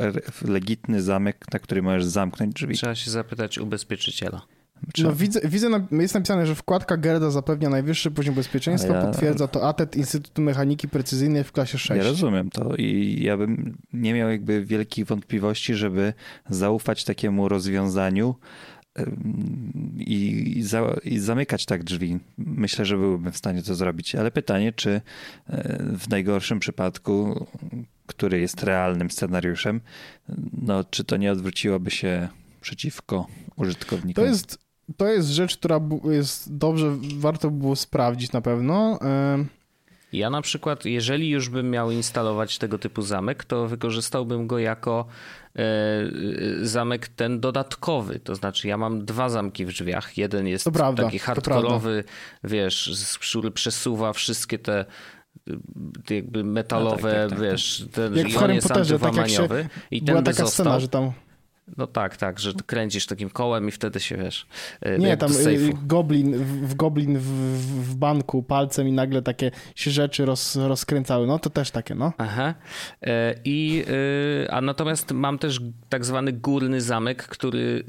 legitny 0.46 1.02
zamek, 1.02 1.46
na 1.54 1.60
który 1.60 1.82
możesz 1.82 2.06
zamknąć 2.06 2.54
drzwi? 2.54 2.76
Trzeba 2.76 2.96
się 2.96 3.12
zapytać 3.12 3.58
ubezpieczyciela. 3.58 4.42
No, 5.04 5.16
widzę, 5.16 5.40
widzę, 5.44 5.68
jest 5.92 6.14
napisane, 6.14 6.48
że 6.48 6.56
wkładka 6.56 6.98
Gerda 6.98 7.32
zapewnia 7.32 7.70
najwyższy 7.70 8.12
poziom 8.12 8.36
bezpieczeństwa, 8.36 8.94
ja... 8.94 9.02
potwierdza 9.02 9.48
to 9.48 9.68
ATET 9.70 9.96
Instytutu 9.96 10.42
Mechaniki 10.42 10.88
Precyzyjnej 10.88 11.44
w 11.44 11.52
klasie 11.52 11.78
6. 11.78 11.98
Ja 11.98 12.04
rozumiem 12.04 12.50
to 12.50 12.76
i 12.76 13.20
ja 13.24 13.38
bym 13.38 13.78
nie 13.94 14.14
miał 14.14 14.30
jakby 14.30 14.66
wielkich 14.66 15.06
wątpliwości, 15.06 15.76
żeby 15.76 16.14
zaufać 16.50 17.04
takiemu 17.04 17.50
rozwiązaniu, 17.50 18.36
i, 19.98 20.62
za, 20.64 20.96
i, 21.04 21.20
zamykać 21.20 21.66
tak 21.66 21.84
drzwi. 21.84 22.20
Myślę, 22.38 22.86
że 22.86 22.98
byłbym 22.98 23.32
w 23.32 23.38
stanie 23.38 23.64
to 23.64 23.76
zrobić, 23.76 24.16
ale 24.16 24.32
pytanie, 24.32 24.74
czy 24.74 24.90
e, 24.92 25.02
w 25.98 26.10
najgorszym 26.10 26.60
przypadku, 26.60 27.46
który 28.06 28.40
jest 28.40 28.64
realnym 28.64 29.12
scenariuszem, 29.12 29.82
no, 30.62 30.84
czy 30.84 31.04
to 31.04 31.18
nie 31.18 31.32
odwróciłoby 31.32 31.92
się 31.92 32.28
przeciwko 32.62 33.28
użytkownikom? 33.56 34.24
To 34.24 34.30
jest, 34.30 34.60
to 34.98 35.08
jest 35.08 35.28
rzecz, 35.28 35.58
która 35.58 35.80
jest 36.04 36.58
dobrze, 36.58 36.98
warto 37.18 37.52
było 37.52 37.76
sprawdzić 37.76 38.32
na 38.32 38.42
pewno. 38.42 39.00
Ja 40.14 40.30
na 40.30 40.42
przykład, 40.42 40.86
jeżeli 40.86 41.30
już 41.30 41.50
bym 41.50 41.70
miał 41.70 41.92
instalować 41.92 42.58
tego 42.58 42.78
typu 42.78 43.02
zamek, 43.02 43.44
to 43.44 43.68
wykorzystałbym 43.68 44.48
go 44.48 44.60
jako 44.60 45.06
e, 45.56 45.64
zamek 46.62 47.08
ten 47.08 47.40
dodatkowy. 47.40 48.20
To 48.20 48.36
znaczy, 48.36 48.68
ja 48.68 48.78
mam 48.78 49.06
dwa 49.06 49.30
zamki 49.30 49.66
w 49.66 49.70
drzwiach. 49.70 50.18
Jeden 50.18 50.48
jest 50.48 50.72
prawda, 50.72 51.04
taki 51.04 51.20
hardkorowy, 51.20 52.04
wiesz, 52.44 52.92
który 53.20 53.52
przesuwa 53.52 54.14
wszystkie 54.14 54.60
te 54.60 54.86
jakby 56.10 56.44
metalowe, 56.44 57.14
no 57.14 57.30
tak, 57.30 57.30
tak, 57.30 57.40
tak, 57.40 57.52
wiesz, 57.52 57.86
ten 57.92 58.16
jak 58.16 58.28
w 58.28 58.36
Harry 58.36 58.60
tak 59.00 59.16
jak 59.16 59.30
się, 59.30 59.48
i 59.92 60.00
ten 60.00 60.06
była 60.06 60.22
taka 60.22 60.46
został. 60.46 60.66
scena, 60.66 60.80
że 60.80 60.88
tam 60.88 61.12
no 61.78 61.88
tak, 61.88 62.18
tak, 62.18 62.40
że 62.40 62.54
kręcisz 62.66 63.06
takim 63.06 63.30
kołem 63.30 63.68
i 63.68 63.72
wtedy 63.72 64.00
się 64.00 64.18
wiesz. 64.18 64.48
E, 64.82 64.98
Nie, 64.98 65.18
tam 65.18 65.32
y, 65.32 65.74
goblin, 65.84 66.38
w, 66.38 66.76
goblin 66.76 67.18
w, 67.18 67.24
w, 67.90 67.96
banku 67.96 68.44
palcem 68.44 68.88
i 68.88 68.92
nagle 68.92 69.22
takie 69.22 69.52
się 69.76 69.92
rzeczy 69.92 70.26
roz, 70.26 70.56
rozkręcały. 70.56 71.28
No 71.28 71.40
to 71.40 71.50
też 71.50 71.72
takie, 71.72 71.96
no. 71.96 72.14
Aha. 72.18 72.54
E, 73.02 73.36
I, 73.46 73.86
a 74.50 74.62
natomiast 74.62 75.12
mam 75.12 75.40
też 75.40 75.62
tak 75.90 76.06
zwany 76.06 76.34
górny 76.34 76.82
zamek, 76.82 77.24
który 77.24 77.84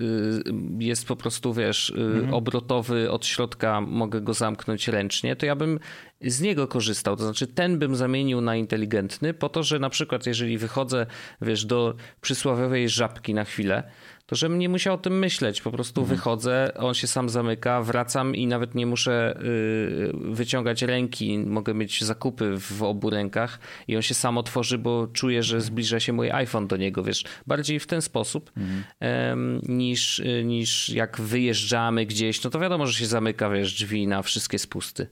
jest 0.79 1.07
po 1.07 1.17
prostu, 1.17 1.55
wiesz, 1.55 1.93
mhm. 1.97 2.35
obrotowy 2.35 3.11
od 3.11 3.27
środka, 3.27 3.81
mogę 3.81 4.21
go 4.21 4.35
zamknąć 4.35 4.89
ręcznie. 4.89 5.37
To 5.37 5.47
ja 5.47 5.57
bym 5.57 5.79
z 6.21 6.41
niego 6.41 6.69
korzystał. 6.69 7.17
To 7.17 7.25
znaczy, 7.25 7.47
ten 7.47 7.79
bym 7.79 7.97
zamienił 7.97 8.41
na 8.41 8.57
inteligentny, 8.57 9.35
po 9.35 9.49
to, 9.49 9.63
że 9.63 9.79
na 9.79 9.91
przykład, 9.91 10.27
jeżeli 10.27 10.59
wychodzę, 10.59 11.07
wiesz, 11.43 11.65
do 11.65 11.95
przysłowiowej 12.21 12.89
żabki 12.89 13.35
na 13.35 13.45
chwilę, 13.45 13.91
to 14.29 14.37
żebym 14.37 14.59
nie 14.59 14.69
musiał 14.69 14.95
o 14.95 14.99
tym 14.99 15.19
myśleć. 15.19 15.63
Po 15.63 15.71
prostu 15.71 16.01
mhm. 16.01 16.17
wychodzę, 16.17 16.75
on 16.77 16.95
się 16.95 17.07
sam 17.07 17.29
zamyka, 17.29 17.83
wracam 17.83 18.35
i 18.35 18.47
nawet 18.47 18.75
nie 18.75 18.87
muszę 18.87 19.41
y, 19.43 20.13
wyciągać 20.15 20.83
ręki. 20.83 21.39
Mogę 21.39 21.75
mieć 21.75 22.05
zakupy 22.05 22.59
w 22.59 22.83
obu 22.83 23.11
rękach 23.11 23.59
i 23.89 23.97
on 23.97 24.03
się 24.03 24.15
sam 24.15 24.39
otworzy, 24.39 24.79
bo 24.79 25.07
czuję, 25.07 25.43
że 25.43 25.61
zbliża 25.61 26.01
się 26.01 26.13
mój 26.13 26.31
iPhone 26.31 26.67
do 26.67 26.77
niego, 26.77 27.03
wiesz. 27.03 27.25
Bardziej 27.47 27.81
w 27.81 27.87
ten 27.87 28.03
sposób 28.03 28.53
mhm. 28.57 29.61
niż, 29.69 30.19
y, 30.19 30.45
niż 30.45 30.89
jak 30.89 31.21
wyjeżdżamy 31.21 32.07
gdzieś, 32.07 32.45
no 32.45 32.51
to 32.51 32.61
wiadomo, 32.61 32.87
że 32.87 32.99
się 32.99 33.07
zamyka, 33.07 33.51
wiesz, 33.51 33.75
drzwi 33.75 34.07
na 34.07 34.23
wszystkie 34.23 34.59
spusty. 34.59 35.07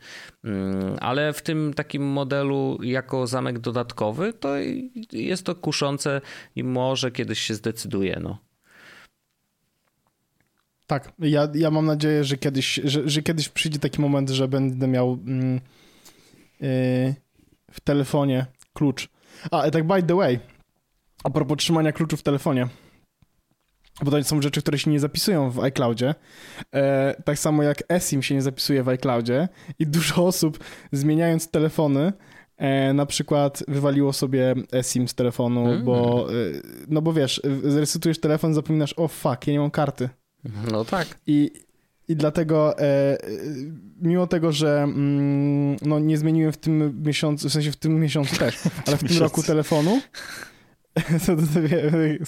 Mm, 0.45 0.97
ale 1.01 1.33
w 1.33 1.43
tym 1.43 1.75
takim 1.75 2.03
modelu 2.03 2.79
jako 2.83 3.27
zamek 3.27 3.59
dodatkowy 3.59 4.33
to 4.33 4.55
jest 5.13 5.47
to 5.47 5.55
kuszące 5.55 6.21
i 6.57 6.65
może 6.65 7.11
kiedyś 7.11 7.41
się 7.41 7.55
zdecyduje, 7.55 8.21
no. 8.23 8.47
Tak, 10.87 11.13
ja, 11.19 11.49
ja 11.55 11.71
mam 11.71 11.87
nadzieję, 11.87 12.25
że 12.25 12.37
kiedyś, 12.37 12.81
że, 12.85 13.09
że 13.09 13.23
kiedyś 13.23 13.49
przyjdzie 13.49 13.79
taki 13.79 14.01
moment, 14.01 14.31
że 14.31 14.49
będę 14.49 14.89
miał 14.89 15.13
mm, 15.13 15.55
yy, 16.61 17.15
w 17.71 17.81
telefonie 17.85 18.47
klucz. 18.73 19.09
A, 19.51 19.71
tak 19.71 19.87
by 19.87 20.03
the 20.03 20.15
way, 20.15 20.39
a 21.25 21.31
propos 21.31 21.59
trzymania 21.59 21.93
kluczu 21.93 22.17
w 22.17 22.23
telefonie, 22.23 22.69
bo 24.03 24.11
to 24.11 24.25
są 24.25 24.43
rzeczy, 24.43 24.63
które 24.63 24.79
się 24.79 24.91
nie 24.91 25.01
zapisują 25.01 25.51
w 25.51 25.61
iCloudzie, 25.61 26.15
e, 26.75 27.15
tak 27.25 27.39
samo 27.39 27.63
jak 27.63 27.83
eSIM 27.89 28.23
się 28.23 28.35
nie 28.35 28.43
zapisuje 28.43 28.83
w 28.83 28.89
iCloudzie 28.89 29.49
i 29.79 29.87
dużo 29.87 30.27
osób 30.27 30.65
zmieniając 30.93 31.51
telefony 31.51 32.13
E, 32.57 32.93
na 32.93 33.07
przykład 33.07 33.65
wywaliło 33.69 34.13
sobie 34.13 34.55
eSIM 34.73 35.09
z 35.09 35.15
telefonu, 35.15 35.67
mm. 35.67 35.85
bo, 35.85 36.27
e, 36.31 36.35
no 36.89 37.03
bo 37.03 37.13
wiesz, 37.13 37.41
zresetujesz 37.65 38.21
telefon, 38.21 38.55
zapominasz, 38.55 38.95
o 38.97 39.09
fuck, 39.09 39.47
ja 39.47 39.53
nie 39.53 39.61
mam 39.61 39.71
karty. 39.71 40.09
No 40.73 40.85
tak. 40.85 41.19
I, 41.27 41.51
i 42.09 42.17
dlatego, 42.17 42.79
e, 42.79 43.19
mimo 44.01 44.27
tego, 44.27 44.53
że 44.53 44.83
mm, 44.83 45.77
no, 45.83 45.99
nie 45.99 46.19
zmieniłem 46.19 46.53
w 46.53 46.57
tym 46.57 47.03
miesiącu, 47.07 47.49
w 47.49 47.53
sensie 47.53 47.73
w 47.73 47.77
tym 47.77 48.01
miesiącu 48.01 48.37
też, 48.37 48.59
ale 48.87 48.97
w 48.97 49.05
tym 49.05 49.19
roku 49.19 49.43
telefonu, 49.43 50.01
to, 51.27 51.37
to, 51.37 51.43
to, 51.43 52.27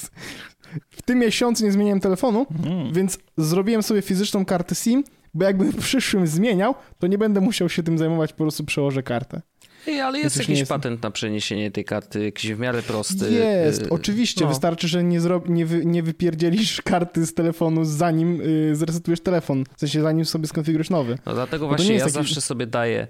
w 0.90 1.02
tym 1.02 1.18
miesiącu 1.18 1.64
nie 1.64 1.72
zmieniłem 1.72 2.00
telefonu, 2.00 2.46
mm. 2.64 2.92
więc 2.92 3.18
zrobiłem 3.36 3.82
sobie 3.82 4.02
fizyczną 4.02 4.44
kartę 4.44 4.74
SIM, 4.74 5.04
bo 5.34 5.44
jakbym 5.44 5.72
w 5.72 5.76
przyszłym 5.76 6.26
zmieniał, 6.26 6.74
to 6.98 7.06
nie 7.06 7.18
będę 7.18 7.40
musiał 7.40 7.68
się 7.68 7.82
tym 7.82 7.98
zajmować, 7.98 8.32
po 8.32 8.38
prostu 8.38 8.64
przełożę 8.64 9.02
kartę. 9.02 9.42
Ej, 9.88 10.00
ale 10.00 10.18
jest 10.18 10.36
jakiś 10.36 10.58
jest... 10.58 10.68
patent 10.68 11.02
na 11.02 11.10
przeniesienie 11.10 11.70
tej 11.70 11.84
karty, 11.84 12.24
jakiś 12.24 12.52
w 12.52 12.58
miarę 12.58 12.82
prosty. 12.82 13.32
Jest, 13.32 13.82
y, 13.82 13.90
oczywiście. 13.90 14.44
No. 14.44 14.48
Wystarczy, 14.48 14.88
że 14.88 15.04
nie, 15.04 15.20
zro... 15.20 15.42
nie, 15.48 15.66
wy... 15.66 15.86
nie 15.86 16.02
wypierdzielisz 16.02 16.82
karty 16.92 17.26
z 17.26 17.34
telefonu 17.34 17.84
zanim 17.84 18.40
y, 18.40 18.76
zresetujesz 18.76 19.20
telefon. 19.20 19.64
W 19.76 19.80
sensie 19.80 20.02
zanim 20.02 20.24
sobie 20.24 20.46
skonfigurujesz 20.46 20.90
nowy. 20.90 21.18
No 21.26 21.34
dlatego 21.34 21.68
właśnie 21.68 21.94
ja 21.94 22.00
taki... 22.00 22.12
zawsze 22.12 22.40
sobie 22.40 22.66
daję, 22.66 23.06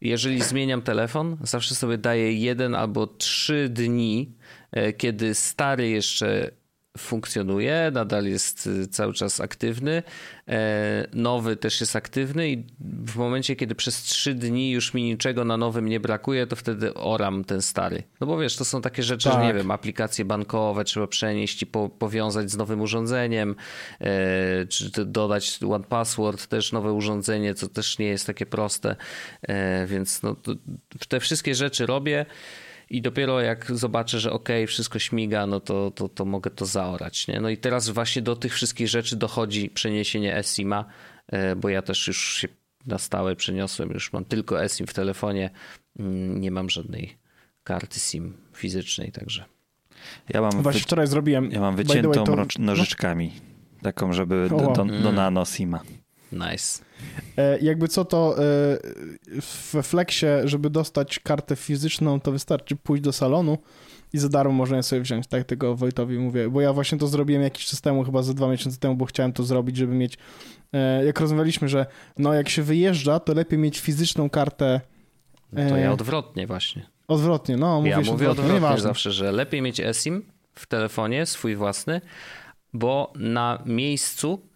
jeżeli 0.00 0.42
zmieniam 0.42 0.82
telefon, 0.82 1.36
zawsze 1.42 1.74
sobie 1.74 1.98
daję 1.98 2.32
jeden 2.32 2.74
albo 2.74 3.06
trzy 3.06 3.68
dni, 3.68 4.32
e, 4.72 4.92
kiedy 4.92 5.34
stary 5.34 5.88
jeszcze 5.88 6.50
funkcjonuje, 6.98 7.90
nadal 7.94 8.24
jest 8.24 8.66
y, 8.66 8.86
cały 8.86 9.12
czas 9.12 9.40
aktywny. 9.40 10.02
E, 10.48 11.06
nowy 11.12 11.56
też 11.56 11.80
jest 11.80 11.96
aktywny 11.96 12.50
i 12.50 12.64
w 12.80 13.16
momencie, 13.16 13.56
kiedy 13.56 13.74
przez 13.74 14.02
trzy 14.02 14.34
dni 14.34 14.70
już 14.70 14.94
mi 14.94 15.02
niczego 15.02 15.44
na 15.44 15.56
nowym 15.56 15.88
nie 15.88 16.00
brakuje, 16.00 16.46
to 16.46 16.56
wtedy 16.56 16.94
oram 16.94 17.44
ten 17.44 17.62
stary. 17.62 18.02
No 18.20 18.26
bo 18.26 18.38
wiesz, 18.38 18.56
to 18.56 18.64
są 18.64 18.82
takie 18.82 19.02
rzeczy, 19.02 19.28
tak. 19.28 19.38
że 19.38 19.44
nie 19.44 19.48
tak. 19.48 19.56
wiem, 19.56 19.70
aplikacje 19.70 20.24
bankowe 20.24 20.84
trzeba 20.84 21.06
przenieść 21.06 21.62
i 21.62 21.66
po, 21.66 21.88
powiązać 21.88 22.50
z 22.50 22.56
nowym 22.56 22.80
urządzeniem, 22.80 23.54
e, 24.00 24.66
czy 24.66 25.04
dodać 25.04 25.58
one 25.70 25.84
password, 25.84 26.46
też 26.46 26.72
nowe 26.72 26.92
urządzenie, 26.92 27.54
co 27.54 27.68
też 27.68 27.98
nie 27.98 28.06
jest 28.06 28.26
takie 28.26 28.46
proste, 28.46 28.96
e, 29.42 29.86
więc 29.86 30.22
no, 30.22 30.36
te 31.08 31.20
wszystkie 31.20 31.54
rzeczy 31.54 31.86
robię. 31.86 32.26
I 32.90 33.02
dopiero 33.02 33.40
jak 33.40 33.72
zobaczę, 33.76 34.20
że 34.20 34.32
ok, 34.32 34.48
wszystko 34.66 34.98
śmiga, 34.98 35.46
no 35.46 35.60
to, 35.60 35.90
to, 35.90 36.08
to 36.08 36.24
mogę 36.24 36.50
to 36.50 36.66
zaorać. 36.66 37.28
Nie? 37.28 37.40
No 37.40 37.48
i 37.48 37.56
teraz 37.56 37.88
właśnie 37.88 38.22
do 38.22 38.36
tych 38.36 38.54
wszystkich 38.54 38.88
rzeczy 38.88 39.16
dochodzi 39.16 39.70
przeniesienie 39.70 40.36
eSIM-a, 40.36 40.84
e, 41.26 41.56
bo 41.56 41.68
ja 41.68 41.82
też 41.82 42.06
już 42.06 42.34
się 42.38 42.48
na 42.86 42.98
stałe 42.98 43.36
przeniosłem, 43.36 43.90
już 43.90 44.12
mam 44.12 44.24
tylko 44.24 44.64
eSIM 44.64 44.86
w 44.86 44.94
telefonie, 44.94 45.50
mm, 45.98 46.40
nie 46.40 46.50
mam 46.50 46.70
żadnej 46.70 47.16
karty 47.64 48.00
SIM 48.00 48.36
fizycznej, 48.54 49.12
także. 49.12 49.44
Ja 50.28 50.40
mam 50.40 50.62
Właśnie 50.62 50.80
wczoraj 50.80 51.06
zrobiłem. 51.06 51.50
Ja 51.50 51.60
mam 51.60 51.76
wyciętą 51.76 52.24
to... 52.24 52.36
nożyczkami, 52.58 53.32
taką, 53.82 54.12
żeby 54.12 54.48
do, 54.48 54.56
do, 54.56 54.84
do 54.84 55.12
nano 55.12 55.44
SIM-a. 55.44 55.80
Nice. 56.32 56.84
E, 57.36 57.58
jakby 57.58 57.88
co 57.88 58.04
to 58.04 58.36
e, 58.38 58.42
we 59.72 59.82
Flexie, 59.82 60.48
żeby 60.48 60.70
dostać 60.70 61.18
kartę 61.18 61.56
fizyczną, 61.56 62.20
to 62.20 62.32
wystarczy 62.32 62.76
pójść 62.76 63.04
do 63.04 63.12
salonu 63.12 63.58
i 64.12 64.18
za 64.18 64.28
darmo 64.28 64.52
można 64.52 64.76
je 64.76 64.82
sobie 64.82 65.02
wziąć. 65.02 65.26
Tak 65.26 65.44
tego 65.44 65.76
Wojtowi 65.76 66.18
mówię, 66.18 66.50
bo 66.50 66.60
ja 66.60 66.72
właśnie 66.72 66.98
to 66.98 67.06
zrobiłem 67.06 67.42
jakiś 67.42 67.66
czas 67.66 67.80
temu, 67.80 68.04
chyba 68.04 68.22
za 68.22 68.34
dwa 68.34 68.48
miesiące 68.48 68.78
temu, 68.78 68.94
bo 68.94 69.04
chciałem 69.04 69.32
to 69.32 69.42
zrobić, 69.42 69.76
żeby 69.76 69.94
mieć, 69.94 70.18
e, 70.72 71.04
jak 71.04 71.20
rozmawialiśmy, 71.20 71.68
że 71.68 71.86
no 72.18 72.34
jak 72.34 72.48
się 72.48 72.62
wyjeżdża, 72.62 73.20
to 73.20 73.34
lepiej 73.34 73.58
mieć 73.58 73.80
fizyczną 73.80 74.30
kartę. 74.30 74.80
No 75.52 75.68
to 75.68 75.76
ja 75.76 75.92
odwrotnie 75.92 76.46
właśnie. 76.46 76.86
Odwrotnie, 77.08 77.56
no 77.56 77.76
mówię 77.76 77.90
Ja 77.90 77.96
mówię 77.96 78.10
odwrotnie, 78.30 78.54
odwrotnie 78.54 78.80
zawsze, 78.80 79.12
że 79.12 79.32
lepiej 79.32 79.62
mieć 79.62 79.80
eSIM 79.80 80.22
w 80.54 80.66
telefonie, 80.66 81.26
swój 81.26 81.56
własny, 81.56 82.00
bo 82.72 83.12
na 83.16 83.62
miejscu 83.66 84.47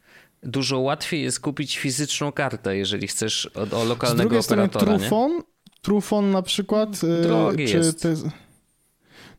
dużo 0.42 0.78
łatwiej 0.78 1.22
jest 1.22 1.40
kupić 1.40 1.78
fizyczną 1.78 2.32
kartę, 2.32 2.76
jeżeli 2.76 3.08
chcesz 3.08 3.46
od, 3.46 3.74
o 3.74 3.84
lokalnego 3.84 4.42
Z 4.42 4.46
drugiej 4.46 4.66
operatora. 4.66 4.98
Trufon, 4.98 5.42
Trufon 5.82 6.30
na 6.30 6.42
przykład. 6.42 7.04
Y, 7.04 7.22
Drogi 7.22 7.68
czy 7.68 7.76
jest. 7.76 8.02
Te... 8.02 8.14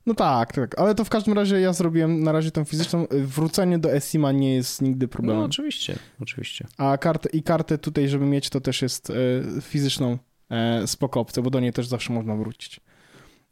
No 0.05 0.13
tak, 0.13 0.53
tak, 0.53 0.79
ale 0.79 0.95
to 0.95 1.05
w 1.05 1.09
każdym 1.09 1.33
razie 1.33 1.59
ja 1.59 1.73
zrobiłem 1.73 2.23
na 2.23 2.31
razie 2.31 2.51
tą 2.51 2.63
fizyczną. 2.63 3.07
Wrócenie 3.11 3.79
do 3.79 3.93
eSIM-a 3.93 4.31
nie 4.31 4.55
jest 4.55 4.81
nigdy 4.81 5.07
problemem. 5.07 5.39
No 5.41 5.45
oczywiście, 5.45 5.95
oczywiście. 6.21 6.67
A 6.77 6.97
kartę, 6.97 7.29
i 7.29 7.43
kartę 7.43 7.77
tutaj, 7.77 8.09
żeby 8.09 8.25
mieć, 8.25 8.49
to 8.49 8.61
też 8.61 8.81
jest 8.81 9.09
e, 9.09 9.13
fizyczną 9.61 10.17
e, 10.49 10.87
spoko 10.87 11.25
bo 11.43 11.49
do 11.49 11.59
niej 11.59 11.73
też 11.73 11.87
zawsze 11.87 12.13
można 12.13 12.35
wrócić. 12.35 12.79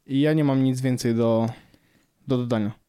I 0.06 0.22
ja 0.22 0.34
nie 0.34 0.44
mam 0.44 0.64
nic 0.64 0.82
więcej 0.82 1.16
do, 1.16 1.50
do 2.28 2.38
dodania. 2.38 2.81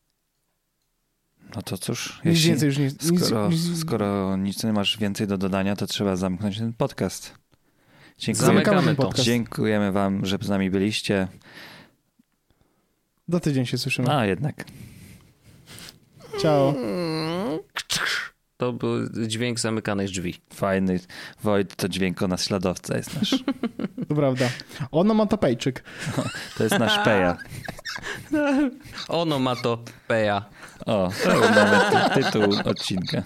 No 1.56 1.62
to 1.62 1.78
cóż, 1.78 2.20
nic 2.24 2.34
jeśli, 2.34 2.50
więcej 2.50 2.66
już 2.66 2.78
nie, 2.78 2.90
skoro, 2.90 3.48
nic, 3.48 3.78
skoro 3.78 4.36
nic 4.36 4.64
nie 4.64 4.72
masz 4.72 4.98
więcej 4.98 5.26
do 5.26 5.38
dodania, 5.38 5.76
to 5.76 5.86
trzeba 5.86 6.16
zamknąć 6.16 6.58
ten 6.58 6.72
podcast. 6.72 7.34
Dziękujemy, 8.18 8.62
ten 8.62 8.96
podcast. 8.96 9.24
Dziękujemy 9.24 9.92
wam, 9.92 10.26
że 10.26 10.38
z 10.40 10.48
nami 10.48 10.70
byliście. 10.70 11.28
Do 13.28 13.40
tydzień 13.40 13.66
się 13.66 13.78
słyszymy. 13.78 14.16
A, 14.16 14.26
jednak. 14.26 14.64
Ciao. 16.42 16.74
To 18.56 18.72
był 18.72 19.26
dźwięk 19.26 19.60
zamykanych 19.60 20.08
drzwi. 20.08 20.40
Fajny. 20.54 21.00
Wojt 21.42 21.76
to 21.76 21.88
dźwięk 21.88 22.22
o 22.22 22.28
naśladowca 22.28 22.96
jest 22.96 23.16
nasz. 23.16 23.30
To 24.08 24.14
prawda. 24.14 24.48
Onomatopejczyk. 24.90 25.84
To 26.56 26.64
jest 26.64 26.78
nasz 26.78 27.04
peja. 27.04 27.36
peja. 30.08 30.44
O, 30.86 31.12
to 31.24 31.40
mamy 31.40 32.10
tytuł 32.14 32.54
odcinka. 32.64 33.22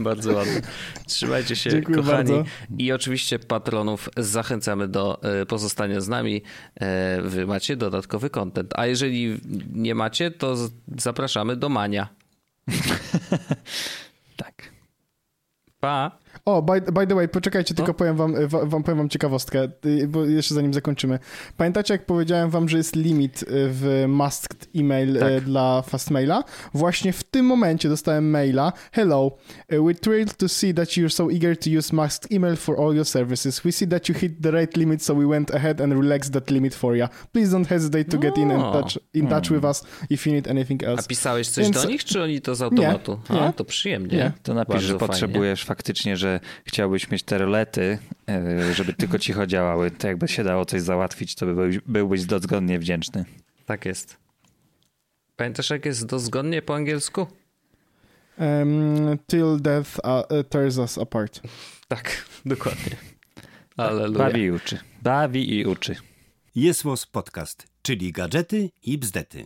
Bardzo 0.00 0.32
ładny. 0.32 0.62
Trzymajcie 1.06 1.56
się, 1.56 1.70
Dziękuję 1.70 1.96
kochani. 1.96 2.32
Bardzo. 2.32 2.44
I 2.78 2.92
oczywiście 2.92 3.38
patronów 3.38 4.08
zachęcamy 4.16 4.88
do 4.88 5.22
e, 5.22 5.46
pozostania 5.46 6.00
z 6.00 6.08
nami. 6.08 6.42
E, 6.80 7.22
wy 7.22 7.46
macie 7.46 7.76
dodatkowy 7.76 8.30
content. 8.30 8.72
A 8.76 8.86
jeżeli 8.86 9.40
nie 9.72 9.94
macie, 9.94 10.30
to 10.30 10.56
zapraszamy 10.98 11.56
do 11.56 11.68
Mania. 11.68 12.08
tak. 14.36 14.54
Pa. 15.80 16.23
O, 16.46 16.62
by, 16.62 16.80
by 16.80 17.06
the 17.06 17.14
way, 17.14 17.28
poczekajcie, 17.28 17.74
tylko 17.74 17.94
powiem 17.94 18.16
wam, 18.16 18.34
wam, 18.48 18.82
powiem 18.82 18.98
wam 18.98 19.08
ciekawostkę, 19.08 19.68
y, 19.86 20.08
bo 20.08 20.24
jeszcze 20.24 20.54
zanim 20.54 20.74
zakończymy. 20.74 21.18
Pamiętacie, 21.56 21.94
jak 21.94 22.06
powiedziałem 22.06 22.50
wam, 22.50 22.68
że 22.68 22.76
jest 22.76 22.96
limit 22.96 23.42
y, 23.42 23.46
w 23.48 24.04
masked 24.08 24.68
email 24.76 25.16
y, 25.16 25.20
tak. 25.20 25.44
dla 25.44 25.82
Fastmaila? 25.82 26.44
Właśnie 26.74 27.12
w 27.12 27.24
tym 27.24 27.46
momencie 27.46 27.88
dostałem 27.88 28.30
maila. 28.30 28.72
Hello, 28.92 29.30
we're 29.70 30.00
thrilled 30.00 30.36
to 30.36 30.48
see 30.48 30.74
that 30.74 30.88
you're 30.88 31.08
so 31.08 31.30
eager 31.30 31.58
to 31.58 31.70
use 31.78 31.96
masked 31.96 32.32
email 32.32 32.56
for 32.56 32.80
all 32.80 32.94
your 32.94 33.06
services. 33.06 33.64
We 33.64 33.72
see 33.72 33.88
that 33.88 34.08
you 34.08 34.14
hit 34.14 34.42
the 34.42 34.50
right 34.50 34.76
limit, 34.76 35.02
so 35.02 35.14
we 35.14 35.26
went 35.26 35.54
ahead 35.54 35.80
and 35.80 35.92
relaxed 35.92 36.32
that 36.32 36.50
limit 36.50 36.74
for 36.74 36.96
you. 36.96 37.06
Please 37.32 37.52
don't 37.52 37.68
hesitate 37.68 38.04
to 38.04 38.18
get 38.18 38.38
in, 38.38 38.50
and 38.50 38.72
touch, 38.72 38.98
in 39.14 39.28
touch 39.28 39.50
with 39.50 39.64
us 39.64 39.84
if 40.10 40.30
you 40.30 40.36
need 40.36 40.48
anything 40.48 40.84
else. 40.84 41.02
A 41.04 41.08
pisałeś 41.08 41.48
coś 41.48 41.64
Więc... 41.64 41.82
do 41.82 41.88
nich, 41.88 42.04
czy 42.04 42.22
oni 42.22 42.40
to 42.40 42.54
z 42.54 42.62
automatu? 42.62 43.18
Nie, 43.30 43.40
A, 43.40 43.46
nie. 43.46 43.52
to 43.52 43.64
przyjemnie. 43.64 44.16
Nie. 44.16 44.32
To 44.42 44.54
napisz, 44.54 44.74
Bardzo 44.74 44.86
że 44.88 44.98
fajnie. 44.98 45.08
potrzebujesz 45.08 45.64
faktycznie, 45.64 46.16
że 46.16 46.33
chciałbyś 46.64 47.10
mieć 47.10 47.22
te 47.22 47.38
rolety, 47.38 47.98
e, 48.28 48.74
żeby 48.74 48.92
tylko 48.92 49.18
cicho 49.18 49.46
działały, 49.46 49.90
to 49.90 50.08
jakby 50.08 50.28
się 50.28 50.44
dało 50.44 50.64
coś 50.64 50.82
załatwić, 50.82 51.34
to 51.34 51.46
byłbyś, 51.46 51.78
byłbyś 51.78 52.24
dozgodnie 52.24 52.78
wdzięczny. 52.78 53.24
Tak 53.66 53.84
jest. 53.84 54.16
Pamiętasz, 55.36 55.70
jak 55.70 55.84
jest 55.84 56.06
dozgodnie 56.06 56.62
po 56.62 56.74
angielsku? 56.74 57.26
Um, 58.38 59.18
till 59.26 59.60
death 59.60 59.98
uh, 59.98 60.48
tears 60.48 60.78
us 60.78 60.98
apart. 60.98 61.40
Tak, 61.88 62.24
dokładnie. 62.46 62.96
Ale 63.76 64.10
Bawi 64.10 64.42
i 64.42 64.50
uczy. 64.50 64.78
Bawi 65.02 65.58
i 65.58 65.66
uczy. 65.66 65.96
Jest 66.54 66.84
podcast, 67.12 67.66
czyli 67.82 68.12
gadżety 68.12 68.70
i 68.82 68.98
bzdety. 68.98 69.44